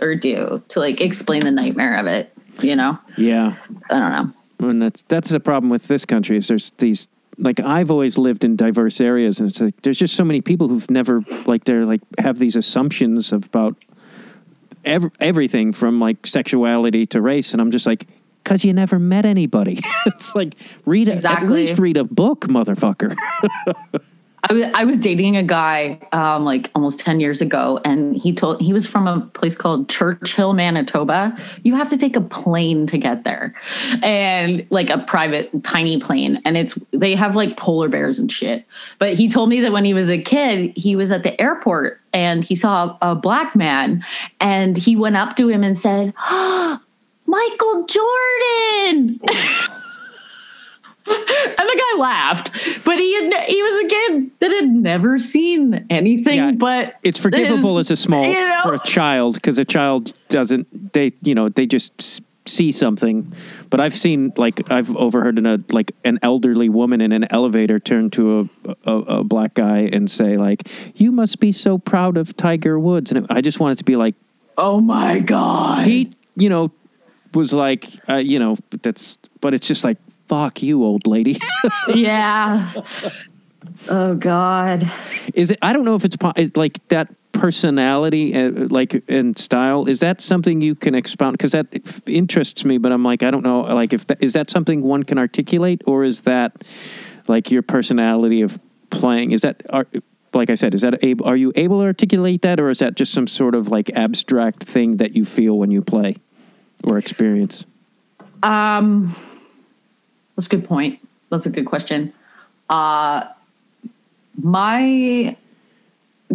or 0.00 0.14
do 0.14 0.62
to 0.68 0.78
like 0.80 1.00
explain 1.00 1.44
the 1.44 1.50
nightmare 1.50 1.96
of 1.96 2.06
it. 2.06 2.32
You 2.60 2.76
know, 2.76 2.98
Yeah, 3.16 3.56
I 3.90 3.98
don't 3.98 4.10
know. 4.60 4.68
and 4.68 4.82
that's 4.82 5.02
that's 5.08 5.30
the 5.30 5.40
problem 5.40 5.70
with 5.70 5.88
this 5.88 6.04
country 6.04 6.36
is 6.36 6.48
there's 6.48 6.70
these 6.78 7.08
like 7.42 7.60
I've 7.60 7.90
always 7.90 8.16
lived 8.16 8.44
in 8.44 8.56
diverse 8.56 9.00
areas, 9.00 9.40
and 9.40 9.48
it's 9.50 9.60
like 9.60 9.80
there's 9.82 9.98
just 9.98 10.14
so 10.14 10.24
many 10.24 10.40
people 10.40 10.68
who've 10.68 10.90
never 10.90 11.22
like 11.46 11.64
they're 11.64 11.84
like 11.84 12.00
have 12.18 12.38
these 12.38 12.56
assumptions 12.56 13.32
about 13.32 13.76
ev- 14.84 15.10
everything 15.20 15.72
from 15.72 16.00
like 16.00 16.26
sexuality 16.26 17.04
to 17.06 17.20
race, 17.20 17.52
and 17.52 17.60
I'm 17.60 17.70
just 17.70 17.86
like. 17.86 18.06
Cause 18.44 18.64
you 18.64 18.72
never 18.72 18.98
met 18.98 19.24
anybody. 19.24 19.78
it's 20.06 20.34
like 20.34 20.56
read 20.84 21.06
a, 21.06 21.14
at 21.24 21.48
least 21.48 21.78
read 21.78 21.96
a 21.96 22.02
book, 22.02 22.40
motherfucker. 22.48 23.14
I 24.44 24.52
was 24.52 24.62
I 24.74 24.84
was 24.84 24.96
dating 24.96 25.36
a 25.36 25.42
guy 25.42 26.00
um, 26.10 26.44
like 26.44 26.70
almost 26.74 26.98
ten 26.98 27.20
years 27.20 27.40
ago, 27.40 27.80
and 27.84 28.16
he 28.16 28.32
told 28.32 28.60
he 28.60 28.72
was 28.72 28.86
from 28.86 29.06
a 29.06 29.20
place 29.20 29.54
called 29.54 29.88
Churchill, 29.88 30.52
Manitoba. 30.52 31.36
You 31.62 31.76
have 31.76 31.88
to 31.90 31.96
take 31.96 32.16
a 32.16 32.20
plane 32.20 32.86
to 32.88 32.98
get 32.98 33.22
there, 33.22 33.54
and 34.02 34.66
like 34.70 34.90
a 34.90 34.98
private 34.98 35.50
tiny 35.62 36.00
plane, 36.00 36.42
and 36.44 36.56
it's 36.56 36.76
they 36.90 37.14
have 37.14 37.36
like 37.36 37.56
polar 37.56 37.88
bears 37.88 38.18
and 38.18 38.32
shit. 38.32 38.64
But 38.98 39.14
he 39.14 39.28
told 39.28 39.48
me 39.48 39.60
that 39.60 39.70
when 39.72 39.84
he 39.84 39.94
was 39.94 40.10
a 40.10 40.20
kid, 40.20 40.72
he 40.76 40.96
was 40.96 41.12
at 41.12 41.22
the 41.22 41.40
airport 41.40 42.00
and 42.12 42.44
he 42.44 42.54
saw 42.54 42.96
a, 43.00 43.12
a 43.12 43.14
black 43.14 43.54
man, 43.54 44.04
and 44.40 44.76
he 44.76 44.96
went 44.96 45.16
up 45.16 45.36
to 45.36 45.48
him 45.48 45.62
and 45.62 45.78
said, 45.78 46.12
"Michael 47.26 47.86
Jordan." 47.86 49.20
And 51.04 51.68
the 51.68 51.82
guy 51.96 52.00
laughed, 52.00 52.50
but 52.84 52.98
he 52.98 53.14
had, 53.14 53.44
he 53.48 53.62
was 53.62 53.84
a 53.84 53.88
kid 53.88 54.30
that 54.40 54.50
had 54.52 54.68
never 54.70 55.18
seen 55.18 55.86
anything 55.90 56.36
Yeah, 56.36 56.52
but 56.52 56.94
It's 57.02 57.18
forgivable 57.18 57.76
his- 57.78 57.90
as 57.90 57.98
a 57.98 58.02
small 58.02 58.24
you 58.24 58.32
know? 58.34 58.60
for 58.62 58.74
a 58.74 58.78
child 58.80 59.34
because 59.34 59.58
a 59.58 59.64
child 59.64 60.12
doesn't 60.28 60.92
they 60.92 61.12
you 61.22 61.34
know 61.34 61.48
they 61.48 61.66
just 61.66 62.22
see 62.46 62.72
something. 62.72 63.32
But 63.70 63.80
I've 63.80 63.96
seen 63.96 64.32
like 64.36 64.70
I've 64.70 64.94
overheard 64.96 65.38
an, 65.38 65.46
a 65.46 65.58
like 65.70 65.92
an 66.04 66.18
elderly 66.22 66.68
woman 66.68 67.00
in 67.00 67.12
an 67.12 67.24
elevator 67.30 67.78
turn 67.78 68.10
to 68.10 68.48
a, 68.66 68.74
a 68.90 68.96
a 69.18 69.24
black 69.24 69.54
guy 69.54 69.88
and 69.92 70.10
say 70.10 70.36
like 70.36 70.68
you 70.96 71.10
must 71.12 71.40
be 71.40 71.52
so 71.52 71.78
proud 71.78 72.16
of 72.16 72.36
Tiger 72.36 72.78
Woods 72.78 73.10
and 73.12 73.26
I 73.30 73.40
just 73.40 73.60
wanted 73.60 73.78
to 73.78 73.84
be 73.84 73.96
like 73.96 74.14
Oh 74.58 74.80
my 74.80 75.18
god! 75.20 75.86
he 75.86 76.10
you 76.36 76.48
know 76.48 76.70
was 77.34 77.52
like 77.52 77.88
uh, 78.08 78.16
you 78.16 78.38
know 78.38 78.56
that's 78.82 79.18
but 79.40 79.54
it's 79.54 79.66
just 79.66 79.82
like 79.84 79.98
fuck 80.32 80.62
you 80.62 80.82
old 80.82 81.06
lady. 81.06 81.38
yeah. 81.94 82.72
Oh 83.88 84.14
god. 84.14 84.90
is 85.34 85.50
it 85.50 85.58
i 85.62 85.72
don't 85.72 85.84
know 85.84 85.94
if 85.94 86.04
it's 86.04 86.16
like 86.56 86.86
that 86.88 87.08
personality 87.32 88.34
uh, 88.34 88.50
like 88.70 89.02
and 89.08 89.38
style 89.38 89.86
is 89.88 90.00
that 90.00 90.20
something 90.20 90.60
you 90.60 90.74
can 90.74 90.94
expound 90.94 91.32
because 91.34 91.52
that 91.52 91.66
f- 91.72 92.02
interests 92.06 92.64
me 92.64 92.76
but 92.78 92.92
i'm 92.92 93.02
like 93.02 93.22
i 93.22 93.30
don't 93.30 93.42
know 93.42 93.60
like 93.62 93.92
if 93.92 94.06
that, 94.08 94.22
is 94.22 94.32
that 94.34 94.50
something 94.50 94.82
one 94.82 95.02
can 95.02 95.18
articulate 95.18 95.80
or 95.86 96.04
is 96.04 96.22
that 96.22 96.52
like 97.28 97.50
your 97.50 97.62
personality 97.62 98.42
of 98.42 98.58
playing 98.90 99.32
is 99.32 99.40
that 99.42 99.62
are, 99.70 99.86
like 100.34 100.50
i 100.50 100.54
said 100.54 100.74
is 100.74 100.82
that 100.82 101.02
able 101.02 101.24
are 101.26 101.36
you 101.36 101.52
able 101.56 101.78
to 101.80 101.86
articulate 101.86 102.42
that 102.42 102.60
or 102.60 102.68
is 102.70 102.78
that 102.80 102.94
just 102.94 103.12
some 103.12 103.26
sort 103.26 103.54
of 103.54 103.68
like 103.68 103.90
abstract 103.94 104.64
thing 104.64 104.98
that 104.98 105.16
you 105.16 105.24
feel 105.24 105.58
when 105.58 105.70
you 105.70 105.82
play 105.82 106.14
or 106.84 106.98
experience 106.98 107.64
Um, 108.42 109.14
that's 110.36 110.46
a 110.46 110.50
good 110.50 110.64
point. 110.66 111.00
That's 111.30 111.46
a 111.46 111.50
good 111.50 111.66
question. 111.66 112.12
Uh, 112.68 113.24
my 114.42 115.36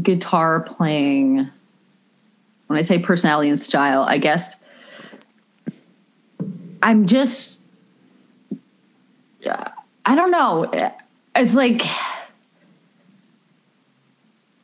guitar 0.01 0.61
playing, 0.61 1.49
when 2.67 2.79
I 2.79 2.81
say 2.81 2.99
personality 2.99 3.49
and 3.49 3.59
style, 3.59 4.03
I 4.03 4.17
guess 4.17 4.55
I'm 6.83 7.07
just, 7.07 7.59
I 10.05 10.15
don't 10.15 10.31
know. 10.31 10.69
It's 11.35 11.55
like, 11.55 11.81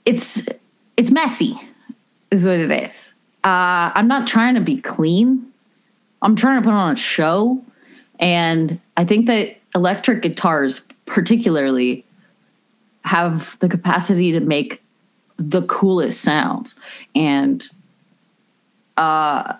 it's, 0.05 0.45
it's 0.95 1.11
messy, 1.11 1.59
is 2.31 2.45
what 2.45 2.59
it 2.59 2.71
is. 2.71 3.13
Uh, 3.43 3.91
I'm 3.95 4.07
not 4.07 4.27
trying 4.27 4.55
to 4.55 4.61
be 4.61 4.79
clean. 4.79 5.51
I'm 6.21 6.35
trying 6.35 6.61
to 6.61 6.65
put 6.65 6.73
on 6.73 6.93
a 6.93 6.95
show. 6.95 7.61
And 8.19 8.79
I 8.97 9.05
think 9.05 9.25
that 9.27 9.57
electric 9.75 10.21
guitars, 10.21 10.81
particularly, 11.05 12.05
have 13.03 13.57
the 13.59 13.69
capacity 13.69 14.31
to 14.31 14.39
make 14.39 14.81
the 15.37 15.63
coolest 15.63 16.21
sounds. 16.21 16.79
And 17.15 17.67
uh, 18.97 19.55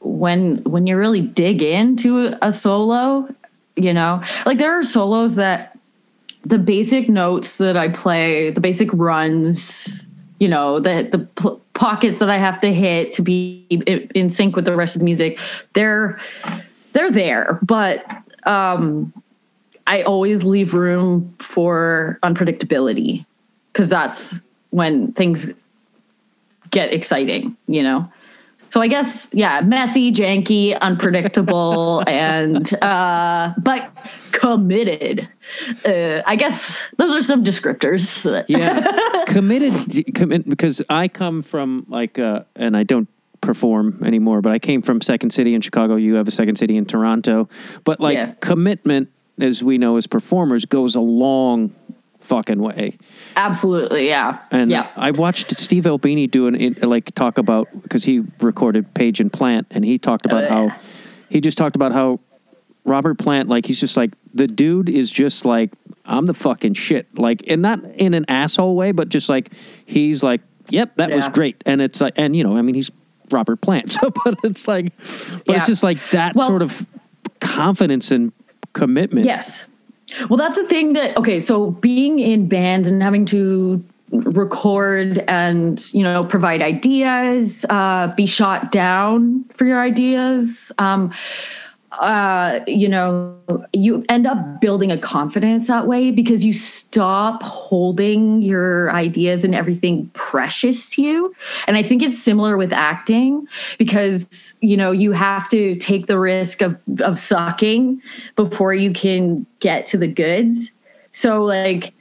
when 0.00 0.62
when 0.64 0.86
you 0.86 0.96
really 0.96 1.20
dig 1.20 1.62
into 1.62 2.34
a 2.42 2.52
solo, 2.52 3.34
you 3.76 3.92
know, 3.92 4.22
like 4.46 4.58
there 4.58 4.78
are 4.78 4.84
solos 4.84 5.34
that 5.34 5.78
the 6.44 6.58
basic 6.58 7.08
notes 7.08 7.58
that 7.58 7.76
I 7.76 7.88
play, 7.88 8.50
the 8.50 8.60
basic 8.60 8.90
runs, 8.92 10.04
you 10.38 10.48
know, 10.48 10.80
the 10.80 11.08
the 11.10 11.18
pl- 11.18 11.60
pockets 11.74 12.18
that 12.20 12.30
I 12.30 12.38
have 12.38 12.60
to 12.60 12.72
hit 12.72 13.12
to 13.14 13.22
be 13.22 13.66
in, 13.70 13.82
in 14.14 14.30
sync 14.30 14.56
with 14.56 14.64
the 14.64 14.76
rest 14.76 14.96
of 14.96 15.00
the 15.00 15.04
music, 15.04 15.38
they're 15.72 16.18
they're 16.92 17.10
there, 17.10 17.58
but 17.62 18.04
um, 18.44 19.12
I 19.86 20.02
always 20.02 20.44
leave 20.44 20.74
room 20.74 21.34
for 21.40 22.18
unpredictability 22.22 23.24
because 23.72 23.88
that's 23.88 24.40
when 24.70 25.12
things 25.12 25.52
get 26.70 26.92
exciting, 26.92 27.56
you 27.66 27.82
know. 27.82 28.10
so 28.70 28.80
I 28.80 28.86
guess 28.86 29.28
yeah, 29.32 29.60
messy, 29.60 30.12
janky, 30.12 30.78
unpredictable, 30.80 32.04
and 32.06 32.72
uh, 32.82 33.52
but 33.58 33.90
committed. 34.32 35.28
Uh, 35.84 36.22
I 36.26 36.36
guess 36.36 36.78
those 36.96 37.14
are 37.14 37.22
some 37.22 37.42
descriptors. 37.44 38.44
yeah, 38.48 39.24
committed. 39.26 40.14
Commit 40.14 40.48
because 40.48 40.82
I 40.88 41.08
come 41.08 41.42
from 41.42 41.86
like, 41.88 42.18
uh, 42.18 42.44
and 42.54 42.76
I 42.76 42.84
don't 42.84 43.08
perform 43.40 44.02
anymore, 44.04 44.40
but 44.42 44.52
I 44.52 44.58
came 44.58 44.82
from 44.82 45.00
Second 45.00 45.30
City 45.30 45.54
in 45.54 45.60
Chicago. 45.60 45.96
You 45.96 46.14
have 46.16 46.28
a 46.28 46.30
Second 46.30 46.56
City 46.56 46.76
in 46.76 46.84
Toronto, 46.86 47.48
but 47.84 48.00
like 48.00 48.14
Yeah. 48.14 48.32
commitment, 48.40 49.08
as 49.40 49.62
we 49.62 49.78
know 49.78 49.96
as 49.96 50.06
performers, 50.06 50.64
goes 50.66 50.94
a 50.94 51.00
long 51.00 51.72
fucking 52.20 52.60
way. 52.60 52.98
Absolutely, 53.36 54.06
yeah, 54.08 54.38
And 54.50 54.70
yeah. 54.70 54.88
I 54.94 55.10
watched 55.10 55.58
Steve 55.58 55.86
Albini 55.86 56.26
do 56.26 56.46
an 56.48 56.76
like 56.82 57.14
talk 57.14 57.38
about 57.38 57.68
because 57.82 58.04
he 58.04 58.22
recorded 58.40 58.92
Page 58.94 59.20
and 59.20 59.32
Plant, 59.32 59.66
and 59.70 59.84
he 59.84 59.96
talked 59.98 60.26
about 60.26 60.44
Oh, 60.44 60.46
yeah. 60.46 60.68
how 60.68 60.76
he 61.30 61.40
just 61.40 61.56
talked 61.56 61.76
about 61.76 61.92
how 61.92 62.20
Robert 62.84 63.18
Plant, 63.18 63.48
like 63.48 63.66
he's 63.66 63.80
just 63.80 63.96
like 63.96 64.10
the 64.34 64.46
dude 64.46 64.88
is 64.88 65.10
just 65.10 65.44
like 65.44 65.70
I'm 66.04 66.26
the 66.26 66.34
fucking 66.34 66.74
shit, 66.74 67.06
like 67.18 67.42
and 67.48 67.62
not 67.62 67.82
in 67.96 68.12
an 68.14 68.26
asshole 68.28 68.74
way, 68.76 68.92
but 68.92 69.08
just 69.08 69.28
like 69.30 69.52
he's 69.86 70.22
like, 70.22 70.40
yep, 70.68 70.94
that 70.96 71.10
was 71.10 71.28
great, 71.30 71.62
and 71.64 71.80
it's 71.80 72.00
like, 72.02 72.14
and 72.16 72.36
you 72.36 72.44
know, 72.44 72.56
I 72.56 72.62
mean, 72.62 72.74
he's 72.74 72.90
Robert 73.32 73.60
Plant, 73.60 73.96
but 74.24 74.36
it's 74.44 74.66
like, 74.68 74.92
but 74.98 75.42
Yeah. 75.46 75.56
it's 75.58 75.66
just 75.66 75.82
like 75.82 75.98
that 76.10 76.34
Well- 76.34 76.48
sort 76.48 76.62
of 76.62 76.86
confidence 77.40 78.10
and 78.10 78.32
commitment. 78.72 79.26
Yes. 79.26 79.66
Well, 80.28 80.36
that's 80.36 80.56
the 80.56 80.64
thing 80.66 80.94
that 80.94 81.16
okay. 81.16 81.38
So 81.38 81.70
being 81.70 82.18
in 82.18 82.48
bands 82.48 82.88
and 82.88 83.00
having 83.02 83.24
to 83.26 83.82
record 84.10 85.18
and 85.28 85.80
you 85.94 86.02
know 86.02 86.22
provide 86.22 86.62
ideas, 86.62 87.64
uh, 87.70 88.08
be 88.16 88.26
shot 88.26 88.72
down 88.72 89.44
for 89.54 89.64
your 89.66 89.80
ideas. 89.80 90.72
Um, 90.78 91.12
uh, 91.92 92.60
you 92.66 92.88
know, 92.88 93.36
you 93.72 94.04
end 94.08 94.26
up 94.26 94.60
building 94.60 94.92
a 94.92 94.98
confidence 94.98 95.66
that 95.68 95.86
way 95.86 96.10
because 96.10 96.44
you 96.44 96.52
stop 96.52 97.42
holding 97.42 98.42
your 98.42 98.92
ideas 98.92 99.44
and 99.44 99.54
everything 99.54 100.08
precious 100.14 100.88
to 100.90 101.02
you. 101.02 101.34
And 101.66 101.76
I 101.76 101.82
think 101.82 102.02
it's 102.02 102.22
similar 102.22 102.56
with 102.56 102.72
acting 102.72 103.46
because, 103.76 104.54
you 104.60 104.76
know, 104.76 104.92
you 104.92 105.12
have 105.12 105.48
to 105.50 105.74
take 105.76 106.06
the 106.06 106.18
risk 106.18 106.62
of, 106.62 106.78
of 107.00 107.18
sucking 107.18 108.00
before 108.36 108.72
you 108.72 108.92
can 108.92 109.44
get 109.58 109.86
to 109.86 109.98
the 109.98 110.08
goods. 110.08 110.70
So, 111.12 111.42
like, 111.42 111.92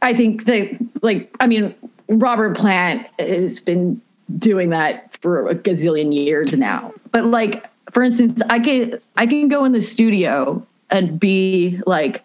I 0.00 0.14
think 0.14 0.44
that, 0.44 0.78
like, 1.02 1.34
I 1.40 1.48
mean, 1.48 1.74
Robert 2.08 2.56
Plant 2.56 3.06
has 3.18 3.58
been 3.58 4.00
doing 4.38 4.70
that 4.70 5.16
for 5.20 5.48
a 5.48 5.54
gazillion 5.54 6.14
years 6.14 6.56
now. 6.56 6.92
But 7.10 7.24
like, 7.24 7.64
for 7.90 8.02
instance, 8.02 8.42
I 8.48 8.60
can 8.60 9.00
I 9.16 9.26
can 9.26 9.48
go 9.48 9.64
in 9.64 9.72
the 9.72 9.80
studio 9.80 10.66
and 10.90 11.18
be 11.18 11.80
like, 11.86 12.24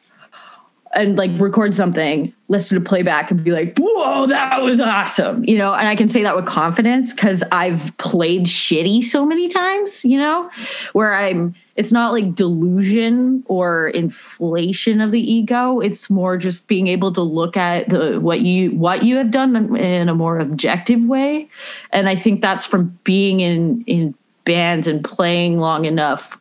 and 0.96 1.18
like 1.18 1.32
record 1.40 1.74
something, 1.74 2.34
listen 2.50 2.78
to 2.78 2.88
playback, 2.88 3.32
and 3.32 3.44
be 3.44 3.52
like, 3.52 3.78
"Whoa, 3.80 4.28
that 4.28 4.62
was 4.62 4.80
awesome!" 4.80 5.44
You 5.46 5.58
know, 5.58 5.74
and 5.74 5.88
I 5.88 5.96
can 5.96 6.10
say 6.10 6.24
that 6.24 6.36
with 6.36 6.46
confidence 6.46 7.14
because 7.14 7.44
I've 7.52 7.96
played 7.98 8.44
shitty 8.44 9.04
so 9.04 9.26
many 9.26 9.48
times. 9.48 10.06
You 10.06 10.20
know, 10.20 10.50
where 10.94 11.14
I'm. 11.14 11.56
It's 11.76 11.92
not 11.92 12.14
like 12.14 12.36
delusion 12.36 13.44
or 13.48 13.88
inflation 13.88 15.02
of 15.02 15.10
the 15.10 15.20
ego. 15.20 15.80
It's 15.80 16.08
more 16.08 16.38
just 16.38 16.68
being 16.68 16.86
able 16.86 17.12
to 17.14 17.22
look 17.22 17.58
at 17.58 17.90
the 17.90 18.20
what 18.20 18.42
you 18.42 18.72
what 18.72 19.02
you 19.04 19.16
have 19.16 19.32
done 19.32 19.76
in 19.76 20.08
a 20.08 20.14
more 20.14 20.38
objective 20.38 21.02
way, 21.02 21.50
and 21.92 22.08
I 22.08 22.16
think 22.16 22.42
that's 22.42 22.64
from 22.64 23.00
being 23.04 23.40
in 23.40 23.84
in 23.88 24.14
bands 24.46 24.88
and 24.88 25.04
playing 25.04 25.60
long 25.60 25.86
enough 25.86 26.40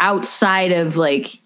outside 0.00 0.72
of 0.72 0.96
like 0.96 1.40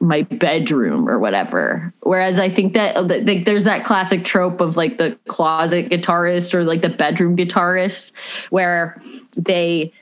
my 0.00 0.22
bedroom 0.22 1.08
or 1.08 1.18
whatever. 1.18 1.92
Whereas 2.00 2.38
I 2.38 2.48
think 2.48 2.72
that 2.72 2.96
uh, 2.96 3.02
like 3.02 3.44
there's 3.44 3.64
that 3.64 3.84
classic 3.84 4.24
trope 4.24 4.60
of 4.60 4.76
like 4.76 4.96
the 4.96 5.18
closet 5.28 5.90
guitarist 5.90 6.54
or 6.54 6.64
like 6.64 6.80
the 6.80 6.88
bedroom 6.88 7.36
guitarist 7.36 8.12
where 8.48 9.00
they 9.36 9.92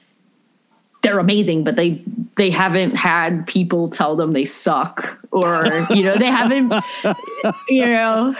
they're 1.02 1.18
amazing 1.18 1.62
but 1.62 1.76
they 1.76 2.02
they 2.36 2.50
haven't 2.50 2.96
had 2.96 3.46
people 3.46 3.88
tell 3.88 4.16
them 4.16 4.32
they 4.32 4.44
suck 4.44 5.18
or 5.30 5.86
you 5.90 6.02
know 6.02 6.16
they 6.16 6.26
haven't 6.26 6.72
you 7.68 7.86
know 7.86 8.34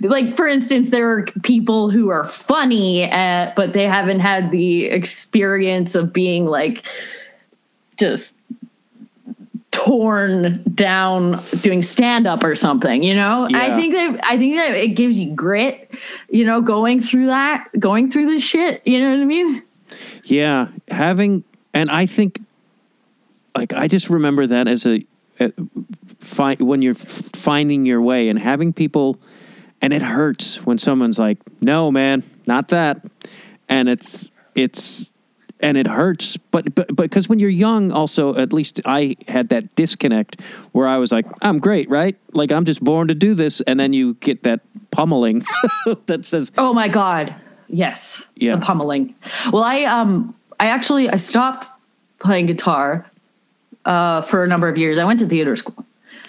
like 0.00 0.36
for 0.36 0.46
instance 0.46 0.90
there 0.90 1.10
are 1.10 1.24
people 1.42 1.90
who 1.90 2.08
are 2.10 2.24
funny 2.24 3.10
uh, 3.10 3.52
but 3.56 3.72
they 3.72 3.86
haven't 3.88 4.20
had 4.20 4.50
the 4.50 4.84
experience 4.86 5.94
of 5.94 6.12
being 6.12 6.46
like 6.46 6.86
just 7.96 8.34
torn 9.70 10.62
down 10.74 11.42
doing 11.60 11.82
stand 11.82 12.26
up 12.26 12.44
or 12.44 12.54
something 12.54 13.02
you 13.02 13.14
know 13.14 13.48
Yeah. 13.50 13.58
i 13.62 13.76
think 13.76 13.92
that 13.94 14.20
i 14.22 14.38
think 14.38 14.56
that 14.56 14.72
it 14.76 14.88
gives 14.88 15.18
you 15.18 15.34
grit 15.34 15.90
you 16.30 16.44
know 16.44 16.60
going 16.60 17.00
through 17.00 17.26
that 17.26 17.66
going 17.78 18.08
through 18.08 18.26
this 18.26 18.42
shit 18.42 18.82
you 18.86 19.00
know 19.00 19.10
what 19.10 19.20
i 19.20 19.24
mean 19.24 19.62
Yeah, 20.24 20.68
having 20.88 21.44
and 21.74 21.90
I 21.90 22.06
think 22.06 22.40
like 23.56 23.72
I 23.72 23.88
just 23.88 24.08
remember 24.10 24.46
that 24.46 24.66
as 24.68 24.86
a, 24.86 25.04
a 25.40 25.52
fi- 26.18 26.56
when 26.56 26.82
you're 26.82 26.94
f- 26.94 27.30
finding 27.34 27.84
your 27.84 28.00
way 28.00 28.28
and 28.28 28.38
having 28.38 28.72
people 28.72 29.18
and 29.80 29.92
it 29.92 30.02
hurts 30.02 30.64
when 30.64 30.78
someone's 30.78 31.18
like, 31.18 31.38
"No, 31.60 31.90
man, 31.90 32.22
not 32.46 32.68
that." 32.68 33.04
And 33.68 33.88
it's 33.88 34.30
it's 34.54 35.10
and 35.60 35.76
it 35.76 35.86
hurts, 35.86 36.36
but 36.50 36.74
but 36.74 36.94
because 36.94 37.28
when 37.28 37.38
you're 37.38 37.50
young 37.50 37.92
also 37.92 38.34
at 38.36 38.52
least 38.52 38.80
I 38.84 39.16
had 39.28 39.48
that 39.48 39.74
disconnect 39.74 40.40
where 40.72 40.86
I 40.86 40.98
was 40.98 41.12
like, 41.12 41.26
"I'm 41.42 41.58
great, 41.58 41.88
right? 41.88 42.16
Like 42.32 42.52
I'm 42.52 42.64
just 42.64 42.82
born 42.82 43.08
to 43.08 43.14
do 43.14 43.34
this." 43.34 43.60
And 43.62 43.78
then 43.78 43.92
you 43.92 44.14
get 44.14 44.42
that 44.42 44.60
pummeling 44.94 45.42
that 46.06 46.24
says, 46.24 46.52
Oh 46.56 46.72
my 46.72 46.88
god. 46.88 47.34
Yes. 47.68 48.22
Yeah. 48.36 48.56
The 48.56 48.62
pummeling. 48.62 49.14
Well, 49.52 49.64
I 49.64 49.84
um 49.84 50.34
I 50.60 50.66
actually 50.66 51.08
I 51.10 51.16
stopped 51.16 51.66
playing 52.18 52.46
guitar 52.46 53.10
uh 53.84 54.22
for 54.22 54.44
a 54.44 54.46
number 54.46 54.68
of 54.68 54.78
years. 54.78 54.98
I 54.98 55.04
went 55.04 55.18
to 55.20 55.26
theater 55.26 55.56
school. 55.56 55.84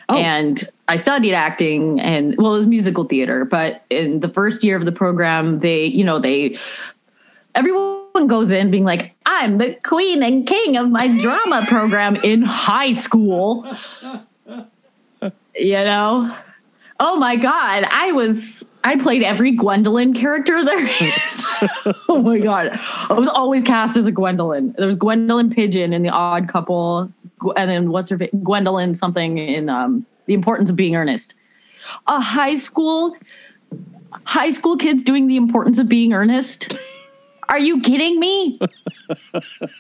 Oh. 0.10 0.18
And 0.18 0.64
I 0.88 0.98
studied 0.98 1.34
acting 1.34 2.00
and 2.00 2.36
well 2.38 2.54
it 2.54 2.58
was 2.58 2.68
musical 2.68 3.06
theater, 3.06 3.46
but 3.46 3.84
in 3.90 4.20
the 4.20 4.30
first 4.30 4.64
year 4.64 4.78
of 4.78 4.86
the 4.86 4.92
program 4.92 5.60
they, 5.60 5.86
you 5.86 6.04
know, 6.04 6.20
they 6.20 6.58
everyone 7.56 8.28
goes 8.28 8.52
in 8.52 8.70
being 8.70 8.84
like, 8.84 9.16
I'm 9.26 9.58
the 9.58 9.76
queen 9.84 10.22
and 10.22 10.46
king 10.46 10.78
of 10.78 10.90
my 10.90 11.08
drama 11.20 11.66
program 11.68 12.16
in 12.18 12.42
high 12.42 12.92
school. 12.92 13.66
You 15.58 15.76
know? 15.76 16.36
Oh 17.00 17.16
my 17.16 17.38
god, 17.38 17.86
I 17.90 18.12
was 18.12 18.64
I 18.86 18.98
played 18.98 19.24
every 19.24 19.52
Gwendolyn 19.52 20.14
character 20.14 20.64
there 20.64 20.86
is. 20.86 21.46
oh 22.10 22.22
my 22.22 22.38
god. 22.38 22.80
I 23.10 23.14
was 23.14 23.28
always 23.28 23.64
cast 23.64 23.98
as 23.98 24.06
a 24.06 24.12
Gwendolyn. 24.12 24.76
There 24.78 24.86
was 24.86 24.96
Gwendolyn 24.96 25.50
Pigeon 25.50 25.92
in 25.92 26.04
The 26.04 26.10
Odd 26.10 26.48
Couple, 26.48 27.12
and 27.56 27.70
then 27.70 27.90
what's 27.92 28.10
her 28.10 28.18
Gwendolyn 28.18 28.96
something 28.96 29.38
in 29.38 29.70
um, 29.70 30.06
The 30.26 30.34
Importance 30.34 30.70
of 30.70 30.76
Being 30.76 30.96
Earnest. 30.96 31.34
A 32.08 32.20
high 32.20 32.56
school 32.56 33.16
high 34.24 34.52
school 34.52 34.78
kids 34.78 35.04
doing 35.04 35.28
The 35.28 35.36
Importance 35.36 35.78
of 35.78 35.90
Being 35.90 36.14
Earnest. 36.14 36.76
Are 37.50 37.60
you 37.60 37.82
kidding 37.82 38.20
me? 38.20 38.60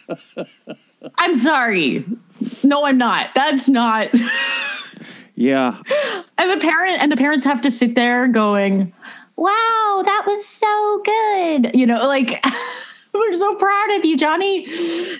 I'm 1.17 1.35
sorry. 1.35 2.05
No, 2.63 2.85
I'm 2.85 2.97
not. 2.97 3.29
That's 3.35 3.67
not. 3.67 4.09
"Yeah, 5.35 5.81
And 6.37 6.51
the 6.51 6.57
parent 6.57 7.01
and 7.01 7.11
the 7.11 7.17
parents 7.17 7.43
have 7.45 7.61
to 7.61 7.71
sit 7.71 7.95
there 7.95 8.27
going, 8.27 8.93
"Wow, 9.35 10.03
that 10.05 10.23
was 10.25 10.45
so 10.45 11.01
good." 11.03 11.71
You 11.75 11.85
know, 11.85 12.07
like 12.07 12.43
we're 13.19 13.33
so 13.33 13.55
proud 13.55 13.97
of 13.97 14.05
you, 14.05 14.17
Johnny. 14.17 14.67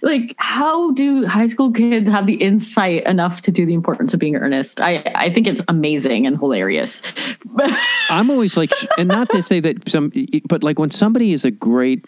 Like, 0.02 0.36
how 0.38 0.92
do 0.92 1.26
high 1.26 1.48
school 1.48 1.72
kids 1.72 2.10
have 2.10 2.26
the 2.26 2.36
insight 2.36 3.04
enough 3.06 3.42
to 3.42 3.52
do 3.52 3.66
the 3.66 3.74
importance 3.74 4.14
of 4.14 4.20
being 4.20 4.36
earnest? 4.36 4.82
I 4.82 5.04
I 5.16 5.30
think 5.32 5.48
it's 5.48 5.62
amazing 5.68 6.26
and 6.26 6.38
hilarious. 6.38 7.02
I'm 8.10 8.30
always 8.30 8.58
like, 8.58 8.72
and 8.98 9.08
not 9.08 9.30
to 9.32 9.42
say 9.42 9.60
that 9.62 9.90
some, 9.90 10.12
but 10.46 10.64
like 10.64 10.80
when 10.80 10.92
somebody 10.92 11.34
is 11.34 11.46
a 11.46 11.52
great, 11.52 12.06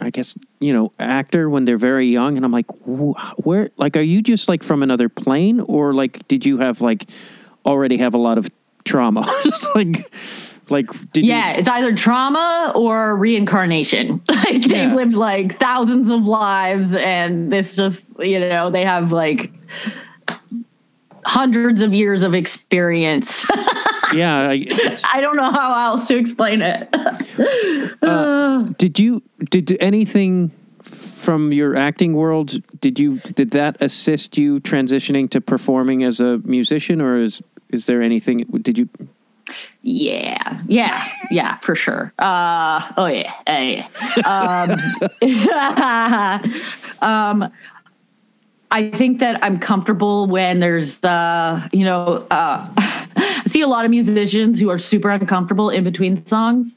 I 0.00 0.10
guess 0.10 0.36
you 0.60 0.72
know, 0.72 0.92
actor 0.98 1.50
when 1.50 1.64
they're 1.64 1.78
very 1.78 2.08
young, 2.08 2.36
and 2.36 2.44
I'm 2.44 2.52
like, 2.52 2.70
wh- 2.86 3.46
where, 3.46 3.70
like, 3.76 3.96
are 3.96 4.02
you 4.02 4.22
just 4.22 4.48
like 4.48 4.62
from 4.62 4.82
another 4.82 5.08
plane, 5.08 5.60
or 5.60 5.94
like, 5.94 6.26
did 6.28 6.46
you 6.46 6.58
have 6.58 6.80
like 6.80 7.06
already 7.66 7.98
have 7.98 8.14
a 8.14 8.18
lot 8.18 8.38
of 8.38 8.48
trauma? 8.84 9.26
just 9.44 9.74
like, 9.74 10.10
like, 10.70 10.86
did 11.12 11.24
yeah, 11.24 11.52
it's 11.52 11.68
either 11.68 11.94
trauma 11.94 12.72
or 12.74 13.16
reincarnation. 13.16 14.20
Like 14.30 14.62
they've 14.62 14.70
Yeah. 14.90 14.94
lived 14.94 15.14
like 15.14 15.58
thousands 15.58 16.08
of 16.08 16.26
lives, 16.26 16.94
and 16.94 17.52
this 17.52 17.76
just 17.76 18.04
you 18.18 18.40
know 18.40 18.70
they 18.70 18.84
have 18.84 19.12
like 19.12 19.52
hundreds 21.24 21.82
of 21.82 21.92
years 21.92 22.22
of 22.22 22.34
experience. 22.34 23.44
yeah, 24.14 24.48
I, 24.48 24.66
I 25.12 25.20
don't 25.20 25.36
know 25.36 25.50
how 25.50 25.90
else 25.90 26.08
to 26.08 26.16
explain 26.16 26.62
it. 26.62 26.88
Uh, 28.02 28.62
did 28.78 28.98
you 28.98 29.22
did 29.50 29.76
anything 29.80 30.50
from 30.82 31.52
your 31.52 31.76
acting 31.76 32.14
world, 32.14 32.56
did 32.80 32.98
you 32.98 33.18
did 33.18 33.50
that 33.50 33.76
assist 33.80 34.38
you 34.38 34.60
transitioning 34.60 35.28
to 35.30 35.40
performing 35.40 36.02
as 36.04 36.20
a 36.20 36.38
musician, 36.44 37.00
or 37.00 37.18
is 37.20 37.42
is 37.70 37.86
there 37.86 38.00
anything? 38.00 38.38
Did 38.62 38.78
you? 38.78 38.88
Yeah, 39.82 40.62
yeah, 40.66 41.06
yeah, 41.30 41.56
for 41.58 41.74
sure. 41.74 42.12
Uh, 42.18 42.92
oh 42.96 43.06
yeah, 43.06 43.32
hey. 43.46 43.86
Um, 44.24 44.70
um, 47.00 47.52
I 48.70 48.90
think 48.90 49.20
that 49.20 49.42
I'm 49.42 49.58
comfortable 49.58 50.26
when 50.26 50.60
there's, 50.60 51.02
uh, 51.04 51.66
you 51.72 51.84
know, 51.84 52.26
uh, 52.30 52.68
I 52.76 53.42
see 53.46 53.62
a 53.62 53.66
lot 53.66 53.84
of 53.84 53.90
musicians 53.90 54.60
who 54.60 54.68
are 54.68 54.78
super 54.78 55.10
uncomfortable 55.10 55.70
in 55.70 55.84
between 55.84 56.24
songs, 56.26 56.74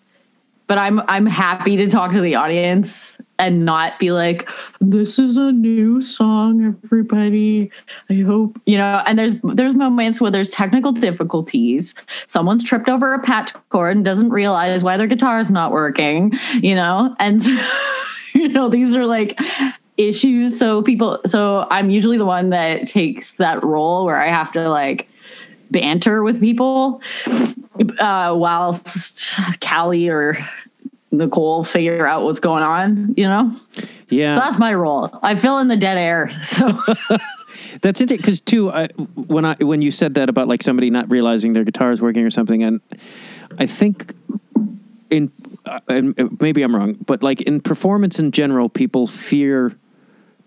but 0.72 0.78
I'm 0.78 1.02
I'm 1.10 1.26
happy 1.26 1.76
to 1.76 1.90
talk 1.90 2.14
to 2.14 2.22
the 2.22 2.36
audience 2.36 3.20
and 3.38 3.66
not 3.66 4.00
be 4.00 4.14
like, 4.14 4.50
"This 4.80 5.20
is 5.20 5.36
a 5.36 5.52
new 5.52 6.00
song, 6.00 6.78
everybody." 6.86 7.70
I 8.10 8.22
hope 8.22 8.58
you 8.66 8.78
know. 8.78 9.04
And 9.06 9.20
there's 9.20 9.34
there's 9.44 9.76
moments 9.76 10.22
where 10.22 10.32
there's 10.32 10.48
technical 10.48 10.94
difficulties. 10.94 11.94
Someone's 12.26 12.64
tripped 12.64 12.88
over 12.88 13.14
a 13.14 13.20
patch 13.20 13.52
cord 13.68 13.98
and 13.98 14.06
doesn't 14.06 14.30
realize 14.30 14.82
why 14.82 14.96
their 14.96 15.08
guitar 15.08 15.42
is 15.42 15.52
not 15.52 15.74
working. 15.74 16.32
You 16.62 16.76
know, 16.76 17.14
and 17.20 17.46
you 18.34 18.48
know 18.48 18.70
these 18.70 18.96
are 18.96 19.06
like 19.06 19.38
issues. 19.98 20.58
So 20.58 20.84
people, 20.84 21.20
so 21.26 21.68
I'm 21.70 21.90
usually 21.90 22.18
the 22.18 22.26
one 22.26 22.50
that 22.52 22.88
takes 22.88 23.34
that 23.34 23.62
role 23.62 24.06
where 24.06 24.22
I 24.22 24.30
have 24.30 24.54
to 24.54 24.70
like 24.70 25.10
banter 25.70 26.24
with 26.24 26.40
people, 26.40 27.02
uh, 28.00 28.34
whilst 28.38 29.38
Callie 29.60 30.08
or 30.08 30.38
Nicole 31.12 31.64
figure 31.64 32.08
out 32.08 32.24
what's 32.24 32.40
going 32.40 32.64
on. 32.64 33.14
You 33.18 33.26
know. 33.26 33.60
Yeah, 34.10 34.36
so 34.36 34.40
that's 34.42 34.60
my 34.60 34.74
role. 34.74 35.10
I 35.22 35.36
fill 35.36 35.60
in 35.60 35.68
the 35.68 35.78
dead 35.78 35.98
air. 35.98 36.32
So. 36.42 36.82
That's 37.82 38.02
it. 38.02 38.10
because 38.10 38.42
too. 38.42 38.70
I, 38.72 38.88
when 39.16 39.46
I 39.46 39.56
when 39.60 39.82
you 39.82 39.92
said 39.92 40.16
that 40.16 40.30
about 40.30 40.48
like 40.48 40.62
somebody 40.62 40.90
not 40.90 41.10
realizing 41.10 41.54
their 41.54 41.64
guitar 41.64 41.92
is 41.92 42.02
working 42.02 42.26
or 42.26 42.30
something, 42.30 42.64
and 42.64 42.82
I 43.58 43.66
think 43.66 44.14
in 45.10 45.32
uh, 45.66 45.80
and 45.88 46.38
maybe 46.42 46.64
I'm 46.64 46.76
wrong, 46.76 46.94
but 47.06 47.24
like 47.24 47.42
in 47.42 47.62
performance 47.62 48.20
in 48.20 48.32
general, 48.32 48.68
people 48.68 49.08
fear 49.08 49.78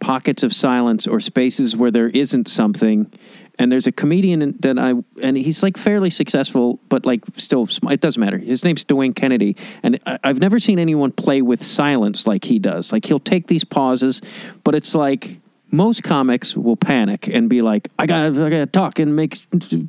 pockets 0.01 0.43
of 0.43 0.53
silence 0.53 1.07
or 1.07 1.21
spaces 1.21 1.77
where 1.77 1.91
there 1.91 2.09
isn't 2.09 2.49
something. 2.49 3.11
And 3.59 3.71
there's 3.71 3.87
a 3.87 3.93
comedian 3.93 4.57
that 4.61 4.79
I 4.79 4.95
and 5.23 5.37
he's 5.37 5.63
like 5.63 5.77
fairly 5.77 6.11
successful, 6.11 6.81
but 6.89 7.07
like 7.07 7.23
still, 7.37 7.69
it 7.89 8.01
doesn't 8.01 8.21
matter. 8.21 8.39
His 8.39 8.65
name's 8.65 8.85
Dwayne 8.85 9.15
Kennedy, 9.15 9.57
and 9.83 10.01
I've 10.25 10.41
never 10.41 10.59
seen 10.59 10.79
anyone 10.79 11.13
play 11.13 11.41
with 11.41 11.63
silence 11.63 12.27
like 12.27 12.45
he 12.45 12.59
does. 12.59 12.93
Like 12.93 13.05
he'll 13.05 13.21
take 13.21 13.47
these 13.47 13.65
pauses, 13.65 14.23
but 14.65 14.75
it's 14.75 14.95
like 14.95 15.39
most 15.75 16.03
comics 16.03 16.57
will 16.57 16.77
panic 16.77 17.29
and 17.29 17.51
be 17.51 17.61
like, 17.61 17.89
I 17.99 18.07
gotta, 18.07 18.29
I 18.29 18.51
gotta 18.51 18.67
talk 18.67 18.99
and 18.99 19.15
make 19.15 19.37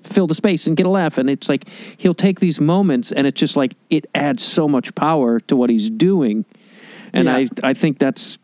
fill 0.04 0.28
the 0.28 0.36
space 0.36 0.68
and 0.68 0.76
get 0.76 0.86
a 0.86 0.90
laugh. 0.90 1.18
And 1.18 1.30
it's 1.30 1.48
like 1.48 1.68
he'll 1.98 2.16
take 2.16 2.40
these 2.40 2.60
moments 2.60 3.12
and 3.12 3.26
it's 3.28 3.40
just 3.40 3.56
like 3.56 3.76
it 3.90 4.06
adds 4.14 4.44
so 4.44 4.68
much 4.68 4.94
power 4.96 5.40
to 5.42 5.56
what 5.56 5.70
he's 5.70 5.90
doing. 5.90 6.46
And 7.14 7.26
yeah. 7.26 7.36
I 7.64 7.70
I 7.70 7.74
think 7.74 8.00
that's 8.00 8.38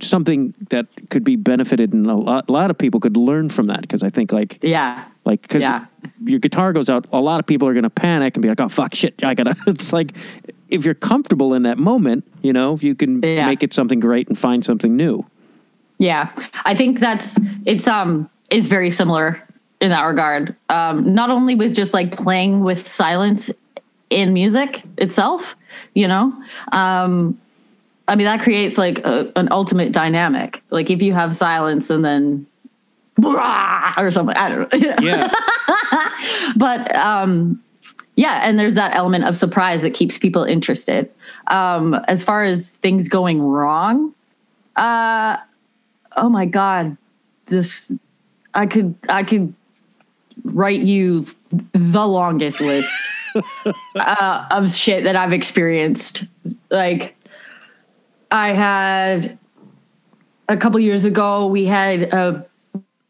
something 0.00 0.54
that 0.70 0.86
could 1.10 1.24
be 1.24 1.36
benefited 1.36 1.92
and 1.92 2.06
a 2.06 2.14
lot, 2.14 2.48
a 2.48 2.52
lot 2.52 2.70
of 2.70 2.76
people 2.76 3.00
could 3.00 3.16
learn 3.16 3.48
from 3.48 3.68
that 3.68 3.80
because 3.80 4.02
I 4.02 4.10
think 4.10 4.32
like 4.32 4.58
yeah 4.62 5.04
like 5.24 5.42
because 5.42 5.62
yeah. 5.62 5.86
your 6.24 6.38
guitar 6.38 6.72
goes 6.72 6.90
out 6.90 7.06
a 7.12 7.20
lot 7.20 7.40
of 7.40 7.46
people 7.46 7.66
are 7.66 7.72
going 7.72 7.84
to 7.84 7.90
panic 7.90 8.36
and 8.36 8.42
be 8.42 8.48
like 8.48 8.60
oh 8.60 8.68
fuck 8.68 8.94
shit 8.94 9.24
I 9.24 9.34
gotta 9.34 9.56
it's 9.66 9.92
like 9.92 10.12
if 10.68 10.84
you're 10.84 10.94
comfortable 10.94 11.54
in 11.54 11.62
that 11.62 11.78
moment 11.78 12.24
you 12.42 12.52
know 12.52 12.76
you 12.80 12.94
can 12.94 13.22
yeah. 13.22 13.46
make 13.46 13.62
it 13.62 13.72
something 13.72 14.00
great 14.00 14.28
and 14.28 14.38
find 14.38 14.64
something 14.64 14.96
new 14.96 15.24
yeah 15.98 16.30
I 16.64 16.74
think 16.74 17.00
that's 17.00 17.38
it's 17.64 17.88
um 17.88 18.28
is 18.50 18.66
very 18.66 18.90
similar 18.90 19.42
in 19.80 19.90
that 19.90 20.02
regard 20.02 20.54
um 20.68 21.14
not 21.14 21.30
only 21.30 21.54
with 21.54 21.74
just 21.74 21.94
like 21.94 22.14
playing 22.16 22.62
with 22.62 22.78
silence 22.78 23.50
in 24.10 24.34
music 24.34 24.82
itself 24.98 25.56
you 25.94 26.06
know 26.06 26.34
um 26.72 27.40
I 28.08 28.14
mean, 28.14 28.26
that 28.26 28.40
creates 28.40 28.78
like 28.78 28.98
a, 28.98 29.32
an 29.36 29.48
ultimate 29.50 29.92
dynamic. 29.92 30.62
Like 30.70 30.90
if 30.90 31.02
you 31.02 31.12
have 31.12 31.34
silence 31.34 31.90
and 31.90 32.04
then 32.04 32.46
or 33.24 34.10
something, 34.10 34.36
I 34.36 34.48
don't 34.48 34.72
know. 34.72 34.96
Yeah. 35.02 35.32
but 36.56 36.94
um, 36.94 37.62
yeah, 38.14 38.40
and 38.42 38.58
there's 38.58 38.74
that 38.74 38.94
element 38.94 39.24
of 39.24 39.36
surprise 39.36 39.82
that 39.82 39.94
keeps 39.94 40.18
people 40.18 40.44
interested. 40.44 41.12
Um, 41.48 41.94
as 42.08 42.22
far 42.22 42.44
as 42.44 42.72
things 42.74 43.08
going 43.08 43.42
wrong, 43.42 44.14
uh, 44.76 45.38
oh 46.16 46.28
my 46.28 46.46
god, 46.46 46.96
this 47.46 47.92
I 48.54 48.66
could 48.66 48.94
I 49.08 49.22
could 49.22 49.54
write 50.44 50.80
you 50.80 51.26
the 51.72 52.06
longest 52.06 52.60
list 52.60 52.92
uh, 53.96 54.46
of 54.50 54.72
shit 54.72 55.04
that 55.04 55.16
I've 55.16 55.32
experienced. 55.32 56.24
Like 56.70 57.15
I 58.36 58.52
had 58.52 59.38
a 60.46 60.58
couple 60.58 60.78
years 60.78 61.04
ago, 61.04 61.46
we 61.46 61.64
had 61.64 62.02
a 62.12 62.46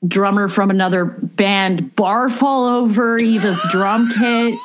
drummer 0.06 0.48
from 0.48 0.70
another 0.70 1.04
band 1.04 1.96
bar 1.96 2.30
fall 2.30 2.66
over 2.66 3.18
Eva's 3.18 3.60
drum 3.70 4.10
kit. 4.18 4.54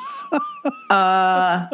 Uh, 0.88 1.66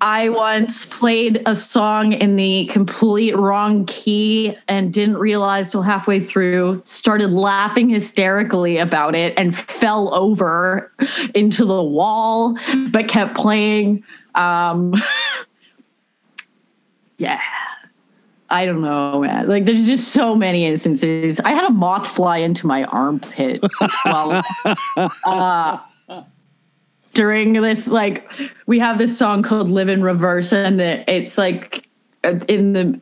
I 0.00 0.28
once 0.28 0.84
played 0.84 1.42
a 1.46 1.56
song 1.56 2.12
in 2.12 2.36
the 2.36 2.66
complete 2.66 3.36
wrong 3.36 3.86
key 3.86 4.54
and 4.68 4.92
didn't 4.92 5.16
realize 5.16 5.70
till 5.70 5.82
halfway 5.82 6.20
through, 6.20 6.82
started 6.84 7.30
laughing 7.30 7.88
hysterically 7.88 8.76
about 8.76 9.14
it 9.14 9.32
and 9.38 9.56
fell 9.56 10.14
over 10.14 10.92
into 11.34 11.64
the 11.64 11.82
wall, 11.82 12.58
but 12.90 13.08
kept 13.08 13.34
playing. 13.34 14.04
Um, 14.34 14.94
yeah. 17.18 17.40
I 18.48 18.64
don't 18.64 18.80
know, 18.80 19.20
man. 19.20 19.48
Like, 19.48 19.64
there's 19.64 19.86
just 19.86 20.08
so 20.12 20.34
many 20.36 20.66
instances. 20.66 21.40
I 21.40 21.50
had 21.50 21.64
a 21.64 21.72
moth 21.72 22.06
fly 22.06 22.38
into 22.38 22.66
my 22.66 22.84
armpit 22.84 23.60
while 24.04 24.44
uh, 25.24 25.78
during 27.12 27.54
this. 27.54 27.88
Like, 27.88 28.30
we 28.66 28.78
have 28.78 28.98
this 28.98 29.18
song 29.18 29.42
called 29.42 29.68
"Live 29.68 29.88
in 29.88 30.02
Reverse," 30.02 30.52
and 30.52 30.80
it's 30.80 31.36
like 31.36 31.88
in 32.22 32.72
the 32.72 33.00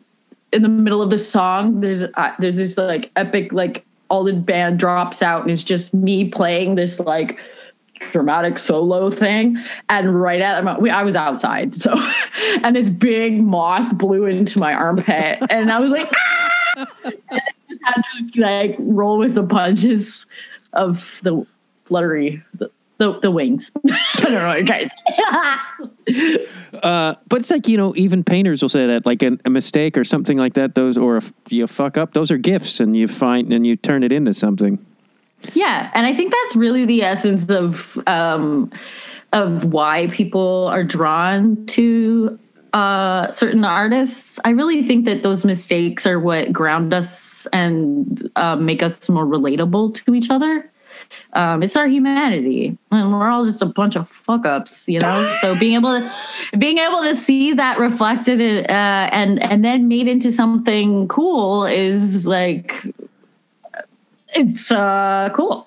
in 0.52 0.62
the 0.62 0.68
middle 0.68 1.02
of 1.02 1.10
the 1.10 1.18
song. 1.18 1.80
There's 1.80 2.04
uh, 2.04 2.34
there's 2.38 2.56
this 2.56 2.78
like 2.78 3.10
epic 3.16 3.52
like 3.52 3.84
all 4.08 4.24
the 4.24 4.32
band 4.32 4.78
drops 4.78 5.20
out, 5.20 5.42
and 5.42 5.50
it's 5.50 5.64
just 5.64 5.92
me 5.92 6.28
playing 6.28 6.76
this 6.76 6.98
like 7.00 7.38
dramatic 8.12 8.58
solo 8.58 9.10
thing. 9.10 9.58
And 9.88 10.20
right 10.20 10.40
at 10.40 10.64
I 10.66 11.02
was 11.02 11.16
outside 11.16 11.74
so 11.74 11.94
and 12.62 12.76
this 12.76 12.90
big 12.90 13.40
moth 13.42 13.96
blew 13.96 14.26
into 14.26 14.58
my 14.58 14.74
armpit. 14.74 15.38
And 15.50 15.70
I 15.70 15.80
was 15.80 15.90
like 15.90 16.10
ah! 16.14 16.86
I 17.06 17.12
just 17.68 17.82
had 17.82 18.02
to 18.34 18.40
like 18.40 18.76
roll 18.78 19.18
with 19.18 19.34
the 19.34 19.44
punches 19.44 20.26
of 20.72 21.20
the 21.22 21.46
fluttery 21.84 22.42
the, 22.54 22.70
the, 22.98 23.20
the 23.20 23.30
wings. 23.30 23.70
I 23.90 24.20
don't 24.20 24.32
know 24.32 24.52
okay 24.52 24.88
uh, 26.82 27.14
but 27.28 27.40
it's 27.40 27.50
like 27.50 27.68
you 27.68 27.76
know 27.76 27.94
even 27.96 28.24
painters 28.24 28.62
will 28.62 28.68
say 28.68 28.86
that 28.86 29.06
like 29.06 29.22
a, 29.22 29.38
a 29.44 29.50
mistake 29.50 29.96
or 29.96 30.04
something 30.04 30.36
like 30.36 30.54
that 30.54 30.74
those 30.74 30.96
or 30.98 31.18
a, 31.18 31.22
you 31.48 31.66
fuck 31.66 31.96
up 31.96 32.12
those 32.14 32.30
are 32.30 32.38
gifts 32.38 32.80
and 32.80 32.96
you 32.96 33.08
find 33.08 33.52
and 33.52 33.66
you 33.66 33.76
turn 33.76 34.02
it 34.02 34.12
into 34.12 34.32
something 34.32 34.84
yeah, 35.52 35.90
and 35.94 36.06
I 36.06 36.14
think 36.14 36.32
that's 36.32 36.56
really 36.56 36.84
the 36.84 37.02
essence 37.02 37.50
of 37.50 37.98
um, 38.06 38.70
of 39.32 39.66
why 39.66 40.08
people 40.08 40.68
are 40.68 40.84
drawn 40.84 41.66
to 41.66 42.38
uh, 42.72 43.30
certain 43.32 43.64
artists. 43.64 44.40
I 44.44 44.50
really 44.50 44.86
think 44.86 45.04
that 45.04 45.22
those 45.22 45.44
mistakes 45.44 46.06
are 46.06 46.18
what 46.18 46.52
ground 46.52 46.92
us 46.94 47.46
and 47.52 48.30
uh, 48.36 48.56
make 48.56 48.82
us 48.82 49.08
more 49.08 49.26
relatable 49.26 49.94
to 50.04 50.14
each 50.14 50.30
other. 50.30 50.70
Um, 51.34 51.62
it's 51.62 51.76
our 51.76 51.86
humanity, 51.86 52.76
and 52.90 53.12
we're 53.12 53.28
all 53.28 53.44
just 53.44 53.62
a 53.62 53.66
bunch 53.66 53.96
of 53.96 54.08
fuck 54.08 54.46
ups, 54.46 54.88
you 54.88 54.98
know. 55.00 55.32
so 55.40 55.58
being 55.58 55.74
able 55.74 55.98
to 55.98 56.12
being 56.56 56.78
able 56.78 57.02
to 57.02 57.14
see 57.14 57.52
that 57.52 57.78
reflected 57.78 58.70
uh, 58.70 59.08
and 59.12 59.42
and 59.42 59.64
then 59.64 59.88
made 59.88 60.08
into 60.08 60.32
something 60.32 61.08
cool 61.08 61.64
is 61.64 62.26
like 62.26 62.86
it's 64.34 64.72
uh, 64.72 65.30
cool. 65.34 65.66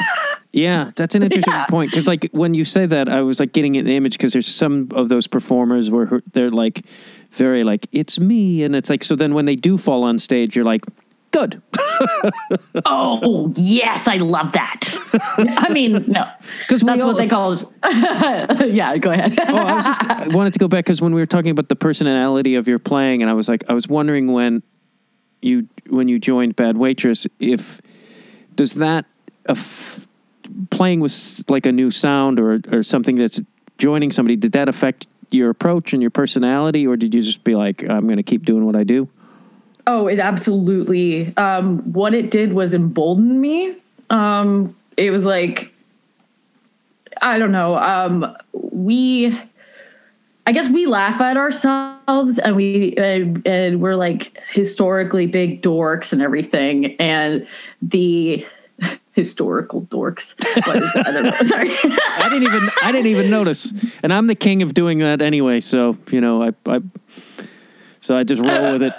yeah, 0.52 0.90
that's 0.96 1.14
an 1.14 1.22
interesting 1.22 1.52
yeah. 1.52 1.66
point 1.66 1.90
because, 1.90 2.06
like, 2.06 2.28
when 2.32 2.54
you 2.54 2.64
say 2.64 2.86
that, 2.86 3.08
I 3.08 3.22
was 3.22 3.40
like 3.40 3.52
getting 3.52 3.76
an 3.76 3.86
image 3.86 4.12
because 4.12 4.32
there's 4.32 4.46
some 4.46 4.88
of 4.92 5.08
those 5.08 5.26
performers 5.26 5.90
where 5.90 6.22
they're 6.32 6.50
like 6.50 6.84
very 7.30 7.64
like 7.64 7.86
it's 7.92 8.18
me, 8.18 8.62
and 8.62 8.74
it's 8.74 8.90
like 8.90 9.04
so. 9.04 9.16
Then 9.16 9.34
when 9.34 9.44
they 9.44 9.56
do 9.56 9.76
fall 9.76 10.04
on 10.04 10.18
stage, 10.18 10.56
you're 10.56 10.64
like, 10.64 10.84
good. 11.36 11.62
oh 12.86 13.52
yes, 13.56 14.08
I 14.08 14.16
love 14.16 14.52
that. 14.52 14.80
I 15.38 15.68
mean, 15.70 16.04
no, 16.06 16.28
because 16.60 16.82
that's 16.82 17.02
all, 17.02 17.08
what 17.08 17.16
they 17.16 17.28
call. 17.28 17.54
yeah, 18.66 18.96
go 18.96 19.10
ahead. 19.10 19.38
oh, 19.38 19.56
I 19.56 19.74
was 19.74 19.84
just 19.84 20.02
I 20.02 20.28
wanted 20.28 20.52
to 20.54 20.58
go 20.58 20.68
back 20.68 20.84
because 20.84 21.00
when 21.00 21.14
we 21.14 21.20
were 21.20 21.26
talking 21.26 21.50
about 21.50 21.68
the 21.68 21.76
personality 21.76 22.54
of 22.54 22.68
your 22.68 22.78
playing, 22.78 23.22
and 23.22 23.30
I 23.30 23.34
was 23.34 23.48
like, 23.48 23.64
I 23.68 23.74
was 23.74 23.88
wondering 23.88 24.32
when 24.32 24.62
you 25.42 25.68
when 25.88 26.08
you 26.08 26.18
joined 26.18 26.56
Bad 26.56 26.76
Waitress, 26.76 27.26
if 27.38 27.80
does 28.56 28.74
that 28.74 29.04
aff- 29.46 30.06
playing 30.70 31.00
with 31.00 31.44
like 31.48 31.66
a 31.66 31.72
new 31.72 31.90
sound 31.90 32.40
or 32.40 32.60
or 32.72 32.82
something 32.82 33.16
that's 33.16 33.40
joining 33.78 34.10
somebody 34.10 34.36
did 34.36 34.52
that 34.52 34.68
affect 34.68 35.06
your 35.30 35.50
approach 35.50 35.92
and 35.92 36.02
your 36.02 36.10
personality, 36.10 36.86
or 36.86 36.96
did 36.96 37.14
you 37.14 37.20
just 37.20 37.44
be 37.44 37.54
like, 37.54 37.82
I'm 37.82 38.06
going 38.06 38.16
to 38.16 38.22
keep 38.22 38.44
doing 38.44 38.64
what 38.64 38.76
I 38.76 38.84
do? 38.84 39.08
Oh, 39.86 40.08
it 40.08 40.18
absolutely. 40.18 41.36
Um, 41.36 41.92
what 41.92 42.14
it 42.14 42.30
did 42.30 42.52
was 42.52 42.74
embolden 42.74 43.40
me. 43.40 43.76
Um, 44.10 44.76
it 44.96 45.10
was 45.10 45.24
like, 45.24 45.72
I 47.22 47.38
don't 47.38 47.52
know. 47.52 47.76
Um, 47.76 48.36
we, 48.52 49.38
I 50.46 50.52
guess 50.52 50.68
we 50.68 50.86
laugh 50.86 51.20
at 51.20 51.36
ourselves, 51.36 52.38
and 52.38 52.54
we 52.54 52.94
and, 52.96 53.44
and 53.46 53.80
we're 53.80 53.96
like 53.96 54.40
historically 54.52 55.26
big 55.26 55.60
dorks 55.60 56.12
and 56.12 56.22
everything, 56.22 56.94
and 57.00 57.46
the 57.82 58.46
historical 59.12 59.82
dorks. 59.82 60.34
What 60.66 60.76
is 60.76 60.92
that? 60.94 61.52
I. 61.52 62.22
I 62.26 62.28
didn't 62.28 62.44
even 62.44 62.70
I 62.82 62.92
didn't 62.92 63.08
even 63.08 63.28
notice, 63.28 63.72
and 64.04 64.12
I'm 64.12 64.28
the 64.28 64.36
king 64.36 64.62
of 64.62 64.72
doing 64.72 65.00
that 65.00 65.20
anyway. 65.20 65.60
So 65.60 65.98
you 66.10 66.20
know, 66.20 66.42
I, 66.44 66.52
I 66.66 66.80
so 68.00 68.16
I 68.16 68.22
just 68.22 68.40
roll 68.40 68.72
with 68.72 68.82
it. 68.82 68.94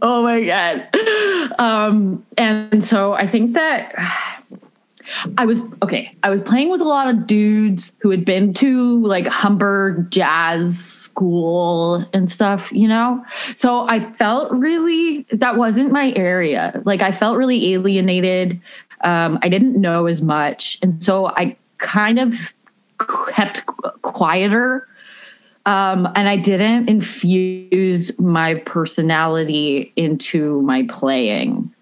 Oh 0.00 0.22
my 0.22 0.44
god. 0.44 1.60
Um, 1.60 2.24
and 2.38 2.84
so 2.84 3.12
I 3.14 3.26
think 3.26 3.54
that 3.54 3.94
I 5.38 5.46
was 5.46 5.62
okay. 5.82 6.14
I 6.22 6.30
was 6.30 6.40
playing 6.42 6.70
with 6.70 6.80
a 6.80 6.84
lot 6.84 7.08
of 7.08 7.26
dudes 7.26 7.92
who 7.98 8.10
had 8.10 8.24
been 8.24 8.54
to 8.54 9.00
like 9.06 9.26
Humber 9.26 10.06
jazz 10.10 10.78
school 10.78 12.06
and 12.12 12.30
stuff, 12.30 12.72
you 12.72 12.88
know? 12.88 13.24
So 13.54 13.86
I 13.88 14.10
felt 14.12 14.50
really 14.52 15.22
that 15.32 15.56
wasn't 15.56 15.92
my 15.92 16.12
area. 16.16 16.80
Like 16.84 17.02
I 17.02 17.12
felt 17.12 17.36
really 17.36 17.72
alienated. 17.74 18.60
Um, 19.02 19.38
I 19.42 19.48
didn't 19.48 19.80
know 19.80 20.06
as 20.06 20.22
much. 20.22 20.78
And 20.82 21.02
so 21.02 21.26
I 21.26 21.56
kind 21.78 22.18
of 22.18 22.54
kept 23.32 23.66
quieter 24.02 24.88
um, 25.66 26.08
and 26.16 26.28
I 26.28 26.36
didn't 26.36 26.88
infuse 26.88 28.18
my 28.18 28.56
personality 28.56 29.92
into 29.96 30.60
my 30.62 30.84
playing 30.88 31.72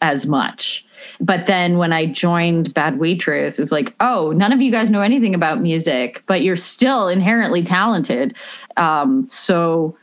as 0.00 0.26
much. 0.26 0.86
But 1.20 1.46
then 1.46 1.78
when 1.78 1.92
I 1.92 2.06
joined 2.06 2.74
Bad 2.74 2.98
Waitress, 2.98 3.58
it 3.58 3.62
was 3.62 3.72
like, 3.72 3.94
oh, 4.00 4.32
none 4.32 4.52
of 4.52 4.60
you 4.60 4.70
guys 4.70 4.90
know 4.90 5.00
anything 5.00 5.34
about 5.34 5.60
music, 5.60 6.22
but 6.26 6.42
you're 6.42 6.56
still 6.56 7.08
inherently 7.08 7.62
talented. 7.62 8.36
Um, 8.76 9.26
so 9.26 9.96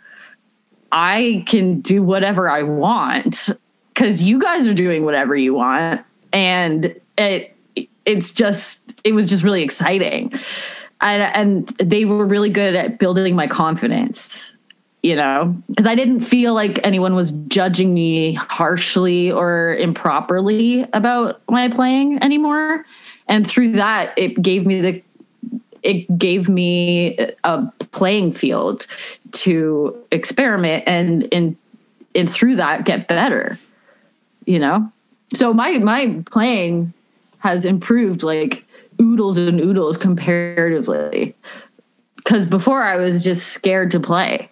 I 0.92 1.44
can 1.48 1.82
do 1.82 2.02
whatever 2.04 2.50
I 2.50 2.64
want 2.64 3.50
because 3.94 4.24
you 4.24 4.40
guys 4.40 4.68
are 4.68 4.74
doing 4.74 5.06
whatever 5.06 5.36
you 5.36 5.54
want. 5.54 6.06
And 6.34 7.00
it, 7.18 7.56
it's 8.06 8.32
just, 8.32 9.00
it 9.04 9.14
was 9.14 9.30
just 9.30 9.44
really 9.44 9.64
exciting 9.64 10.34
and 11.02 11.68
they 11.80 12.06
were 12.06 12.26
really 12.26 12.50
good 12.50 12.76
at 12.76 13.00
building 13.00 13.36
my 13.36 13.48
confidence 13.48 14.54
you 15.08 15.16
know 15.16 15.56
because 15.70 15.86
i 15.86 15.96
didn't 15.96 16.22
feel 16.22 16.54
like 16.54 16.80
anyone 16.86 17.16
was 17.16 17.32
judging 17.48 17.94
me 17.94 18.34
harshly 18.34 19.32
or 19.32 19.76
improperly 19.76 20.86
about 20.94 21.42
my 21.50 21.70
playing 21.70 22.22
anymore 22.24 22.86
and 23.28 23.48
through 23.48 23.72
that 23.72 24.14
it 24.18 24.42
gave 24.42 24.66
me 24.66 24.82
the 24.82 25.04
it 25.84 26.18
gave 26.18 26.50
me 26.50 27.18
a 27.44 27.66
playing 27.92 28.34
field 28.34 28.88
to 29.32 29.96
experiment 30.12 30.84
and 30.88 31.32
and 31.32 31.56
and 32.16 32.32
through 32.32 32.56
that 32.56 32.84
get 32.84 33.08
better 33.08 33.58
you 34.46 34.60
know 34.60 34.92
so 35.34 35.54
my 35.54 35.78
my 35.78 36.22
playing 36.30 36.94
has 37.40 37.66
improved 37.66 38.24
like 38.24 38.66
oodles 39.02 39.38
and 39.38 39.60
oodles 39.60 39.98
comparatively. 39.98 41.36
Because 42.16 42.46
before 42.46 42.84
I 42.84 42.98
was 42.98 43.24
just 43.24 43.48
scared 43.48 43.92
to 43.92 44.00
play. 44.00 44.50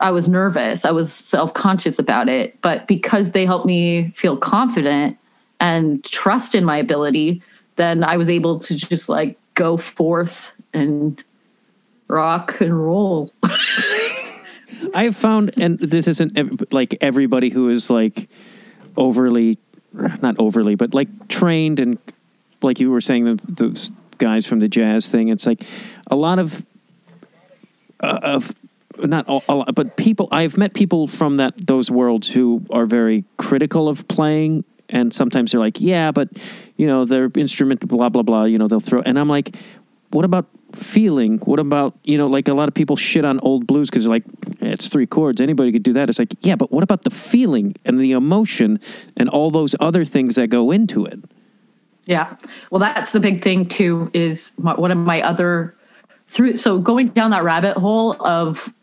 I 0.00 0.10
was 0.10 0.28
nervous. 0.28 0.84
I 0.84 0.90
was 0.90 1.12
self 1.12 1.54
conscious 1.54 1.98
about 1.98 2.28
it. 2.28 2.60
But 2.62 2.86
because 2.86 3.32
they 3.32 3.46
helped 3.46 3.66
me 3.66 4.10
feel 4.16 4.36
confident 4.36 5.18
and 5.60 6.04
trust 6.04 6.54
in 6.54 6.64
my 6.64 6.76
ability, 6.76 7.42
then 7.76 8.04
I 8.04 8.16
was 8.16 8.30
able 8.30 8.58
to 8.60 8.76
just 8.76 9.08
like 9.08 9.38
go 9.54 9.76
forth 9.76 10.52
and 10.72 11.22
rock 12.08 12.60
and 12.60 12.78
roll. 12.78 13.32
I 14.94 15.04
have 15.04 15.16
found, 15.16 15.52
and 15.56 15.78
this 15.78 16.08
isn't 16.08 16.72
like 16.72 16.96
everybody 17.00 17.50
who 17.50 17.70
is 17.70 17.90
like 17.90 18.28
overly, 18.96 19.58
not 19.92 20.36
overly, 20.38 20.74
but 20.74 20.92
like 20.92 21.28
trained 21.28 21.80
and 21.80 21.98
like 22.62 22.80
you 22.80 22.90
were 22.90 23.00
saying, 23.00 23.24
the, 23.24 23.34
the 23.46 23.90
guys 24.18 24.46
from 24.46 24.58
the 24.58 24.68
jazz 24.68 25.08
thing. 25.08 25.28
It's 25.28 25.46
like 25.46 25.64
a 26.10 26.16
lot 26.16 26.38
of 26.38 26.64
uh, 28.00 28.18
of 28.22 28.54
not 28.98 29.28
all, 29.28 29.44
a 29.48 29.54
lot, 29.54 29.74
but 29.74 29.96
people. 29.96 30.28
I've 30.30 30.56
met 30.56 30.74
people 30.74 31.06
from 31.06 31.36
that 31.36 31.54
those 31.66 31.90
worlds 31.90 32.28
who 32.28 32.64
are 32.70 32.86
very 32.86 33.24
critical 33.36 33.88
of 33.88 34.06
playing, 34.08 34.64
and 34.88 35.12
sometimes 35.12 35.52
they're 35.52 35.60
like, 35.60 35.80
"Yeah, 35.80 36.10
but 36.10 36.28
you 36.76 36.86
know, 36.86 37.04
their 37.04 37.30
instrument, 37.36 37.86
blah 37.86 38.08
blah 38.08 38.22
blah." 38.22 38.44
You 38.44 38.58
know, 38.58 38.68
they'll 38.68 38.80
throw, 38.80 39.02
and 39.02 39.18
I'm 39.18 39.28
like, 39.28 39.56
"What 40.10 40.24
about 40.24 40.46
feeling? 40.72 41.38
What 41.38 41.58
about 41.58 41.98
you 42.04 42.18
know, 42.18 42.26
like 42.26 42.48
a 42.48 42.54
lot 42.54 42.68
of 42.68 42.74
people 42.74 42.96
shit 42.96 43.24
on 43.24 43.40
old 43.40 43.66
blues 43.66 43.90
because 43.90 44.06
like 44.06 44.24
it's 44.60 44.88
three 44.88 45.06
chords, 45.06 45.40
anybody 45.40 45.72
could 45.72 45.82
do 45.82 45.92
that." 45.94 46.08
It's 46.08 46.18
like, 46.18 46.34
yeah, 46.40 46.56
but 46.56 46.70
what 46.70 46.82
about 46.82 47.02
the 47.02 47.10
feeling 47.10 47.74
and 47.84 47.98
the 47.98 48.12
emotion 48.12 48.80
and 49.16 49.28
all 49.28 49.50
those 49.50 49.74
other 49.80 50.04
things 50.04 50.36
that 50.36 50.48
go 50.48 50.70
into 50.70 51.04
it? 51.04 51.20
Yeah. 52.06 52.36
Well, 52.70 52.80
that's 52.80 53.12
the 53.12 53.20
big 53.20 53.42
thing 53.42 53.66
too. 53.66 54.10
Is 54.12 54.52
my, 54.58 54.74
one 54.74 54.90
of 54.90 54.98
my 54.98 55.22
other 55.22 55.74
through. 56.28 56.56
So 56.56 56.78
going 56.78 57.08
down 57.08 57.30
that 57.30 57.44
rabbit 57.44 57.76
hole 57.76 58.16
of 58.20 58.74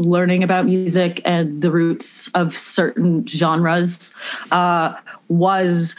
learning 0.00 0.42
about 0.42 0.64
music 0.64 1.20
and 1.24 1.62
the 1.62 1.70
roots 1.70 2.28
of 2.28 2.56
certain 2.56 3.26
genres 3.26 4.14
uh, 4.50 4.94
was 5.28 5.94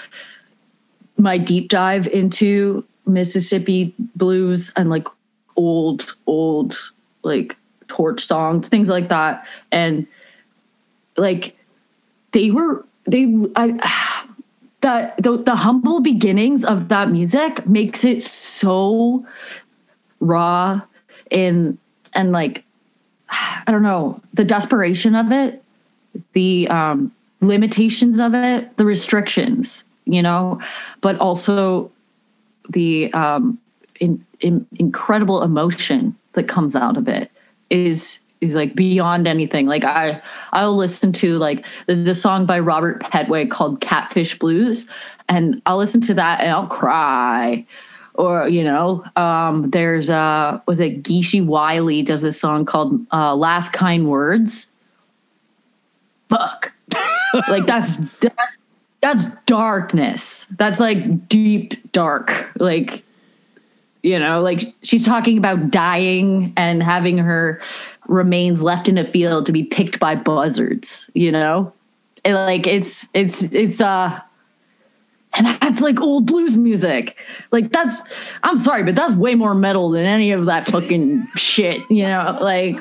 my 1.17 1.37
deep 1.37 1.69
dive 1.69 2.07
into 2.07 2.83
Mississippi 3.05 3.93
blues 4.15 4.71
and 4.75 4.89
like 4.89 5.07
old, 5.55 6.15
old 6.25 6.77
like 7.23 7.55
torch 7.87 8.23
songs, 8.25 8.67
things 8.69 8.89
like 8.89 9.09
that, 9.09 9.45
and 9.71 10.07
like 11.17 11.55
they 12.31 12.51
were 12.51 12.85
they 13.05 13.23
I 13.55 14.25
the, 14.81 15.13
the 15.19 15.37
the 15.43 15.55
humble 15.55 15.99
beginnings 15.99 16.65
of 16.65 16.89
that 16.89 17.11
music 17.11 17.67
makes 17.67 18.03
it 18.03 18.23
so 18.23 19.25
raw 20.19 20.81
and 21.31 21.77
and 22.13 22.31
like 22.31 22.63
I 23.32 23.63
don't 23.67 23.84
know 23.84 24.21
the 24.34 24.45
desperation 24.45 25.15
of 25.15 25.32
it, 25.32 25.63
the 26.34 26.67
um, 26.67 27.11
limitations 27.41 28.19
of 28.19 28.34
it, 28.34 28.75
the 28.77 28.86
restrictions, 28.86 29.84
you 30.05 30.21
know, 30.21 30.61
but 31.01 31.17
also 31.19 31.91
the 32.69 33.11
um, 33.13 33.59
in, 33.99 34.25
in 34.39 34.65
incredible 34.77 35.43
emotion 35.43 36.15
that 36.34 36.47
comes 36.47 36.75
out 36.75 36.97
of 36.97 37.07
it 37.07 37.32
is 37.69 38.19
is 38.41 38.55
like 38.55 38.73
beyond 38.73 39.27
anything. 39.27 39.67
Like 39.67 39.84
I 39.84 40.21
I'll 40.51 40.75
listen 40.75 41.13
to 41.13 41.38
like 41.38 41.65
there's 41.86 42.07
a 42.07 42.15
song 42.15 42.45
by 42.45 42.59
Robert 42.59 43.01
Petway 43.01 43.49
called 43.49 43.82
Catfish 43.82 44.38
Blues 44.39 44.86
and 45.29 45.61
I'll 45.65 45.77
listen 45.77 46.01
to 46.01 46.13
that 46.15 46.41
and 46.41 46.51
I'll 46.51 46.67
cry. 46.67 47.65
Or, 48.16 48.47
you 48.47 48.64
know, 48.64 49.03
um, 49.16 49.70
there's 49.70 50.09
uh 50.09 50.59
was 50.68 50.80
it 50.80 51.03
Geeshie 51.03 51.45
Wiley 51.45 52.01
does 52.01 52.22
this 52.22 52.39
song 52.39 52.66
called 52.66 53.05
uh 53.12 53.36
Last 53.36 53.74
Kind 53.74 54.09
Words. 54.09 54.72
Fuck. 56.30 56.74
like 57.49 57.66
that's, 57.66 57.97
that's 58.20 58.57
that's 59.01 59.26
darkness. 59.45 60.45
That's 60.57 60.80
like 60.80 61.28
deep 61.28 61.91
dark. 61.91 62.51
Like 62.59 63.03
you 64.03 64.18
know, 64.18 64.41
like 64.41 64.62
she's 64.84 65.05
talking 65.05 65.38
about 65.38 65.70
dying 65.70 66.53
and 66.57 66.82
having 66.82 67.18
her 67.18 67.62
remains 68.07 68.64
left 68.64 68.89
in 68.89 68.97
a 68.97 69.03
field 69.03 69.45
to 69.45 69.51
be 69.51 69.64
picked 69.64 69.99
by 69.99 70.16
buzzards, 70.16 71.09
you 71.14 71.32
know? 71.32 71.72
And 72.26 72.36
like 72.36 72.68
it's 72.68 73.07
it's 73.14 73.53
it's 73.53 73.82
uh 73.82 74.20
and 75.34 75.47
that's 75.47 75.82
like 75.82 75.99
old 75.99 76.25
blues 76.25 76.57
music. 76.57 77.17
Like 77.51 77.71
that's 77.71 78.01
I'm 78.43 78.57
sorry, 78.57 78.84
but 78.84 78.95
that's 78.95 79.13
way 79.13 79.36
more 79.36 79.53
metal 79.53 79.91
than 79.91 80.05
any 80.05 80.32
of 80.32 80.45
that 80.45 80.65
fucking 80.65 81.25
shit, 81.36 81.89
you 81.89 82.03
know? 82.03 82.38
Like 82.41 82.77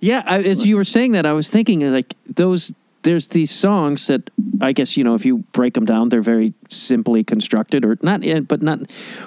Yeah, 0.00 0.22
I, 0.26 0.42
as 0.42 0.66
you 0.66 0.76
were 0.76 0.84
saying 0.84 1.12
that, 1.12 1.26
I 1.26 1.32
was 1.32 1.50
thinking 1.50 1.80
like 1.92 2.14
those 2.26 2.72
there's 3.02 3.28
these 3.28 3.50
songs 3.50 4.06
that 4.06 4.30
I 4.60 4.72
guess 4.72 4.96
you 4.96 5.04
know 5.04 5.14
if 5.14 5.24
you 5.24 5.38
break 5.52 5.74
them 5.74 5.84
down, 5.84 6.08
they're 6.08 6.22
very 6.22 6.54
simply 6.68 7.22
constructed, 7.22 7.84
or 7.84 7.98
not, 8.02 8.24
eh, 8.24 8.40
but 8.40 8.62
not, 8.62 8.80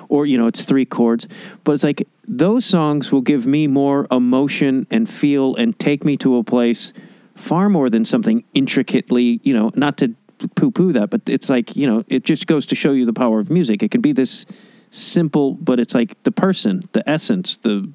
or 0.09 0.25
you 0.25 0.37
know 0.37 0.47
it's 0.47 0.63
three 0.63 0.85
chords, 0.85 1.27
but 1.63 1.73
it's 1.73 1.83
like 1.83 2.07
those 2.27 2.65
songs 2.65 3.11
will 3.11 3.21
give 3.21 3.47
me 3.47 3.67
more 3.67 4.07
emotion 4.11 4.87
and 4.91 5.09
feel 5.09 5.55
and 5.55 5.77
take 5.79 6.03
me 6.03 6.17
to 6.17 6.37
a 6.37 6.43
place 6.43 6.91
far 7.35 7.69
more 7.69 7.89
than 7.89 8.03
something 8.03 8.43
intricately, 8.53 9.39
you 9.43 9.53
know, 9.53 9.71
not 9.75 9.97
to 9.97 10.13
poo 10.55 10.71
poo 10.71 10.91
that, 10.93 11.09
but 11.09 11.21
it's 11.27 11.49
like, 11.49 11.75
you 11.75 11.87
know, 11.87 12.03
it 12.07 12.23
just 12.23 12.47
goes 12.47 12.65
to 12.67 12.75
show 12.75 12.91
you 12.91 13.05
the 13.05 13.13
power 13.13 13.39
of 13.39 13.49
music. 13.49 13.83
It 13.83 13.91
can 13.91 14.01
be 14.01 14.13
this 14.13 14.45
simple, 14.91 15.53
but 15.55 15.79
it's 15.79 15.93
like 15.93 16.21
the 16.23 16.31
person, 16.31 16.87
the 16.93 17.07
essence, 17.09 17.57
the, 17.57 17.89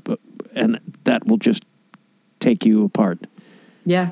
and 0.55 0.79
that 1.05 1.27
will 1.27 1.39
just 1.39 1.65
take 2.41 2.65
you 2.65 2.85
apart. 2.85 3.27
Yeah. 3.85 4.11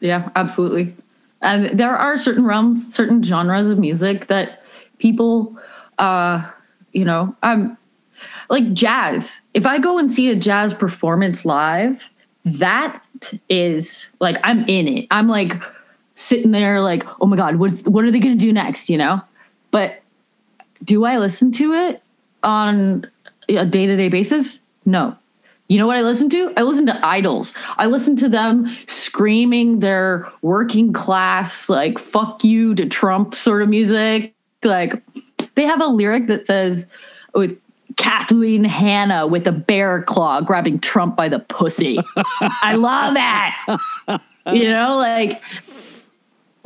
Yeah, 0.00 0.30
absolutely. 0.36 0.94
And 1.40 1.78
there 1.78 1.96
are 1.96 2.16
certain 2.16 2.44
realms, 2.44 2.94
certain 2.94 3.22
genres 3.22 3.70
of 3.70 3.78
music 3.78 4.26
that 4.26 4.62
people, 4.98 5.58
uh, 5.98 6.48
you 6.92 7.04
know, 7.04 7.34
I'm 7.42 7.76
like 8.48 8.72
jazz. 8.72 9.40
If 9.54 9.66
I 9.66 9.78
go 9.78 9.98
and 9.98 10.12
see 10.12 10.30
a 10.30 10.36
jazz 10.36 10.74
performance 10.74 11.44
live, 11.44 12.08
that 12.44 13.02
is 13.48 14.08
like 14.20 14.38
I'm 14.44 14.64
in 14.68 14.88
it. 14.88 15.06
I'm 15.10 15.28
like 15.28 15.54
sitting 16.16 16.50
there 16.50 16.80
like, 16.80 17.04
oh 17.20 17.26
my 17.26 17.36
god, 17.36 17.56
what's 17.56 17.84
what 17.84 18.04
are 18.04 18.10
they 18.10 18.18
to 18.20 18.34
do 18.34 18.52
next? 18.52 18.90
You 18.90 18.98
know, 18.98 19.22
but 19.70 20.02
do 20.82 21.04
I 21.04 21.18
listen 21.18 21.52
to 21.52 21.72
it 21.72 22.02
on 22.42 23.08
a 23.48 23.64
day 23.64 23.86
to 23.86 23.96
day 23.96 24.08
basis? 24.08 24.60
No. 24.84 25.16
You 25.68 25.78
know 25.78 25.86
what 25.86 25.96
I 25.96 26.02
listen 26.02 26.28
to? 26.30 26.52
I 26.56 26.62
listen 26.62 26.86
to 26.86 26.92
IDLES. 26.92 27.56
I 27.76 27.86
listen 27.86 28.14
to 28.16 28.28
them 28.28 28.76
screaming 28.86 29.80
their 29.80 30.30
working 30.40 30.92
class, 30.92 31.68
like, 31.68 31.98
fuck 31.98 32.44
you 32.44 32.74
to 32.76 32.86
Trump 32.86 33.34
sort 33.34 33.62
of 33.62 33.68
music. 33.68 34.32
Like, 34.62 35.02
they 35.56 35.64
have 35.64 35.80
a 35.80 35.86
lyric 35.86 36.28
that 36.28 36.46
says, 36.46 36.86
with 37.34 37.58
Kathleen 37.96 38.62
Hanna 38.62 39.26
with 39.26 39.46
a 39.48 39.52
bear 39.52 40.02
claw 40.02 40.40
grabbing 40.40 40.78
Trump 40.78 41.16
by 41.16 41.28
the 41.28 41.40
pussy. 41.40 41.98
I 42.40 42.76
love 42.76 43.14
that. 43.14 43.78
You 44.52 44.70
know, 44.70 44.96
like, 44.96 45.42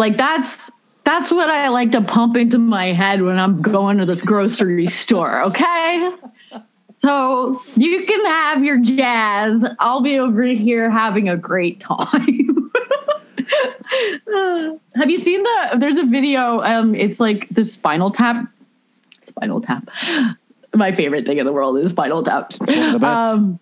like 0.00 0.16
that's 0.16 0.70
that's 1.04 1.30
what 1.30 1.50
I 1.50 1.68
like 1.68 1.92
to 1.92 2.00
pump 2.00 2.36
into 2.36 2.58
my 2.58 2.92
head 2.92 3.20
when 3.20 3.38
I'm 3.38 3.60
going 3.60 3.98
to 3.98 4.06
this 4.06 4.22
grocery 4.22 4.86
store, 4.86 5.42
okay? 5.44 6.12
So 7.02 7.60
you 7.76 8.04
can 8.04 8.24
have 8.26 8.64
your 8.64 8.78
jazz. 8.78 9.64
I'll 9.78 10.00
be 10.00 10.18
over 10.18 10.42
here 10.44 10.90
having 10.90 11.28
a 11.28 11.36
great 11.36 11.80
time. 11.80 12.72
have 14.94 15.10
you 15.10 15.18
seen 15.18 15.42
the 15.42 15.70
there's 15.78 15.96
a 15.96 16.04
video 16.04 16.60
um 16.60 16.94
it's 16.94 17.18
like 17.18 17.48
the 17.48 17.64
spinal 17.64 18.10
tap 18.10 18.46
spinal 19.22 19.60
tap 19.60 19.88
my 20.72 20.92
favorite 20.92 21.26
thing 21.26 21.38
in 21.38 21.46
the 21.46 21.52
world 21.52 21.76
is 21.78 21.90
spinal 21.90 22.22
tap 22.22 22.52
um 23.02 23.58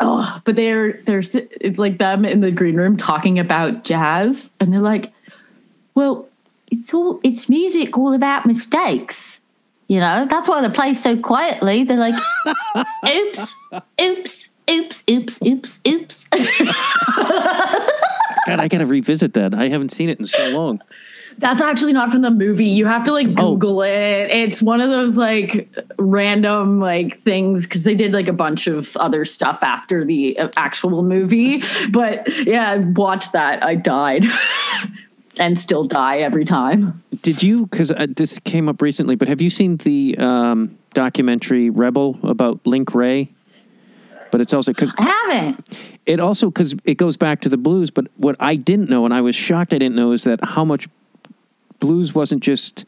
oh 0.00 0.40
but 0.44 0.56
they're 0.56 0.94
they're 1.02 1.22
it's 1.60 1.78
like 1.78 1.98
them 1.98 2.24
in 2.24 2.40
the 2.40 2.50
green 2.50 2.76
room 2.76 2.96
talking 2.96 3.38
about 3.38 3.84
jazz 3.84 4.50
and 4.58 4.72
they're 4.72 4.80
like 4.80 5.12
well 6.00 6.26
it's 6.70 6.92
all 6.94 7.20
it's 7.22 7.48
music 7.48 7.96
all 7.98 8.12
about 8.14 8.46
mistakes 8.46 9.40
you 9.90 9.98
know, 9.98 10.24
that's 10.30 10.48
why 10.48 10.60
they 10.60 10.72
play 10.72 10.94
so 10.94 11.18
quietly. 11.18 11.82
They're 11.82 11.96
like, 11.96 12.14
oops, 13.08 13.56
oops, 14.00 14.48
oops, 14.70 15.02
oops, 15.10 15.42
oops, 15.44 15.78
oops. 15.84 16.26
God, 18.46 18.60
I 18.60 18.68
got 18.68 18.78
to 18.78 18.86
revisit 18.86 19.34
that. 19.34 19.52
I 19.52 19.68
haven't 19.68 19.88
seen 19.88 20.08
it 20.08 20.20
in 20.20 20.28
so 20.28 20.50
long. 20.50 20.80
That's 21.38 21.60
actually 21.60 21.92
not 21.92 22.12
from 22.12 22.22
the 22.22 22.30
movie. 22.30 22.66
You 22.66 22.86
have 22.86 23.02
to 23.06 23.12
like 23.12 23.26
oh. 23.30 23.56
Google 23.56 23.80
oh. 23.80 23.82
it. 23.82 24.30
It's 24.30 24.62
one 24.62 24.80
of 24.80 24.90
those 24.90 25.16
like 25.16 25.68
random 25.98 26.78
like 26.78 27.18
things 27.18 27.64
because 27.66 27.82
they 27.82 27.96
did 27.96 28.12
like 28.12 28.28
a 28.28 28.32
bunch 28.32 28.68
of 28.68 28.96
other 28.96 29.24
stuff 29.24 29.64
after 29.64 30.04
the 30.04 30.38
uh, 30.38 30.50
actual 30.56 31.02
movie. 31.02 31.64
But 31.90 32.28
yeah, 32.46 32.76
watch 32.76 33.32
that. 33.32 33.64
I 33.64 33.74
died. 33.74 34.24
and 35.40 35.58
still 35.58 35.84
die 35.84 36.18
every 36.18 36.44
time. 36.44 37.02
Did 37.22 37.42
you? 37.42 37.66
Because 37.66 37.90
uh, 37.90 38.06
this 38.08 38.38
came 38.40 38.68
up 38.68 38.80
recently, 38.82 39.16
but 39.16 39.26
have 39.26 39.40
you 39.40 39.50
seen 39.50 39.78
the 39.78 40.16
um, 40.18 40.78
documentary 40.92 41.70
Rebel 41.70 42.18
about 42.22 42.64
Link 42.66 42.94
Wray? 42.94 43.30
But 44.30 44.40
it's 44.40 44.54
also 44.54 44.72
because 44.72 44.94
I 44.96 45.02
haven't. 45.02 45.78
It 46.06 46.20
also 46.20 46.50
because 46.50 46.74
it 46.84 46.94
goes 46.94 47.16
back 47.16 47.40
to 47.40 47.48
the 47.48 47.56
blues. 47.56 47.90
But 47.90 48.06
what 48.16 48.36
I 48.38 48.54
didn't 48.54 48.88
know, 48.88 49.04
and 49.04 49.12
I 49.12 49.22
was 49.22 49.34
shocked 49.34 49.72
I 49.72 49.78
didn't 49.78 49.96
know, 49.96 50.12
is 50.12 50.24
that 50.24 50.44
how 50.44 50.64
much 50.64 50.88
blues 51.80 52.14
wasn't 52.14 52.42
just 52.42 52.84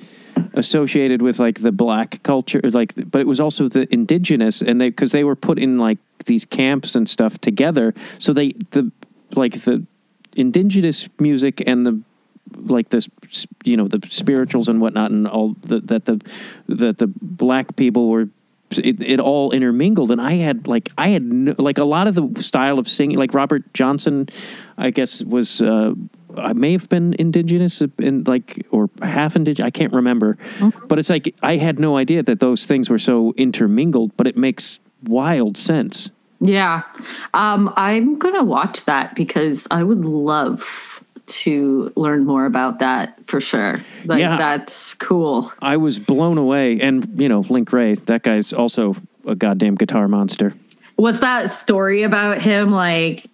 associated 0.54 1.22
with 1.22 1.40
like 1.40 1.62
the 1.62 1.72
black 1.72 2.22
culture, 2.22 2.60
like, 2.62 2.92
but 3.10 3.20
it 3.20 3.26
was 3.26 3.40
also 3.40 3.66
the 3.66 3.92
indigenous, 3.92 4.62
and 4.62 4.80
they 4.80 4.90
because 4.90 5.10
they 5.10 5.24
were 5.24 5.34
put 5.34 5.58
in 5.58 5.78
like 5.78 5.98
these 6.26 6.44
camps 6.44 6.94
and 6.94 7.08
stuff 7.08 7.38
together. 7.38 7.94
So 8.18 8.32
they 8.32 8.52
the 8.70 8.92
like 9.34 9.62
the 9.62 9.84
indigenous 10.36 11.08
music 11.18 11.62
and 11.66 11.84
the 11.84 12.02
like 12.56 12.90
this 12.90 13.08
you 13.64 13.76
know 13.76 13.88
the 13.88 14.00
spirituals 14.08 14.68
and 14.68 14.80
whatnot 14.80 15.10
and 15.10 15.26
all 15.26 15.54
the, 15.62 15.80
that 15.80 16.04
the 16.04 16.20
that 16.68 16.98
the 16.98 17.06
black 17.20 17.76
people 17.76 18.08
were 18.08 18.28
it, 18.78 19.02
it, 19.02 19.20
all 19.20 19.50
intermingled 19.50 20.10
and 20.10 20.20
i 20.20 20.34
had 20.34 20.66
like 20.66 20.88
i 20.96 21.08
had 21.08 21.22
no, 21.22 21.54
like 21.58 21.76
a 21.76 21.84
lot 21.84 22.06
of 22.06 22.14
the 22.14 22.42
style 22.42 22.78
of 22.78 22.88
singing 22.88 23.18
like 23.18 23.34
robert 23.34 23.62
johnson 23.74 24.28
i 24.78 24.90
guess 24.90 25.22
was 25.22 25.60
uh 25.60 25.92
I 26.36 26.52
may 26.52 26.72
have 26.72 26.88
been 26.88 27.14
indigenous 27.18 27.82
and 27.98 28.26
like 28.26 28.66
or 28.70 28.90
half 29.00 29.36
indigenous. 29.36 29.66
I 29.66 29.70
can't 29.70 29.92
remember, 29.92 30.38
mm-hmm. 30.58 30.86
but 30.86 30.98
it's 30.98 31.10
like 31.10 31.34
I 31.42 31.56
had 31.56 31.78
no 31.78 31.96
idea 31.96 32.22
that 32.22 32.40
those 32.40 32.66
things 32.66 32.90
were 32.90 32.98
so 32.98 33.34
intermingled. 33.36 34.16
But 34.16 34.26
it 34.26 34.36
makes 34.36 34.80
wild 35.04 35.56
sense. 35.56 36.10
Yeah, 36.40 36.82
um, 37.34 37.72
I'm 37.76 38.18
gonna 38.18 38.44
watch 38.44 38.84
that 38.86 39.14
because 39.14 39.68
I 39.70 39.82
would 39.82 40.04
love 40.04 40.91
to 41.26 41.92
learn 41.96 42.24
more 42.24 42.46
about 42.46 42.80
that 42.80 43.18
for 43.26 43.40
sure. 43.40 43.80
Like 44.04 44.20
yeah, 44.20 44.36
that's 44.36 44.94
cool. 44.94 45.52
I 45.60 45.76
was 45.76 45.98
blown 45.98 46.38
away, 46.38 46.80
and 46.80 47.20
you 47.20 47.28
know, 47.28 47.40
Link 47.40 47.72
Wray, 47.72 47.94
that 47.94 48.22
guy's 48.22 48.52
also 48.52 48.96
a 49.26 49.34
goddamn 49.34 49.76
guitar 49.76 50.08
monster. 50.08 50.54
What's 50.96 51.20
that 51.20 51.50
story 51.50 52.02
about 52.02 52.40
him 52.40 52.70
like 52.70 53.26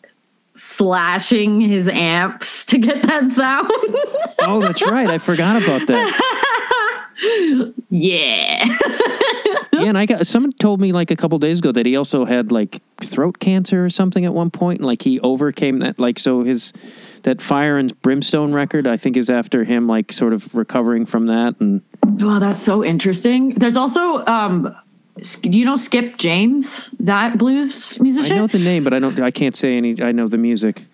slashing 0.55 1.61
his 1.61 1.89
amps 1.89 2.64
to 2.66 2.78
get 2.78 3.03
that 3.05 3.32
sound? 3.32 3.70
oh, 4.41 4.61
that's 4.61 4.82
right. 4.82 5.09
I 5.09 5.18
forgot 5.18 5.62
about 5.62 5.86
that. 5.86 6.74
yeah. 7.91 8.64
yeah, 8.69 8.69
and 9.73 9.99
I 9.99 10.07
got 10.07 10.27
someone 10.27 10.53
told 10.53 10.81
me 10.81 10.93
like 10.93 11.11
a 11.11 11.16
couple 11.16 11.39
days 11.39 11.59
ago 11.59 11.73
that 11.73 11.87
he 11.87 11.97
also 11.97 12.25
had 12.25 12.53
like 12.53 12.81
throat 13.03 13.39
cancer 13.39 13.85
or 13.85 13.91
something 13.91 14.25
at 14.25 14.35
one 14.35 14.51
point, 14.51 14.81
and 14.81 14.87
like 14.87 15.03
he 15.03 15.21
overcame 15.21 15.81
that. 15.81 15.99
Like 15.99 16.19
so, 16.19 16.43
his 16.43 16.73
that 17.23 17.43
Fire 17.43 17.77
and 17.79 18.01
Brimstone 18.03 18.53
record, 18.53 18.87
I 18.87 18.97
think, 18.97 19.16
is 19.16 19.31
after 19.31 19.64
him, 19.64 19.87
like 19.87 20.12
sort 20.12 20.33
of 20.33 20.55
recovering 20.55 21.07
from 21.07 21.27
that. 21.27 21.57
And 21.61 21.83
wow, 22.05 22.39
that's 22.39 22.62
so 22.62 22.85
interesting. 22.85 23.51
There's 23.51 23.77
also, 23.77 24.25
um, 24.27 24.75
do 25.43 25.59
you 25.59 25.64
know 25.64 25.77
Skip 25.77 26.19
James, 26.19 26.91
that 27.01 27.39
blues 27.39 27.99
musician? 28.01 28.37
I 28.37 28.41
know 28.41 28.47
the 28.47 28.59
name, 28.59 28.85
but 28.85 28.95
I 28.95 28.99
don't. 28.99 29.19
I 29.21 29.31
can't 29.31 29.57
say 29.57 29.77
any. 29.77 30.01
I 30.03 30.12
know 30.12 30.29
the 30.29 30.39
music. 30.39 30.85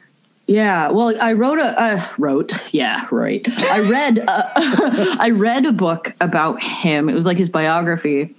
Yeah, 0.47 0.91
well, 0.91 1.15
I 1.21 1.33
wrote 1.33 1.59
a 1.59 1.81
uh, 1.81 2.09
wrote. 2.19 2.53
Yeah, 2.73 3.07
right. 3.11 3.47
I 3.63 3.81
read 3.81 4.19
uh, 4.19 4.51
I 5.19 5.31
read 5.31 5.65
a 5.65 5.73
book 5.73 6.15
about 6.21 6.63
him. 6.63 7.09
It 7.09 7.15
was 7.15 7.25
like 7.25 7.39
his 7.39 7.49
biography, 7.49 8.35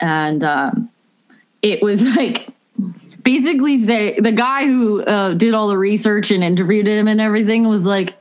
and 0.00 0.42
um, 0.42 0.90
it 1.60 1.82
was 1.82 2.02
like 2.16 2.48
basically 3.22 3.82
say 3.82 4.18
the 4.18 4.32
guy 4.32 4.64
who 4.64 5.02
uh, 5.02 5.34
did 5.34 5.52
all 5.52 5.68
the 5.68 5.76
research 5.76 6.30
and 6.30 6.42
interviewed 6.42 6.86
him 6.86 7.06
and 7.06 7.20
everything 7.20 7.68
was 7.68 7.84
like, 7.84 8.14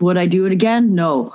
"Would 0.00 0.18
I 0.18 0.26
do 0.26 0.44
it 0.44 0.52
again? 0.52 0.94
No." 0.94 1.34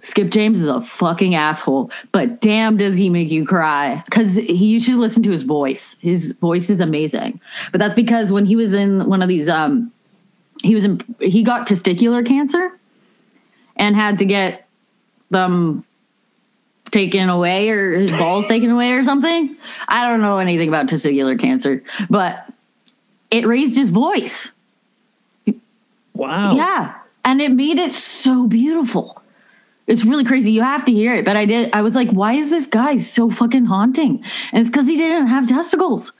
Skip 0.00 0.30
James 0.30 0.60
is 0.60 0.66
a 0.66 0.80
fucking 0.80 1.34
asshole, 1.34 1.90
but 2.12 2.40
damn, 2.40 2.76
does 2.76 2.96
he 2.96 3.10
make 3.10 3.30
you 3.30 3.44
cry? 3.44 4.02
Because 4.06 4.34
he 4.36 4.72
you 4.72 4.80
should 4.80 4.96
listen 4.96 5.22
to 5.24 5.30
his 5.30 5.42
voice. 5.42 5.96
His 6.00 6.32
voice 6.32 6.70
is 6.70 6.80
amazing. 6.80 7.40
But 7.70 7.80
that's 7.80 7.94
because 7.94 8.32
when 8.32 8.46
he 8.46 8.56
was 8.56 8.72
in 8.72 9.08
one 9.08 9.22
of 9.22 9.28
these, 9.28 9.48
um, 9.48 9.92
he 10.62 10.74
was 10.74 10.84
in, 10.84 11.02
he 11.20 11.42
got 11.42 11.66
testicular 11.66 12.26
cancer 12.26 12.72
and 13.76 13.94
had 13.94 14.18
to 14.18 14.24
get 14.24 14.66
them 15.30 15.84
taken 16.90 17.28
away 17.28 17.68
or 17.70 17.98
his 17.98 18.10
balls 18.10 18.46
taken 18.46 18.70
away 18.70 18.92
or 18.92 19.04
something. 19.04 19.56
I 19.88 20.08
don't 20.08 20.20
know 20.20 20.38
anything 20.38 20.68
about 20.68 20.86
testicular 20.86 21.38
cancer, 21.38 21.82
but 22.08 22.50
it 23.30 23.46
raised 23.46 23.76
his 23.76 23.90
voice. 23.90 24.50
Wow. 26.14 26.54
Yeah. 26.54 26.94
And 27.24 27.40
it 27.40 27.52
made 27.52 27.78
it 27.78 27.94
so 27.94 28.46
beautiful. 28.46 29.19
It's 29.86 30.04
really 30.04 30.24
crazy. 30.24 30.52
You 30.52 30.62
have 30.62 30.84
to 30.84 30.92
hear 30.92 31.14
it. 31.14 31.24
But 31.24 31.36
I 31.36 31.46
did, 31.46 31.70
I 31.72 31.82
was 31.82 31.94
like, 31.94 32.10
why 32.10 32.34
is 32.34 32.50
this 32.50 32.66
guy 32.66 32.98
so 32.98 33.30
fucking 33.30 33.64
haunting? 33.64 34.22
And 34.52 34.60
it's 34.60 34.70
because 34.70 34.86
he 34.86 34.96
didn't 34.96 35.26
have 35.26 35.48
testicles. 35.48 36.12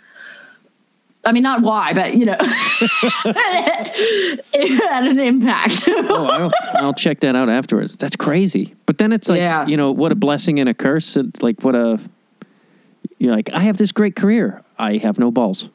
I 1.24 1.32
mean, 1.32 1.42
not 1.42 1.62
why, 1.62 1.92
but 1.92 2.14
you 2.14 2.24
know, 2.24 2.36
it 2.40 4.80
had 4.88 5.06
an 5.06 5.20
impact. 5.20 5.84
oh, 5.86 6.26
I'll, 6.26 6.50
I'll, 6.74 6.94
check 6.94 7.20
that 7.20 7.36
out 7.36 7.50
afterwards. 7.50 7.96
That's 7.96 8.16
crazy. 8.16 8.74
But 8.86 8.98
then 8.98 9.12
it's 9.12 9.28
like, 9.28 9.38
yeah. 9.38 9.66
you 9.66 9.76
know, 9.76 9.92
what 9.92 10.12
a 10.12 10.14
blessing 10.14 10.58
and 10.60 10.68
a 10.68 10.74
curse. 10.74 11.18
Like, 11.42 11.62
what 11.62 11.74
a, 11.74 12.00
you're 13.18 13.34
like, 13.34 13.50
I 13.52 13.60
have 13.60 13.76
this 13.76 13.92
great 13.92 14.16
career. 14.16 14.62
I 14.78 14.96
have 14.96 15.18
no 15.18 15.30
balls. 15.30 15.68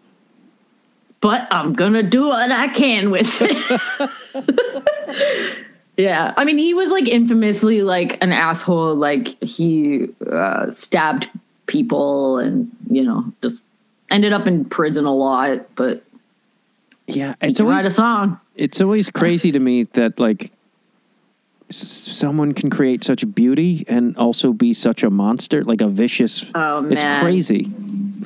but 1.22 1.48
I'm 1.52 1.74
gonna 1.74 2.04
do 2.04 2.28
what 2.28 2.52
I 2.52 2.68
can 2.68 3.12
with 3.12 3.32
it. 3.40 5.62
yeah, 5.98 6.34
I 6.38 6.44
mean, 6.46 6.58
he 6.58 6.74
was 6.74 6.90
like 6.90 7.08
infamously 7.08 7.82
like 7.82 8.22
an 8.24 8.32
asshole. 8.32 8.96
Like 8.96 9.42
he 9.44 10.10
uh, 10.32 10.72
stabbed 10.72 11.30
people, 11.68 12.38
and 12.40 12.70
you 12.90 13.04
know, 13.04 13.32
just 13.42 13.64
ended 14.12 14.34
up 14.34 14.48
in 14.48 14.66
prison 14.66 15.06
a 15.06 15.14
lot. 15.14 15.66
But 15.76 16.04
Yeah, 17.08 17.36
it's 17.42 17.60
can 17.60 17.68
write 17.68 17.74
always 17.80 17.86
a 17.86 17.92
song. 17.92 18.40
it's 18.56 18.82
always 18.82 19.10
crazy 19.10 19.52
to 19.52 19.60
me 19.60 19.84
that 19.94 20.20
like 20.20 20.52
someone 21.72 22.54
can 22.54 22.70
create 22.70 23.04
such 23.04 23.34
beauty 23.34 23.86
and 23.88 24.16
also 24.18 24.54
be 24.54 24.72
such 24.74 25.02
a 25.04 25.10
monster, 25.10 25.64
like 25.64 25.82
a 25.82 25.88
vicious. 25.88 26.46
Oh, 26.54 26.82
man, 26.82 26.94
It's 26.94 27.22
crazy. 27.22 27.64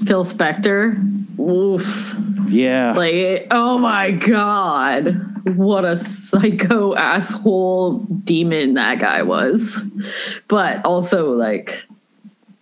Phil 0.06 0.26
Spector. 0.26 0.98
Oof. 1.40 2.16
Yeah. 2.50 2.94
Like, 2.94 3.48
oh 3.52 3.78
my 3.78 4.12
god, 4.12 5.39
what 5.50 5.86
a 5.86 5.98
psycho 5.98 6.96
asshole 6.96 8.00
demon 8.00 8.76
that 8.76 9.00
guy 9.00 9.22
was. 9.22 9.82
But 10.48 10.84
also, 10.86 11.34
like, 11.34 11.86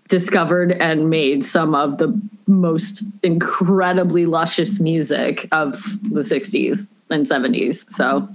discovered 0.07 0.71
and 0.71 1.09
made 1.09 1.45
some 1.45 1.75
of 1.75 1.97
the 1.97 2.19
most 2.47 3.03
incredibly 3.23 4.25
luscious 4.25 4.79
music 4.79 5.47
of 5.51 5.73
the 6.03 6.21
60s 6.21 6.87
and 7.09 7.25
70s. 7.25 7.89
So, 7.89 8.27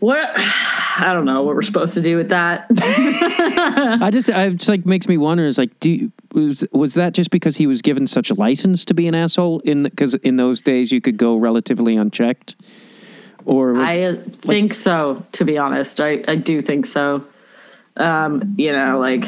what 0.00 0.38
I 0.98 1.12
don't 1.12 1.24
know 1.26 1.42
what 1.42 1.54
we're 1.54 1.62
supposed 1.62 1.94
to 1.94 2.02
do 2.02 2.16
with 2.16 2.30
that. 2.30 2.66
I 2.78 4.10
just, 4.10 4.30
I 4.30 4.44
it's 4.44 4.68
like 4.68 4.86
makes 4.86 5.08
me 5.08 5.16
wonder. 5.18 5.46
Is 5.46 5.58
like, 5.58 5.78
do 5.80 5.90
you, 5.90 6.12
was 6.32 6.64
was 6.72 6.94
that 6.94 7.12
just 7.12 7.30
because 7.30 7.56
he 7.56 7.66
was 7.66 7.82
given 7.82 8.06
such 8.06 8.30
a 8.30 8.34
license 8.34 8.84
to 8.86 8.94
be 8.94 9.06
an 9.06 9.14
asshole? 9.14 9.60
In 9.60 9.82
because 9.82 10.14
in 10.14 10.36
those 10.36 10.62
days 10.62 10.92
you 10.92 11.00
could 11.00 11.16
go 11.16 11.36
relatively 11.36 11.96
unchecked, 11.96 12.56
or 13.44 13.72
was, 13.72 13.88
I 13.88 14.00
uh, 14.02 14.16
think 14.40 14.72
so, 14.72 15.24
to 15.32 15.44
be 15.44 15.58
honest. 15.58 16.00
I, 16.00 16.24
I 16.26 16.36
do 16.36 16.62
think 16.62 16.86
so. 16.86 17.24
Um, 17.96 18.54
you 18.56 18.72
know, 18.72 18.98
like 18.98 19.24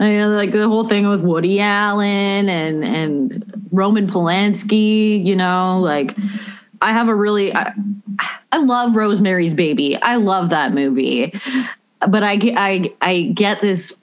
I 0.00 0.08
mean, 0.08 0.34
like 0.34 0.52
the 0.52 0.68
whole 0.68 0.88
thing 0.88 1.08
with 1.08 1.20
Woody 1.20 1.60
Allen 1.60 2.48
and 2.48 2.84
and 2.84 3.68
Roman 3.72 4.10
Polanski, 4.10 5.24
you 5.24 5.36
know, 5.36 5.78
like 5.80 6.16
I 6.82 6.92
have 6.92 7.08
a 7.08 7.14
really 7.14 7.54
I, 7.54 7.72
I 8.50 8.58
love 8.58 8.94
Rosemary's 8.96 9.54
Baby. 9.54 9.96
I 10.02 10.16
love 10.16 10.50
that 10.50 10.74
movie. 10.74 11.32
But 12.06 12.22
I 12.22 12.36
get 12.36 12.54
I 12.58 12.92
I 13.00 13.22
get 13.34 13.60
this 13.60 13.96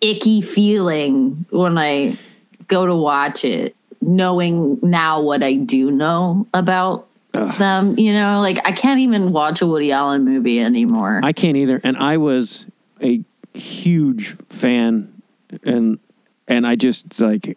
icky 0.00 0.40
feeling 0.40 1.46
when 1.50 1.78
I 1.78 2.18
go 2.66 2.84
to 2.86 2.94
watch 2.94 3.44
it, 3.44 3.76
knowing 4.00 4.78
now 4.82 5.20
what 5.20 5.42
I 5.42 5.54
do 5.54 5.90
know 5.90 6.46
about 6.52 7.06
them. 7.32 7.98
You 7.98 8.12
know, 8.12 8.40
like 8.40 8.58
I 8.66 8.72
can't 8.72 9.00
even 9.00 9.32
watch 9.32 9.62
a 9.62 9.66
Woody 9.66 9.92
Allen 9.92 10.24
movie 10.24 10.60
anymore. 10.60 11.20
I 11.22 11.32
can't 11.32 11.56
either. 11.56 11.80
And 11.84 11.96
I 11.96 12.16
was 12.16 12.66
a 13.00 13.22
huge 13.54 14.36
fan, 14.48 15.22
and 15.62 16.00
and 16.48 16.66
I 16.66 16.74
just 16.74 17.20
like 17.20 17.56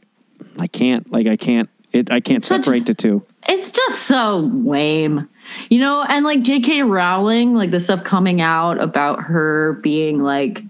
I 0.59 0.67
can't 0.67 1.11
like 1.11 1.25
I 1.25 1.37
can't 1.37 1.69
it 1.91 2.11
I 2.11 2.19
can't 2.19 2.45
Such- 2.45 2.65
separate 2.65 2.85
the 2.85 2.93
two. 2.93 3.25
It's 3.47 3.71
just 3.71 4.03
so 4.03 4.37
lame. 4.37 5.27
You 5.69 5.79
know, 5.79 6.03
and 6.03 6.23
like 6.23 6.43
J.K. 6.43 6.83
Rowling, 6.83 7.53
like 7.53 7.71
the 7.71 7.79
stuff 7.79 8.03
coming 8.03 8.39
out 8.39 8.81
about 8.81 9.23
her 9.23 9.73
being 9.81 10.23
like, 10.23 10.63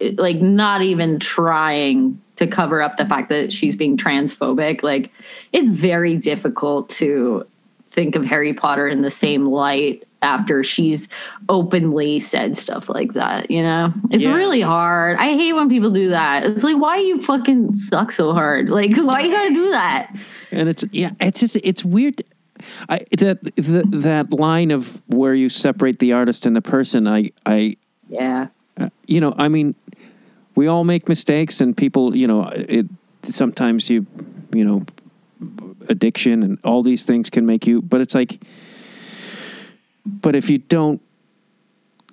eh, 0.00 0.12
like 0.16 0.36
not 0.36 0.82
even 0.82 1.18
trying 1.18 2.20
to 2.36 2.46
cover 2.46 2.82
up 2.82 2.96
the 2.96 3.06
fact 3.06 3.28
that 3.30 3.52
she's 3.52 3.74
being 3.74 3.96
transphobic. 3.96 4.82
Like, 4.82 5.10
it's 5.52 5.68
very 5.68 6.16
difficult 6.16 6.88
to 6.90 7.46
think 7.84 8.16
of 8.16 8.24
Harry 8.24 8.54
Potter 8.54 8.88
in 8.88 9.02
the 9.02 9.10
same 9.10 9.46
light 9.46 10.03
after 10.24 10.64
she's 10.64 11.06
openly 11.48 12.18
said 12.18 12.56
stuff 12.56 12.88
like 12.88 13.12
that. 13.12 13.50
You 13.50 13.62
know, 13.62 13.92
it's 14.10 14.24
Yeah. 14.24 14.34
really 14.34 14.60
hard. 14.62 15.18
I 15.18 15.34
hate 15.34 15.52
when 15.52 15.68
people 15.68 15.90
do 15.90 16.08
that. 16.10 16.44
It's 16.44 16.64
like, 16.64 16.78
why 16.78 16.96
you 16.96 17.20
fucking 17.22 17.76
suck 17.76 18.10
so 18.10 18.32
hard? 18.32 18.70
Like, 18.70 18.96
why 18.96 19.20
you 19.20 19.30
gotta 19.30 19.54
do 19.54 19.70
that? 19.70 20.16
And 20.50 20.68
it's 20.68 20.84
yeah, 20.90 21.10
it's 21.20 21.40
just 21.40 21.56
it's 21.62 21.84
weird. 21.84 22.22
I 22.88 23.04
that 23.18 23.42
the, 23.56 23.82
that 24.00 24.32
line 24.32 24.70
of 24.70 25.02
where 25.08 25.34
you 25.34 25.48
separate 25.48 25.98
the 25.98 26.12
artist 26.12 26.46
and 26.46 26.56
the 26.56 26.62
person. 26.62 27.06
I 27.06 27.30
I 27.44 27.76
Yeah. 28.08 28.46
uh, 28.80 28.88
you 29.06 29.20
know 29.20 29.34
I 29.36 29.48
mean 29.48 29.74
we 30.56 30.66
all 30.68 30.84
make 30.84 31.08
mistakes 31.08 31.60
and 31.60 31.76
people 31.76 32.16
you 32.16 32.26
know 32.26 32.48
it 32.54 32.86
sometimes 33.24 33.90
you 33.90 34.06
you 34.54 34.64
know 34.64 34.84
addiction 35.88 36.42
and 36.42 36.58
all 36.64 36.82
these 36.82 37.02
things 37.02 37.28
can 37.28 37.44
make 37.44 37.66
you 37.66 37.82
but 37.82 38.00
it's 38.00 38.14
like 38.14 38.40
but 40.04 40.36
if 40.36 40.50
you 40.50 40.58
don't 40.58 41.00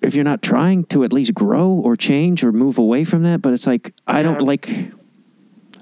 if 0.01 0.15
you're 0.15 0.23
not 0.23 0.41
trying 0.41 0.83
to 0.85 1.03
at 1.03 1.13
least 1.13 1.33
grow 1.33 1.69
or 1.69 1.95
change 1.95 2.43
or 2.43 2.51
move 2.51 2.77
away 2.77 3.03
from 3.03 3.23
that 3.23 3.41
but 3.41 3.53
it's 3.53 3.67
like 3.67 3.93
i 4.07 4.23
don't 4.23 4.41
like 4.41 4.69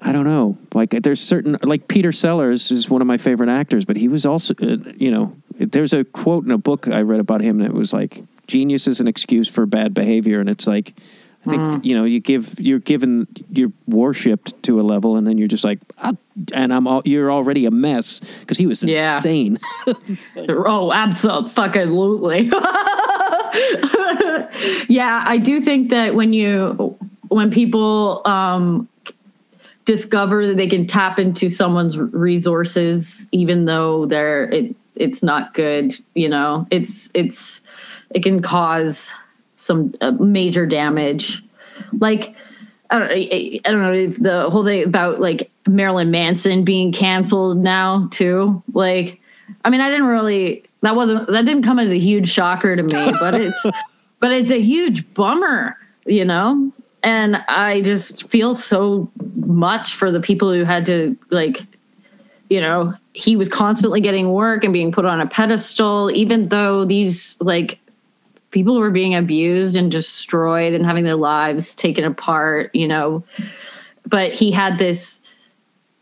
i 0.02 0.12
don't 0.12 0.26
know. 0.26 0.58
Like 0.74 0.92
there's 0.92 1.22
certain 1.22 1.58
like 1.62 1.88
peter 1.88 2.12
sellers 2.12 2.72
is 2.72 2.90
one 2.90 3.02
of 3.02 3.08
my 3.08 3.18
favorite 3.18 3.50
actors 3.50 3.86
but 3.86 3.98
he 3.98 4.08
was 4.08 4.26
also 4.26 4.54
uh, 4.62 4.78
you 4.96 5.12
know 5.12 5.36
there's 5.58 5.94
a 5.94 6.04
quote 6.04 6.46
in 6.46 6.52
a 6.52 6.58
book 6.58 6.88
i 6.88 7.02
read 7.02 7.20
about 7.20 7.42
him 7.42 7.60
that 7.60 7.74
was 7.74 7.92
like 7.94 8.24
genius 8.50 8.88
is 8.88 9.00
an 9.00 9.08
excuse 9.08 9.48
for 9.48 9.66
bad 9.66 9.94
behavior. 9.94 10.42
And 10.42 10.50
it's 10.50 10.68
like 10.68 10.96
i 11.46 11.50
think 11.50 11.86
you 11.86 11.96
know 11.96 12.04
you 12.04 12.20
give 12.20 12.60
you're 12.60 12.80
given 12.80 13.28
you're 13.52 13.72
worshipped 13.88 14.62
to 14.64 14.80
a 14.80 14.84
level 14.84 15.16
and 15.16 15.26
then 15.26 15.38
you're 15.38 15.48
just 15.48 15.64
like 15.64 15.80
ah, 16.00 16.14
and 16.54 16.74
i'm 16.74 16.86
all 16.88 17.02
you're 17.06 17.32
already 17.32 17.66
a 17.66 17.72
mess 17.72 18.20
because 18.42 18.58
he 18.58 18.66
was 18.68 18.84
Yeah. 18.84 19.16
insane 19.18 19.58
Oh, 20.48 20.92
absolutely. 20.94 22.50
yeah, 24.90 25.24
I 25.28 25.38
do 25.42 25.62
think 25.62 25.90
that 25.90 26.16
when 26.16 26.34
you 26.34 26.98
when 27.30 27.52
people 27.52 28.22
um 28.26 28.88
discover 29.86 30.46
that 30.48 30.58
they 30.58 30.68
can 30.68 30.86
tap 30.86 31.18
into 31.20 31.50
someone's 31.50 31.98
resources 31.98 33.28
even 33.32 33.66
though 33.66 34.06
they're 34.06 34.44
it 34.50 34.76
it's 34.96 35.24
not 35.24 35.54
good, 35.54 35.96
you 36.14 36.28
know. 36.30 36.68
It's 36.72 37.10
it's 37.14 37.62
it 38.10 38.22
can 38.24 38.42
cause 38.42 39.14
some 39.60 39.94
uh, 40.02 40.12
major 40.12 40.66
damage. 40.66 41.44
Like 42.00 42.34
I 42.90 43.00
don't, 43.00 43.12
I 43.12 43.60
I 43.66 43.72
don't 43.72 43.82
know 43.82 43.94
if 43.94 44.18
the 44.18 44.50
whole 44.50 44.64
thing 44.64 44.84
about 44.84 45.20
like 45.20 45.52
Marilyn 45.68 46.12
Manson 46.12 46.64
being 46.64 46.92
canceled 46.92 47.58
now 47.58 48.08
too. 48.12 48.64
Like, 48.74 49.20
I 49.66 49.70
mean, 49.70 49.82
I 49.82 49.90
didn't 49.90 50.08
really 50.08 50.64
that 50.82 50.96
wasn't 50.96 51.28
that 51.28 51.46
didn't 51.46 51.64
come 51.64 51.78
as 51.78 51.90
a 51.90 52.00
huge 52.00 52.30
shocker 52.30 52.76
to 52.76 52.84
me, 52.84 53.14
but 53.20 53.34
it's 53.34 53.62
but 54.20 54.32
it's 54.32 54.52
a 54.52 54.62
huge 54.62 55.14
bummer, 55.14 55.78
you 56.06 56.26
know. 56.26 56.72
And 57.04 57.38
I 57.48 57.82
just 57.82 58.30
feel 58.30 58.56
so 58.56 59.10
much 59.36 59.94
for 59.94 60.12
the 60.12 60.20
people 60.20 60.52
who 60.52 60.64
had 60.66 60.86
to 60.88 61.18
like, 61.30 61.62
you 62.50 62.60
know, 62.60 62.94
he 63.14 63.36
was 63.36 63.48
constantly 63.48 64.02
getting 64.02 64.32
work 64.32 64.64
and 64.64 64.74
being 64.74 64.92
put 64.92 65.06
on 65.06 65.22
a 65.22 65.28
pedestal, 65.28 66.12
even 66.12 66.50
though 66.50 66.84
these 66.84 67.38
like 67.40 67.80
people 68.52 68.80
were 68.80 68.92
being 68.92 69.16
abused 69.16 69.76
and 69.76 69.92
destroyed 69.92 70.74
and 70.74 70.86
having 70.86 71.04
their 71.04 71.16
lives 71.16 71.76
taken 71.76 72.04
apart, 72.04 72.74
you 72.74 72.88
know. 72.88 73.24
But 74.06 74.34
he 74.34 74.52
had 74.52 74.78
this 74.78 75.22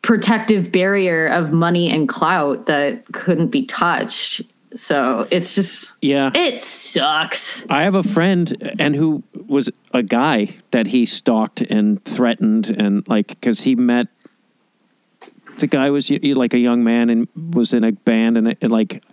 protective 0.01 0.71
barrier 0.71 1.27
of 1.27 1.51
money 1.51 1.91
and 1.91 2.07
clout 2.07 2.67
that 2.67 3.03
couldn't 3.11 3.47
be 3.47 3.65
touched. 3.65 4.41
So 4.75 5.27
it's 5.31 5.55
just, 5.55 5.95
yeah 6.01 6.31
it 6.35 6.59
sucks. 6.59 7.65
I 7.69 7.83
have 7.83 7.95
a 7.95 8.03
friend 8.03 8.75
and 8.79 8.95
who 8.95 9.23
was 9.47 9.69
a 9.93 10.03
guy 10.03 10.55
that 10.71 10.87
he 10.87 11.05
stalked 11.05 11.61
and 11.61 12.03
threatened 12.05 12.69
and 12.69 13.07
like 13.07 13.27
because 13.27 13.61
he 13.61 13.75
met 13.75 14.07
the 15.57 15.67
guy 15.67 15.89
was 15.89 16.11
like 16.11 16.53
a 16.53 16.59
young 16.59 16.83
man 16.83 17.09
and 17.09 17.27
was 17.53 17.73
in 17.73 17.83
a 17.83 17.91
band 17.91 18.37
and, 18.37 18.49
it, 18.49 18.69
like 18.69 19.03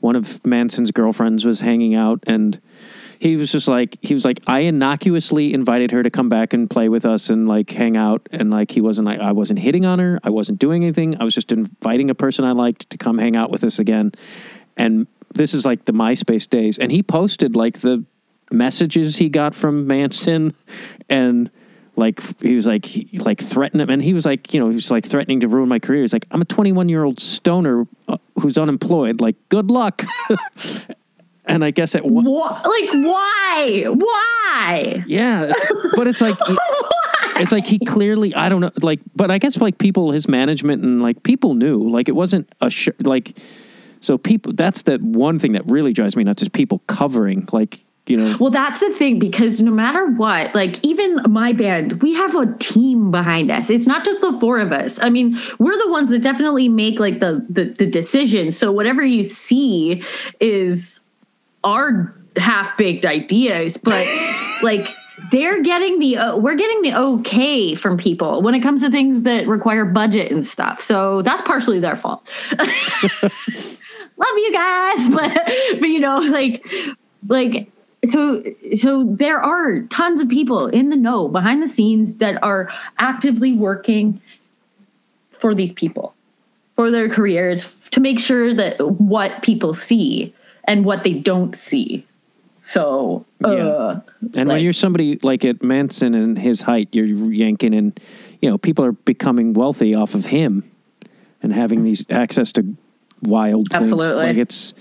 one 0.00 0.16
of 0.16 0.44
Manson's 0.46 0.90
girlfriends 0.90 1.44
was 1.44 1.60
hanging 1.60 1.94
out 1.94 2.24
and 2.26 2.60
he 3.20 3.36
was 3.36 3.52
just 3.52 3.68
like 3.68 3.98
he 4.00 4.14
was 4.14 4.24
like 4.24 4.40
I 4.46 4.60
innocuously 4.60 5.52
invited 5.52 5.90
her 5.90 6.02
to 6.02 6.08
come 6.08 6.30
back 6.30 6.54
and 6.54 6.70
play 6.70 6.88
with 6.88 7.04
us 7.04 7.28
and 7.28 7.46
like 7.46 7.70
hang 7.70 7.94
out. 7.94 8.26
And 8.32 8.50
like 8.50 8.70
he 8.70 8.80
wasn't 8.80 9.06
like 9.06 9.20
I 9.20 9.32
wasn't 9.32 9.58
hitting 9.58 9.84
on 9.84 9.98
her. 9.98 10.18
I 10.24 10.30
wasn't 10.30 10.58
doing 10.58 10.84
anything. 10.84 11.20
I 11.20 11.24
was 11.24 11.34
just 11.34 11.52
inviting 11.52 12.08
a 12.08 12.14
person 12.14 12.46
I 12.46 12.52
liked 12.52 12.88
to 12.88 12.96
come 12.96 13.18
hang 13.18 13.36
out 13.36 13.50
with 13.50 13.62
us 13.62 13.78
again. 13.78 14.12
And 14.78 15.06
this 15.34 15.52
is 15.52 15.66
like 15.66 15.84
the 15.84 15.92
MySpace 15.92 16.48
days. 16.48 16.78
And 16.78 16.90
he 16.90 17.02
posted 17.02 17.54
like 17.54 17.80
the 17.80 18.02
messages 18.50 19.16
he 19.16 19.28
got 19.28 19.54
from 19.54 19.86
Manson 19.86 20.54
and 21.10 21.50
like 21.96 22.40
he 22.40 22.54
was 22.54 22.66
like 22.66 22.86
he, 22.86 23.18
like 23.18 23.42
threatening 23.42 23.82
him. 23.82 23.90
And 23.90 24.02
he 24.02 24.14
was 24.14 24.24
like 24.24 24.54
you 24.54 24.60
know 24.60 24.70
he 24.70 24.76
was 24.76 24.90
like 24.90 25.04
threatening 25.04 25.40
to 25.40 25.48
ruin 25.48 25.68
my 25.68 25.78
career. 25.78 26.00
He's 26.00 26.14
like 26.14 26.24
i'm 26.30 26.40
a 26.40 26.46
21 26.46 26.88
year 26.88 27.04
old 27.04 27.20
stoner 27.20 27.86
uh, 28.08 28.16
who's 28.40 28.56
unemployed. 28.56 29.20
Like 29.20 29.36
good 29.50 29.70
luck 29.70 30.04
and 31.46 31.64
i 31.64 31.70
guess 31.70 31.94
at 31.94 32.04
one 32.04 32.24
Wha- 32.24 32.60
like, 32.64 32.90
why? 32.92 33.84
Why? 33.88 35.04
yeah 35.06 35.44
it's- 35.44 35.92
but 35.94 36.06
it's 36.06 36.20
like 36.20 36.36
it's 37.36 37.52
like 37.52 37.66
he 37.66 37.78
clearly 37.78 38.34
I 38.34 38.48
don't 38.48 38.60
know 38.60 38.70
like 38.82 39.00
but 39.16 39.30
I 39.30 39.38
guess 39.38 39.56
like 39.56 39.78
people 39.78 40.10
his 40.12 40.28
management 40.28 40.82
and 40.82 41.02
like 41.02 41.22
people 41.22 41.54
knew 41.54 41.88
like 41.88 42.08
it 42.08 42.12
wasn't 42.14 42.50
a 42.60 42.68
sh- 42.70 42.88
like 43.00 43.38
so 44.00 44.18
people 44.18 44.52
that's 44.52 44.82
the 44.82 44.98
one 44.98 45.38
thing 45.38 45.52
that 45.52 45.64
really 45.66 45.92
drives 45.92 46.16
me 46.16 46.24
nuts 46.24 46.42
is 46.42 46.48
people 46.48 46.80
covering 46.86 47.48
like 47.52 47.82
you 48.06 48.16
know 48.16 48.36
Well, 48.40 48.50
that's 48.50 48.80
the 48.80 48.90
thing 48.92 49.18
because 49.18 49.62
no 49.62 49.70
matter 49.70 50.06
what, 50.06 50.54
like 50.54 50.82
even 50.84 51.20
my 51.28 51.52
band, 51.52 52.02
we 52.02 52.14
have 52.14 52.34
a 52.34 52.46
team 52.58 53.10
behind 53.10 53.50
us. 53.50 53.70
It's 53.70 53.86
not 53.86 54.04
just 54.04 54.20
the 54.20 54.32
four 54.40 54.58
of 54.58 54.72
us. 54.72 54.98
I 55.00 55.10
mean, 55.10 55.38
we're 55.58 55.78
the 55.78 55.88
ones 55.90 56.08
that 56.10 56.20
definitely 56.20 56.68
make 56.68 56.98
like 56.98 57.20
the 57.20 57.46
the, 57.48 57.64
the 57.66 57.86
decision. 57.86 58.52
So 58.52 58.72
whatever 58.72 59.04
you 59.04 59.22
see 59.22 60.02
is 60.40 61.00
our 61.64 62.14
half 62.36 62.76
baked 62.76 63.04
ideas, 63.04 63.76
but 63.76 64.06
like 64.62 64.86
they're 65.30 65.62
getting 65.62 65.98
the 65.98 66.16
uh, 66.16 66.36
we're 66.36 66.54
getting 66.54 66.82
the 66.82 66.94
okay 66.94 67.74
from 67.74 67.96
people 67.96 68.42
when 68.42 68.54
it 68.54 68.60
comes 68.60 68.82
to 68.82 68.90
things 68.90 69.22
that 69.24 69.46
require 69.46 69.84
budget 69.84 70.32
and 70.32 70.46
stuff. 70.46 70.80
So 70.80 71.22
that's 71.22 71.42
partially 71.42 71.80
their 71.80 71.96
fault. 71.96 72.28
Love 72.58 74.36
you 74.36 74.52
guys, 74.52 75.08
but 75.14 75.34
but 75.78 75.88
you 75.88 76.00
know 76.00 76.18
like 76.18 76.66
like 77.28 77.70
so 78.04 78.42
so 78.74 79.04
there 79.04 79.40
are 79.40 79.80
tons 79.82 80.20
of 80.20 80.28
people 80.28 80.66
in 80.66 80.88
the 80.90 80.96
know 80.96 81.28
behind 81.28 81.62
the 81.62 81.68
scenes 81.68 82.16
that 82.16 82.42
are 82.42 82.70
actively 82.98 83.52
working 83.52 84.20
for 85.38 85.54
these 85.54 85.72
people 85.72 86.14
for 86.76 86.90
their 86.90 87.08
careers 87.08 87.88
to 87.90 88.00
make 88.00 88.18
sure 88.18 88.54
that 88.54 88.80
what 88.98 89.42
people 89.42 89.74
see 89.74 90.34
and 90.64 90.84
what 90.84 91.02
they 91.04 91.14
don't 91.14 91.54
see 91.56 92.06
so 92.60 93.24
uh, 93.44 93.50
Yeah. 93.54 94.00
and 94.34 94.48
when 94.48 94.60
you're 94.62 94.72
somebody 94.72 95.18
like 95.22 95.44
at 95.44 95.62
Manson 95.62 96.14
and 96.14 96.38
his 96.38 96.60
height 96.62 96.88
you're 96.92 97.06
yanking 97.06 97.74
and 97.74 97.98
you 98.42 98.50
know 98.50 98.58
people 98.58 98.84
are 98.84 98.92
becoming 98.92 99.54
wealthy 99.54 99.94
off 99.94 100.14
of 100.14 100.26
him 100.26 100.70
and 101.42 101.52
having 101.52 101.84
these 101.84 102.04
access 102.10 102.52
to 102.52 102.66
wild 103.22 103.68
things. 103.70 103.82
Absolutely. 103.90 104.26
like 104.26 104.36
it's 104.36 104.74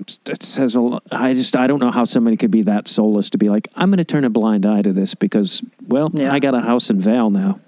it's- 0.00 0.18
it 0.28 0.42
says 0.42 0.74
a 0.74 0.80
lot. 0.80 1.02
I 1.10 1.32
just 1.34 1.56
I 1.56 1.66
don't 1.66 1.78
know 1.80 1.90
how 1.90 2.04
somebody 2.04 2.36
could 2.36 2.50
be 2.50 2.62
that 2.62 2.86
soulless 2.88 3.30
to 3.30 3.38
be 3.38 3.48
like 3.48 3.68
I'm 3.76 3.88
going 3.90 3.98
to 3.98 4.04
turn 4.04 4.24
a 4.24 4.30
blind 4.30 4.66
eye 4.66 4.82
to 4.82 4.92
this 4.92 5.14
because 5.14 5.62
well 5.88 6.10
Yeah. 6.12 6.32
I 6.32 6.38
got 6.38 6.54
a 6.54 6.60
house 6.60 6.90
in 6.90 6.98
Vail 7.00 7.30
now. 7.30 7.60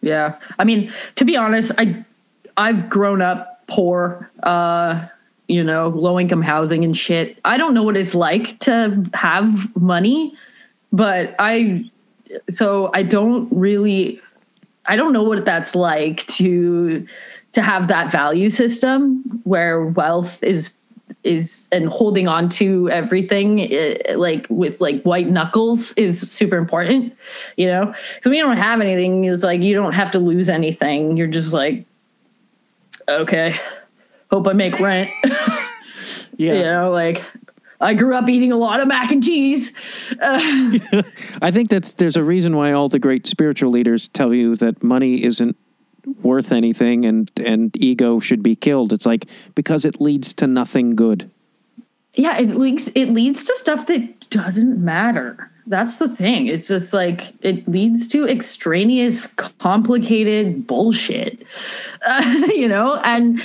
Yeah. 0.00 0.36
I 0.58 0.64
mean, 0.64 0.90
to 1.16 1.24
be 1.26 1.36
honest, 1.36 1.72
I 1.76 2.04
I've 2.56 2.88
grown 2.88 3.20
up 3.20 3.66
poor, 3.66 4.30
uh, 4.42 5.06
you 5.48 5.62
know, 5.62 5.88
low 5.88 6.18
income 6.18 6.42
housing 6.42 6.84
and 6.84 6.96
shit. 6.96 7.38
I 7.44 7.56
don't 7.58 7.74
know 7.74 7.82
what 7.82 7.96
it's 7.96 8.14
like 8.14 8.58
to 8.60 9.04
have 9.14 9.74
money, 9.76 10.34
but 10.92 11.34
I 11.38 11.90
so 12.50 12.90
I 12.94 13.02
don't 13.02 13.48
really 13.50 14.20
I 14.86 14.96
don't 14.96 15.12
know 15.12 15.22
what 15.22 15.44
that's 15.44 15.74
like 15.74 16.26
to 16.28 17.06
to 17.52 17.62
have 17.62 17.88
that 17.88 18.10
value 18.10 18.50
system 18.50 19.22
where 19.44 19.84
wealth 19.86 20.42
is 20.42 20.72
is 21.22 21.68
and 21.72 21.88
holding 21.88 22.28
on 22.28 22.48
to 22.48 22.88
everything 22.90 23.72
eh, 23.72 24.14
like 24.16 24.46
with 24.50 24.80
like 24.80 25.02
white 25.02 25.28
knuckles 25.28 25.92
is 25.92 26.20
super 26.20 26.56
important 26.56 27.16
you 27.56 27.66
know? 27.66 27.94
Because 28.14 28.32
you 28.36 28.42
don't 28.42 28.56
have 28.56 28.80
anything 28.80 29.24
it's 29.24 29.42
like 29.42 29.60
you 29.60 29.74
don't 29.74 29.92
have 29.92 30.10
to 30.12 30.18
lose 30.18 30.48
anything. 30.48 31.16
You're 31.16 31.26
just 31.28 31.52
like 31.52 31.84
okay 33.08 33.56
hope 34.30 34.46
i 34.48 34.52
make 34.52 34.78
rent 34.80 35.10
yeah. 36.36 36.52
you 36.54 36.62
know 36.62 36.90
like 36.90 37.22
i 37.80 37.94
grew 37.94 38.14
up 38.14 38.28
eating 38.28 38.52
a 38.52 38.56
lot 38.56 38.80
of 38.80 38.88
mac 38.88 39.10
and 39.10 39.22
cheese 39.22 39.72
uh, 40.20 40.38
I 41.42 41.50
think 41.50 41.70
that's 41.70 41.92
there's 41.92 42.16
a 42.16 42.22
reason 42.22 42.56
why 42.56 42.72
all 42.72 42.88
the 42.88 42.98
great 42.98 43.26
spiritual 43.26 43.70
leaders 43.70 44.08
tell 44.08 44.32
you 44.32 44.56
that 44.56 44.82
money 44.82 45.22
isn't 45.24 45.56
worth 46.22 46.52
anything 46.52 47.04
and 47.04 47.30
and 47.42 47.74
ego 47.82 48.20
should 48.20 48.42
be 48.42 48.54
killed. 48.56 48.92
It's 48.92 49.06
like 49.06 49.26
because 49.54 49.84
it 49.84 50.00
leads 50.00 50.34
to 50.34 50.46
nothing 50.46 50.94
good. 50.96 51.30
yeah 52.14 52.38
it 52.38 52.50
leads 52.56 52.88
it 52.94 53.06
leads 53.10 53.44
to 53.44 53.54
stuff 53.56 53.86
that 53.86 54.28
doesn't 54.30 54.82
matter 54.82 55.50
that's 55.66 55.96
the 55.98 56.08
thing 56.08 56.46
it's 56.46 56.68
just 56.68 56.92
like 56.92 57.32
it 57.40 57.66
leads 57.66 58.06
to 58.08 58.28
extraneous 58.28 59.26
complicated 59.58 60.66
bullshit 60.66 61.42
uh, 62.06 62.22
you 62.54 62.68
know 62.68 63.00
and 63.04 63.42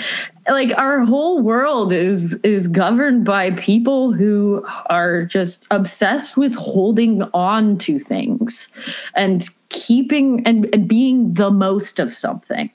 like 0.49 0.71
our 0.77 1.05
whole 1.05 1.41
world 1.41 1.93
is 1.93 2.33
is 2.43 2.67
governed 2.67 3.25
by 3.25 3.51
people 3.51 4.11
who 4.11 4.65
are 4.87 5.25
just 5.25 5.65
obsessed 5.71 6.37
with 6.37 6.55
holding 6.55 7.23
on 7.33 7.77
to 7.77 7.99
things 7.99 8.67
and 9.15 9.49
keeping 9.69 10.45
and, 10.45 10.67
and 10.73 10.87
being 10.87 11.33
the 11.33 11.51
most 11.51 11.99
of 11.99 12.13
something 12.13 12.69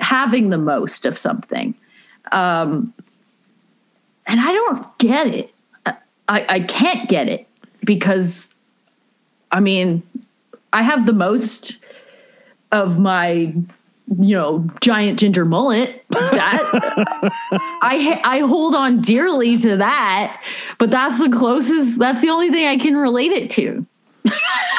having 0.00 0.50
the 0.50 0.58
most 0.58 1.04
of 1.04 1.18
something. 1.18 1.74
Um 2.30 2.94
and 4.26 4.40
i 4.40 4.52
don't 4.52 4.98
get 4.98 5.26
it. 5.26 5.52
I 5.86 6.46
i 6.48 6.60
can't 6.60 7.08
get 7.08 7.28
it 7.28 7.46
because 7.84 8.54
i 9.50 9.58
mean 9.58 10.02
i 10.72 10.82
have 10.82 11.06
the 11.06 11.12
most 11.12 11.78
of 12.70 12.98
my 12.98 13.52
you 14.20 14.34
know 14.36 14.68
giant 14.80 15.18
ginger 15.18 15.44
mullet 15.44 16.04
that 16.10 16.60
i 17.82 18.20
i 18.24 18.38
hold 18.40 18.74
on 18.74 19.00
dearly 19.00 19.56
to 19.56 19.76
that 19.76 20.42
but 20.78 20.90
that's 20.90 21.18
the 21.18 21.30
closest 21.30 21.98
that's 21.98 22.20
the 22.22 22.28
only 22.28 22.50
thing 22.50 22.66
i 22.66 22.76
can 22.78 22.96
relate 22.96 23.32
it 23.32 23.48
to 23.50 23.86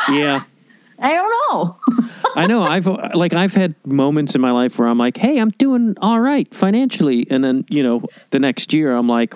Yeah. 0.10 0.44
i 1.00 1.14
don't 1.14 1.32
know 1.52 1.78
I 2.36 2.48
know. 2.48 2.64
I've 2.64 2.88
like 2.88 3.34
I've 3.34 3.54
had 3.54 3.76
moments 3.86 4.34
in 4.34 4.42
my 4.42 4.50
life 4.50 4.80
where 4.80 4.88
I'm 4.88 4.98
like, 4.98 5.18
"Hey, 5.18 5.38
I'm 5.38 5.52
doing 5.52 5.96
all 6.02 6.20
right 6.20 6.52
financially," 6.52 7.28
and 7.30 7.44
then 7.44 7.64
you 7.70 7.84
know 7.84 8.02
the 8.32 8.40
next 8.40 8.74
year 8.74 8.96
I'm 8.96 9.08
like, 9.08 9.36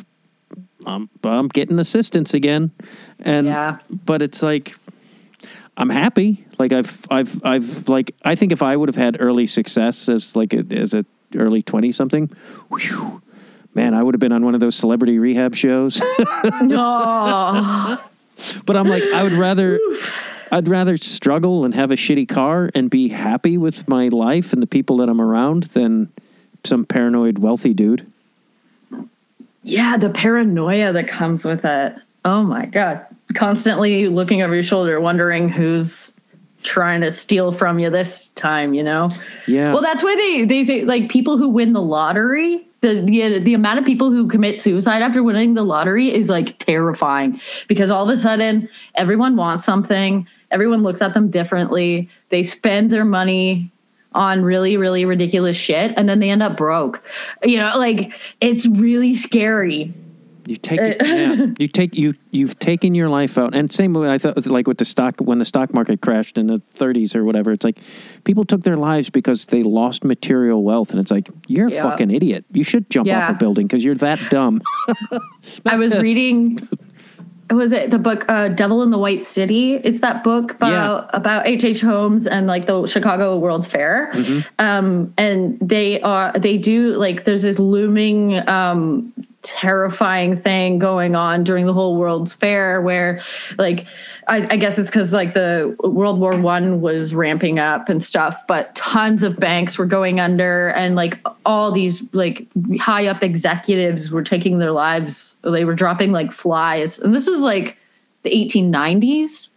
um, 0.87 1.07
"I'm 1.23 1.29
I'm 1.31 1.47
getting 1.47 1.77
assistance 1.77 2.33
again," 2.33 2.71
and 3.19 3.45
Yeah. 3.45 3.77
but 4.05 4.23
it's 4.23 4.41
like 4.41 4.73
I'm 5.77 5.91
happy. 5.91 6.43
Like 6.59 6.71
I've 6.71 7.05
I've 7.09 7.45
I've 7.45 7.87
like 7.87 8.15
I 8.23 8.35
think 8.35 8.51
if 8.51 8.63
I 8.63 8.75
would 8.75 8.89
have 8.89 8.95
had 8.95 9.17
early 9.19 9.47
success 9.47 10.09
as 10.09 10.35
like 10.35 10.53
a, 10.53 10.63
as 10.71 10.93
a 10.93 11.05
early 11.35 11.61
twenty 11.61 11.91
something, 11.91 12.29
man, 13.77 13.93
I 13.93 14.01
would 14.03 14.13
have 14.15 14.19
been 14.19 14.31
on 14.31 14.43
one 14.43 14.55
of 14.55 14.59
those 14.59 14.75
celebrity 14.75 15.19
rehab 15.19 15.55
shows. 15.55 16.01
no 16.61 17.97
But 18.65 18.75
I'm 18.75 18.87
like, 18.87 19.03
I 19.03 19.23
would 19.23 19.33
rather, 19.33 19.79
I'd 20.51 20.67
rather 20.67 20.97
struggle 20.97 21.65
and 21.65 21.73
have 21.73 21.91
a 21.91 21.95
shitty 21.95 22.27
car 22.27 22.69
and 22.75 22.89
be 22.89 23.09
happy 23.09 23.57
with 23.57 23.87
my 23.87 24.09
life 24.09 24.53
and 24.53 24.61
the 24.61 24.67
people 24.67 24.97
that 24.97 25.09
I'm 25.09 25.21
around 25.21 25.63
than 25.63 26.11
some 26.63 26.85
paranoid 26.85 27.39
wealthy 27.39 27.73
dude. 27.73 28.11
yeah 29.63 29.95
the 29.97 30.09
paranoia 30.09 30.91
that 30.91 31.07
comes 31.07 31.45
with 31.45 31.63
it 31.63 31.95
oh 32.25 32.43
my 32.43 32.65
god 32.65 33.05
constantly 33.35 34.07
looking 34.07 34.41
over 34.41 34.53
your 34.53 34.63
shoulder 34.63 34.99
wondering 34.99 35.47
who's 35.47 36.13
trying 36.67 37.01
to 37.01 37.09
steal 37.09 37.51
from 37.51 37.79
you 37.79 37.89
this 37.89 38.27
time 38.29 38.73
you 38.73 38.83
know 38.83 39.09
Yeah. 39.47 39.71
well 39.73 39.81
that's 39.81 40.03
why 40.03 40.15
they 40.15 40.45
they 40.45 40.63
say 40.63 40.83
like 40.83 41.09
people 41.09 41.37
who 41.37 41.47
win 41.49 41.73
the 41.73 41.81
lottery 41.81 42.67
the, 42.81 43.01
the 43.01 43.39
the 43.39 43.53
amount 43.53 43.79
of 43.79 43.85
people 43.85 44.11
who 44.11 44.27
commit 44.27 44.59
suicide 44.59 45.01
after 45.01 45.23
winning 45.23 45.53
the 45.55 45.63
lottery 45.63 46.13
is 46.13 46.29
like 46.29 46.57
terrifying 46.59 47.39
because 47.67 47.89
all 47.89 48.03
of 48.03 48.09
a 48.09 48.17
sudden 48.17 48.69
everyone 48.95 49.35
wants 49.35 49.65
something 49.65 50.27
everyone 50.51 50.83
looks 50.83 51.01
at 51.01 51.13
them 51.13 51.29
differently 51.29 52.09
they 52.29 52.43
spend 52.43 52.91
their 52.91 53.05
money 53.05 53.71
on 54.13 54.43
really 54.43 54.77
really 54.77 55.05
ridiculous 55.05 55.55
shit 55.57 55.93
and 55.97 56.07
then 56.07 56.19
they 56.19 56.29
end 56.29 56.43
up 56.43 56.57
broke 56.57 57.01
you 57.43 57.57
know 57.57 57.71
like 57.77 58.13
it's 58.41 58.67
really 58.67 59.15
scary 59.15 59.93
You 60.47 60.55
take 60.55 60.79
it, 60.79 61.05
yeah. 61.05 61.47
You 61.59 61.67
take 61.67 61.93
you 61.93 62.13
you've 62.31 62.57
taken 62.57 62.95
your 62.95 63.09
life 63.09 63.37
out, 63.37 63.53
and 63.53 63.71
same 63.71 63.93
way 63.93 64.09
I 64.09 64.17
thought 64.17 64.45
like 64.45 64.65
with 64.65 64.77
the 64.77 64.85
stock 64.85 65.19
when 65.19 65.39
the 65.39 65.45
stock 65.45 65.73
market 65.73 65.99
crashed 66.01 66.37
in 66.37 66.47
the 66.47 66.61
30s 66.75 67.15
or 67.15 67.25
whatever. 67.25 67.51
It's 67.51 67.65
like 67.65 67.79
people 68.23 68.45
took 68.45 68.63
their 68.63 68.77
lives 68.77 69.09
because 69.09 69.45
they 69.45 69.61
lost 69.61 70.05
material 70.05 70.63
wealth, 70.63 70.91
and 70.91 71.01
it's 71.01 71.11
like 71.11 71.29
you're 71.47 71.67
a 71.67 71.71
fucking 71.71 72.11
idiot. 72.11 72.45
You 72.53 72.63
should 72.63 72.89
jump 72.89 73.09
off 73.09 73.31
a 73.31 73.33
building 73.33 73.67
because 73.67 73.83
you're 73.83 73.95
that 73.95 74.19
dumb. 74.29 74.61
I 75.65 75.75
was 75.75 75.91
to- 75.91 75.99
reading. 75.99 76.65
Was 77.49 77.71
it 77.71 77.91
the 77.91 77.99
book 77.99 78.25
uh, 78.29 78.49
"Devil 78.49 78.83
in 78.83 78.89
the 78.91 78.97
White 78.97 79.25
City"? 79.25 79.75
It's 79.75 80.01
that 80.01 80.21
book 80.23 80.51
about 80.51 81.09
about 81.13 81.47
H. 81.47 81.63
H. 81.63 81.79
Holmes 81.81 82.27
and 82.27 82.45
like 82.45 82.65
the 82.65 82.85
Chicago 82.87 83.37
World's 83.37 83.67
Fair. 83.67 84.11
Um, 84.59 85.13
and 85.17 85.57
they 85.61 86.01
are 86.01 86.33
they 86.33 86.57
do 86.57 86.93
like 86.97 87.23
there's 87.23 87.43
this 87.43 87.57
looming 87.57 88.45
um, 88.49 89.13
terrifying 89.47 90.35
thing 90.35 90.77
going 90.77 91.15
on 91.15 91.45
during 91.45 91.65
the 91.65 91.73
whole 91.73 91.95
World's 91.95 92.33
Fair 92.33 92.81
where 92.81 93.21
like 93.57 93.87
I, 94.27 94.45
I 94.51 94.57
guess 94.57 94.77
it's 94.77 94.89
because 94.89 95.13
like 95.13 95.33
the 95.33 95.73
World 95.79 96.19
War 96.19 96.37
One 96.37 96.81
was 96.81 97.15
ramping 97.15 97.57
up 97.57 97.87
and 97.87 98.03
stuff, 98.03 98.45
but 98.45 98.75
tons 98.75 99.23
of 99.23 99.39
banks 99.39 99.77
were 99.77 99.85
going 99.85 100.19
under, 100.19 100.69
and 100.69 100.95
like 100.95 101.19
all 101.45 101.71
these 101.71 102.03
like 102.13 102.45
high 102.77 103.07
up 103.07 103.23
executives 103.23 104.11
were 104.11 104.23
taking 104.23 104.59
their 104.59 104.73
lives. 104.73 105.37
They 105.43 105.63
were 105.63 105.75
dropping 105.75 106.11
like 106.11 106.33
flies, 106.33 106.99
and 106.99 107.15
this 107.15 107.27
was 107.27 107.39
like 107.39 107.77
the 108.23 108.31
1890s. 108.31 109.47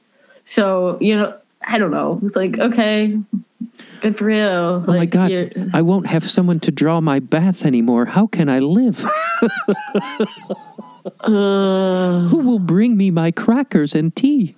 So 0.45 0.99
you 1.01 1.17
know, 1.17 1.37
I 1.67 1.79
don't 1.79 1.91
know. 1.91 2.21
It's 2.23 2.37
like, 2.37 2.59
okay, 2.59 3.19
good 4.01 4.17
for 4.17 4.31
you. 4.31 4.43
Oh 4.43 4.85
my 4.87 5.07
God. 5.07 5.71
I 5.73 5.83
won't 5.83 6.07
have 6.07 6.29
someone 6.29 6.61
to 6.61 6.71
draw 6.71 7.01
my 7.01 7.19
bath 7.19 7.65
anymore. 7.65 8.07
How 8.07 8.27
can 8.27 8.49
I 8.49 8.59
live? 8.61 9.05
Uh, 11.21 12.21
Who 12.29 12.39
will 12.39 12.59
bring 12.59 12.97
me 12.97 13.11
my 13.11 13.31
crackers 13.31 13.95
and 13.95 14.15
tea? 14.15 14.55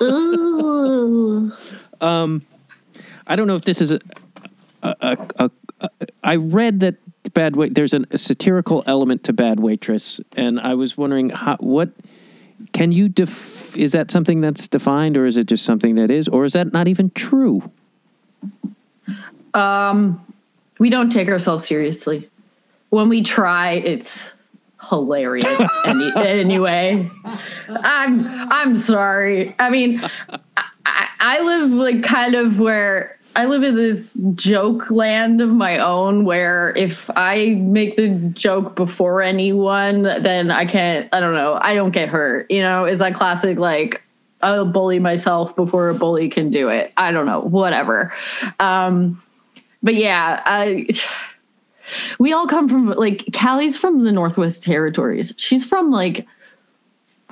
Um, 2.00 2.46
I 3.26 3.34
don't 3.34 3.48
know 3.48 3.56
if 3.56 3.64
this 3.64 3.80
is 3.80 3.90
a. 3.90 3.98
a, 4.84 4.94
a, 5.00 5.18
a, 5.36 5.50
a 5.80 5.90
I 6.22 6.36
read 6.36 6.78
that 6.78 6.94
bad 7.34 7.56
wait. 7.56 7.74
There's 7.74 7.94
an, 7.94 8.06
a 8.10 8.18
satirical 8.18 8.82
element 8.86 9.24
to 9.24 9.32
Bad 9.32 9.58
Waitress, 9.60 10.20
and 10.36 10.60
I 10.60 10.74
was 10.74 10.96
wondering 10.96 11.30
how 11.30 11.56
what 11.58 11.90
can 12.72 12.92
you 12.92 13.08
def? 13.08 13.76
Is 13.76 13.92
that 13.92 14.10
something 14.10 14.40
that's 14.40 14.68
defined, 14.68 15.16
or 15.16 15.26
is 15.26 15.36
it 15.36 15.46
just 15.46 15.64
something 15.64 15.96
that 15.96 16.10
is, 16.10 16.28
or 16.28 16.44
is 16.44 16.52
that 16.52 16.72
not 16.72 16.88
even 16.88 17.10
true? 17.10 17.70
Um, 19.54 20.24
we 20.78 20.90
don't 20.90 21.10
take 21.10 21.28
ourselves 21.28 21.66
seriously. 21.66 22.28
When 22.90 23.08
we 23.08 23.22
try, 23.22 23.72
it's 23.72 24.32
hilarious. 24.88 25.60
any, 25.84 26.12
anyway, 26.16 27.08
I'm 27.68 28.26
I'm 28.52 28.78
sorry. 28.78 29.54
I 29.58 29.70
mean, 29.70 30.00
I, 30.86 31.08
I 31.20 31.40
live 31.42 31.70
like 31.70 32.02
kind 32.02 32.34
of 32.34 32.60
where 32.60 33.18
I 33.38 33.44
live 33.44 33.62
in 33.62 33.76
this 33.76 34.20
joke 34.34 34.90
land 34.90 35.40
of 35.40 35.50
my 35.50 35.78
own 35.78 36.24
where 36.24 36.72
if 36.76 37.08
I 37.14 37.54
make 37.54 37.94
the 37.94 38.08
joke 38.08 38.74
before 38.74 39.22
anyone, 39.22 40.02
then 40.02 40.50
I 40.50 40.66
can't, 40.66 41.08
I 41.12 41.20
don't 41.20 41.34
know, 41.34 41.56
I 41.60 41.74
don't 41.74 41.92
get 41.92 42.08
hurt. 42.08 42.50
You 42.50 42.62
know, 42.62 42.84
it's 42.84 42.98
that 42.98 43.14
classic 43.14 43.56
like, 43.56 44.02
I'll 44.42 44.64
bully 44.64 44.98
myself 44.98 45.54
before 45.54 45.88
a 45.88 45.94
bully 45.94 46.28
can 46.28 46.50
do 46.50 46.68
it. 46.68 46.92
I 46.96 47.12
don't 47.12 47.26
know, 47.26 47.40
whatever. 47.40 48.12
Um, 48.58 49.22
but 49.88 49.94
yeah, 49.94 50.42
I, 50.44 50.86
we 52.18 52.34
all 52.34 52.46
come 52.46 52.68
from 52.68 52.88
like 52.88 53.24
Callie's 53.32 53.78
from 53.78 54.04
the 54.04 54.12
Northwest 54.12 54.62
Territories. 54.62 55.32
She's 55.38 55.64
from 55.64 55.90
like 55.90 56.26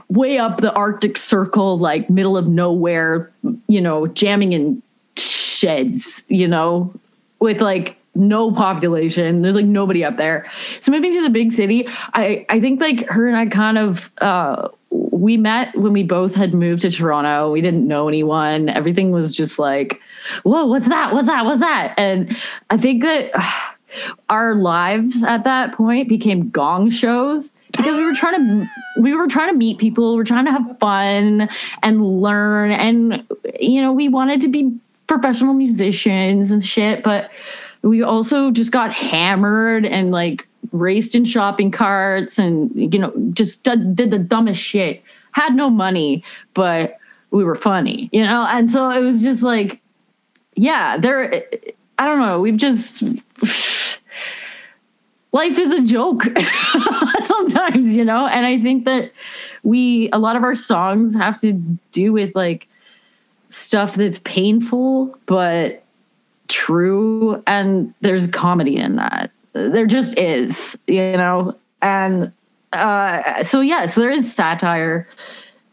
way 0.09 0.39
up 0.39 0.63
the 0.63 0.73
Arctic 0.73 1.19
Circle, 1.19 1.77
like 1.77 2.09
middle 2.09 2.35
of 2.35 2.49
nowhere, 2.49 3.31
you 3.69 3.83
know, 3.83 4.07
jamming 4.07 4.55
in 4.55 4.83
sheds, 5.19 6.23
you 6.29 6.49
know, 6.49 6.95
with 7.41 7.61
like 7.61 7.99
no 8.15 8.51
population. 8.51 9.43
There's 9.43 9.55
like 9.55 9.67
nobody 9.67 10.03
up 10.03 10.17
there. 10.17 10.51
So 10.81 10.91
moving 10.93 11.13
to 11.13 11.23
the 11.23 11.29
big 11.29 11.53
city, 11.53 11.87
I 12.15 12.47
I 12.49 12.59
think 12.59 12.81
like 12.81 13.07
her 13.11 13.29
and 13.29 13.37
I 13.37 13.49
kind 13.49 13.77
of 13.77 14.11
uh 14.23 14.69
we 14.91 15.37
met 15.37 15.77
when 15.77 15.93
we 15.93 16.05
both 16.05 16.35
had 16.35 16.55
moved 16.55 16.81
to 16.83 16.91
Toronto. 16.91 17.51
We 17.51 17.61
didn't 17.61 17.87
know 17.87 18.09
anyone. 18.09 18.71
Everything 18.71 19.11
was 19.11 19.37
just 19.37 19.59
like, 19.59 20.01
whoa, 20.43 20.67
what's 20.67 20.89
that? 20.89 21.13
What's 21.13 21.27
that? 21.27 21.45
What's 21.45 21.61
that? 21.61 21.95
And 21.99 22.37
I 22.71 22.77
think 22.77 23.03
that 23.03 23.31
our 24.29 24.55
lives 24.55 25.23
at 25.23 25.45
that 25.45 25.73
point 25.73 26.09
became 26.09 26.51
gong 26.51 26.91
shows 26.91 27.51
because 27.77 27.97
we 27.97 28.05
were 28.05 28.15
trying 28.15 28.35
to 28.35 28.67
we 29.01 29.15
were 29.15 29.27
trying 29.27 29.49
to 29.49 29.57
meet 29.57 29.79
people 29.79 30.13
we 30.13 30.17
were 30.17 30.25
trying 30.25 30.45
to 30.45 30.51
have 30.51 30.79
fun 30.79 31.49
and 31.83 32.21
learn 32.21 32.71
and 32.71 33.27
you 33.59 33.81
know 33.81 33.93
we 33.93 34.09
wanted 34.09 34.41
to 34.41 34.49
be 34.49 34.77
professional 35.07 35.55
musicians 35.55 36.51
and 36.51 36.65
shit 36.65 37.03
but 37.03 37.31
we 37.83 38.03
also 38.03 38.51
just 38.51 38.73
got 38.73 38.93
hammered 38.93 39.87
and 39.87 40.11
like 40.11 40.47
raced 40.73 41.15
in 41.15 41.25
shopping 41.25 41.71
carts 41.71 42.39
and 42.39 42.71
you 42.75 42.99
know 42.99 43.13
just 43.33 43.63
did, 43.63 43.95
did 43.95 44.11
the 44.11 44.19
dumbest 44.19 44.61
shit 44.61 45.03
had 45.33 45.55
no 45.55 45.71
money 45.71 46.25
but 46.55 46.99
we 47.31 47.45
were 47.45 47.55
funny 47.55 48.09
you 48.13 48.25
know 48.25 48.45
and 48.49 48.71
so 48.71 48.91
it 48.91 49.01
was 49.01 49.23
just 49.23 49.43
like 49.43 49.81
yeah 50.57 50.97
there 50.97 51.45
i 51.99 52.05
don't 52.05 52.19
know 52.19 52.41
we've 52.41 52.57
just 52.57 53.03
life 55.33 55.59
is 55.59 55.71
a 55.71 55.83
joke 55.83 56.25
sometimes 57.21 57.95
you 57.97 58.05
know? 58.05 58.27
And 58.27 58.47
i 58.47 58.61
think 58.61 58.85
that 58.87 59.13
we 59.63 60.09
a 60.13 60.19
lot 60.19 60.37
of 60.37 60.43
our 60.43 60.55
songs 60.55 61.15
have 61.15 61.41
to 61.43 61.53
do 61.93 62.13
with 62.13 62.35
like 62.35 62.69
stuff 63.51 63.95
that's 63.95 64.19
painful 64.21 65.17
but 65.27 65.83
true 66.49 67.43
and 67.47 67.93
there's 68.01 68.27
comedy 68.29 68.77
in 68.77 68.97
that. 68.97 69.31
There 69.53 69.87
just 69.87 70.19
is 70.19 70.79
you 70.87 71.17
know? 71.17 71.57
And 71.83 72.33
uh 72.73 73.43
so 73.43 73.61
yes 73.61 73.95
there 73.95 74.11
is 74.11 74.33
satire 74.33 75.09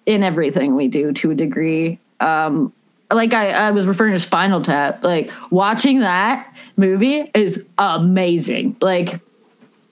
in 0.06 0.24
everything 0.24 0.76
we 0.76 0.88
do 0.88 1.14
to 1.14 1.32
a 1.32 1.36
degree. 1.36 2.00
Um 2.20 2.74
like 3.14 3.34
I, 3.34 3.50
I 3.50 3.72
was 3.72 3.88
referring 3.88 4.14
to 4.14 4.20
spinal 4.20 4.62
tap 4.62 5.04
like 5.04 5.32
watching 5.50 6.00
that 6.00 6.54
movie 6.78 7.30
is 7.34 7.64
amazing 7.78 8.76
like 8.82 9.20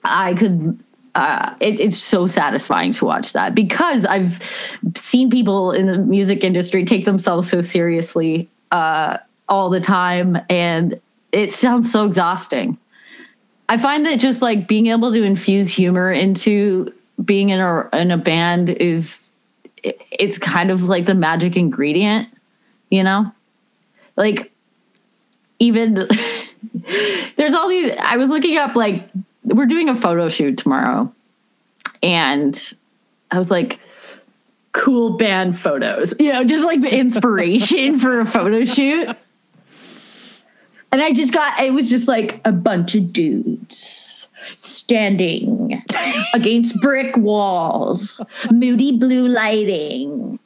I 0.04 0.34
could. 0.34 0.82
Uh, 1.14 1.54
it, 1.60 1.78
it's 1.78 1.98
so 1.98 2.26
satisfying 2.26 2.90
to 2.92 3.04
watch 3.04 3.34
that 3.34 3.54
because 3.54 4.06
I've 4.06 4.42
seen 4.96 5.28
people 5.28 5.70
in 5.70 5.86
the 5.86 5.98
music 5.98 6.42
industry 6.42 6.86
take 6.86 7.04
themselves 7.04 7.50
so 7.50 7.60
seriously 7.60 8.48
uh, 8.70 9.18
all 9.46 9.68
the 9.68 9.80
time, 9.80 10.38
and 10.48 10.98
it 11.30 11.52
sounds 11.52 11.92
so 11.92 12.06
exhausting. 12.06 12.78
I 13.68 13.76
find 13.76 14.06
that 14.06 14.20
just 14.20 14.40
like 14.40 14.66
being 14.66 14.86
able 14.86 15.12
to 15.12 15.22
infuse 15.22 15.70
humor 15.70 16.10
into 16.10 16.92
being 17.22 17.50
in 17.50 17.60
a 17.60 17.90
in 17.92 18.10
a 18.10 18.16
band 18.16 18.70
is 18.70 19.30
it, 19.82 20.00
it's 20.10 20.38
kind 20.38 20.70
of 20.70 20.84
like 20.84 21.04
the 21.04 21.14
magic 21.14 21.56
ingredient, 21.56 22.28
you 22.92 23.02
know, 23.02 23.32
like 24.14 24.52
even 25.58 25.94
there's 27.36 27.54
all 27.54 27.68
these. 27.68 27.92
I 27.98 28.16
was 28.16 28.28
looking 28.28 28.56
up 28.56 28.76
like 28.76 29.08
we're 29.44 29.66
doing 29.66 29.88
a 29.88 29.96
photo 29.96 30.28
shoot 30.28 30.58
tomorrow 30.58 31.12
and 32.02 32.74
i 33.30 33.38
was 33.38 33.50
like 33.50 33.78
cool 34.72 35.16
band 35.16 35.58
photos 35.58 36.14
you 36.18 36.32
know 36.32 36.44
just 36.44 36.64
like 36.64 36.80
the 36.80 36.94
inspiration 36.94 37.98
for 38.00 38.20
a 38.20 38.24
photo 38.24 38.64
shoot 38.64 39.08
and 40.90 41.02
i 41.02 41.12
just 41.12 41.32
got 41.32 41.60
it 41.60 41.72
was 41.72 41.88
just 41.88 42.08
like 42.08 42.40
a 42.44 42.52
bunch 42.52 42.94
of 42.94 43.12
dudes 43.12 44.26
standing 44.56 45.82
against 46.34 46.80
brick 46.80 47.16
walls 47.16 48.20
moody 48.50 48.96
blue 48.96 49.28
lighting 49.28 50.38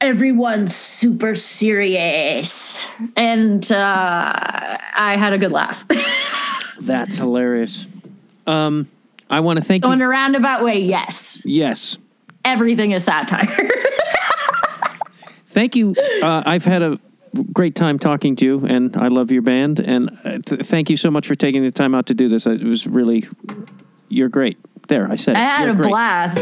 everyone's 0.00 0.74
super 0.74 1.34
serious 1.34 2.84
and 3.16 3.70
uh, 3.70 4.32
i 4.34 5.16
had 5.18 5.32
a 5.32 5.38
good 5.38 5.52
laugh 5.52 5.84
That's 6.80 7.16
hilarious. 7.16 7.86
Um, 8.46 8.88
I 9.28 9.40
want 9.40 9.58
to 9.58 9.64
thank 9.64 9.84
So 9.84 9.92
in 9.92 10.00
a 10.00 10.08
roundabout 10.08 10.64
way, 10.64 10.80
yes. 10.80 11.40
Yes, 11.44 11.98
Everything 12.42 12.92
is 12.92 13.04
satire. 13.04 13.46
thank 15.48 15.76
you. 15.76 15.94
Uh, 16.22 16.42
I've 16.46 16.64
had 16.64 16.80
a 16.80 16.98
great 17.52 17.74
time 17.74 17.98
talking 17.98 18.34
to 18.36 18.46
you, 18.46 18.64
and 18.64 18.96
I 18.96 19.08
love 19.08 19.30
your 19.30 19.42
band. 19.42 19.78
And 19.78 20.10
uh, 20.24 20.38
th- 20.38 20.62
thank 20.62 20.88
you 20.88 20.96
so 20.96 21.10
much 21.10 21.28
for 21.28 21.34
taking 21.34 21.62
the 21.62 21.70
time 21.70 21.94
out 21.94 22.06
to 22.06 22.14
do 22.14 22.30
this. 22.30 22.46
It 22.46 22.64
was 22.64 22.86
really, 22.86 23.28
you're 24.08 24.30
great. 24.30 24.56
There, 24.88 25.10
I 25.12 25.16
said 25.16 25.36
it. 25.36 25.40
I 25.40 25.42
had 25.42 25.68
a 25.68 25.74
great. 25.74 25.90
blast. 25.90 26.38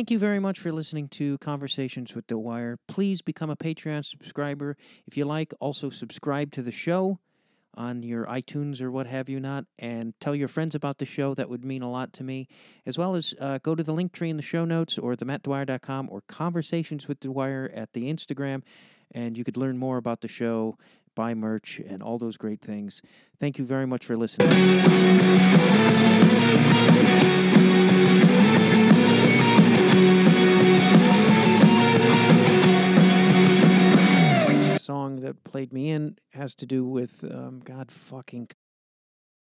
Thank 0.00 0.10
you 0.10 0.18
very 0.18 0.40
much 0.40 0.58
for 0.58 0.72
listening 0.72 1.08
to 1.08 1.36
Conversations 1.36 2.14
with 2.14 2.26
The 2.26 2.34
Dwyer. 2.34 2.78
Please 2.88 3.20
become 3.20 3.50
a 3.50 3.54
Patreon 3.54 4.02
subscriber 4.02 4.78
if 5.06 5.14
you 5.14 5.26
like. 5.26 5.52
Also, 5.60 5.90
subscribe 5.90 6.52
to 6.52 6.62
the 6.62 6.70
show 6.70 7.18
on 7.74 8.02
your 8.02 8.24
iTunes 8.24 8.80
or 8.80 8.90
what 8.90 9.06
have 9.06 9.28
you 9.28 9.38
not, 9.38 9.66
and 9.78 10.14
tell 10.18 10.34
your 10.34 10.48
friends 10.48 10.74
about 10.74 10.96
the 10.96 11.04
show. 11.04 11.34
That 11.34 11.50
would 11.50 11.66
mean 11.66 11.82
a 11.82 11.90
lot 11.90 12.14
to 12.14 12.24
me. 12.24 12.48
As 12.86 12.96
well 12.96 13.14
as 13.14 13.34
uh, 13.38 13.58
go 13.62 13.74
to 13.74 13.82
the 13.82 13.92
link 13.92 14.12
tree 14.12 14.30
in 14.30 14.38
the 14.38 14.42
show 14.42 14.64
notes 14.64 14.96
or 14.96 15.14
themattdwyer.com 15.16 16.08
or 16.10 16.22
Conversations 16.22 17.06
with 17.06 17.20
The 17.20 17.28
Dwyer 17.28 17.70
at 17.74 17.92
the 17.92 18.10
Instagram, 18.10 18.62
and 19.10 19.36
you 19.36 19.44
could 19.44 19.58
learn 19.58 19.76
more 19.76 19.98
about 19.98 20.22
the 20.22 20.28
show, 20.28 20.78
buy 21.14 21.34
merch, 21.34 21.78
and 21.78 22.02
all 22.02 22.16
those 22.16 22.38
great 22.38 22.62
things. 22.62 23.02
Thank 23.38 23.58
you 23.58 23.66
very 23.66 23.86
much 23.86 24.06
for 24.06 24.16
listening. 24.16 24.48
Song 34.80 35.20
that 35.20 35.44
played 35.44 35.72
me 35.72 35.90
in 35.90 36.16
has 36.32 36.54
to 36.56 36.66
do 36.66 36.84
with 36.84 37.24
um, 37.24 37.60
God 37.60 37.90
fucking 37.90 38.48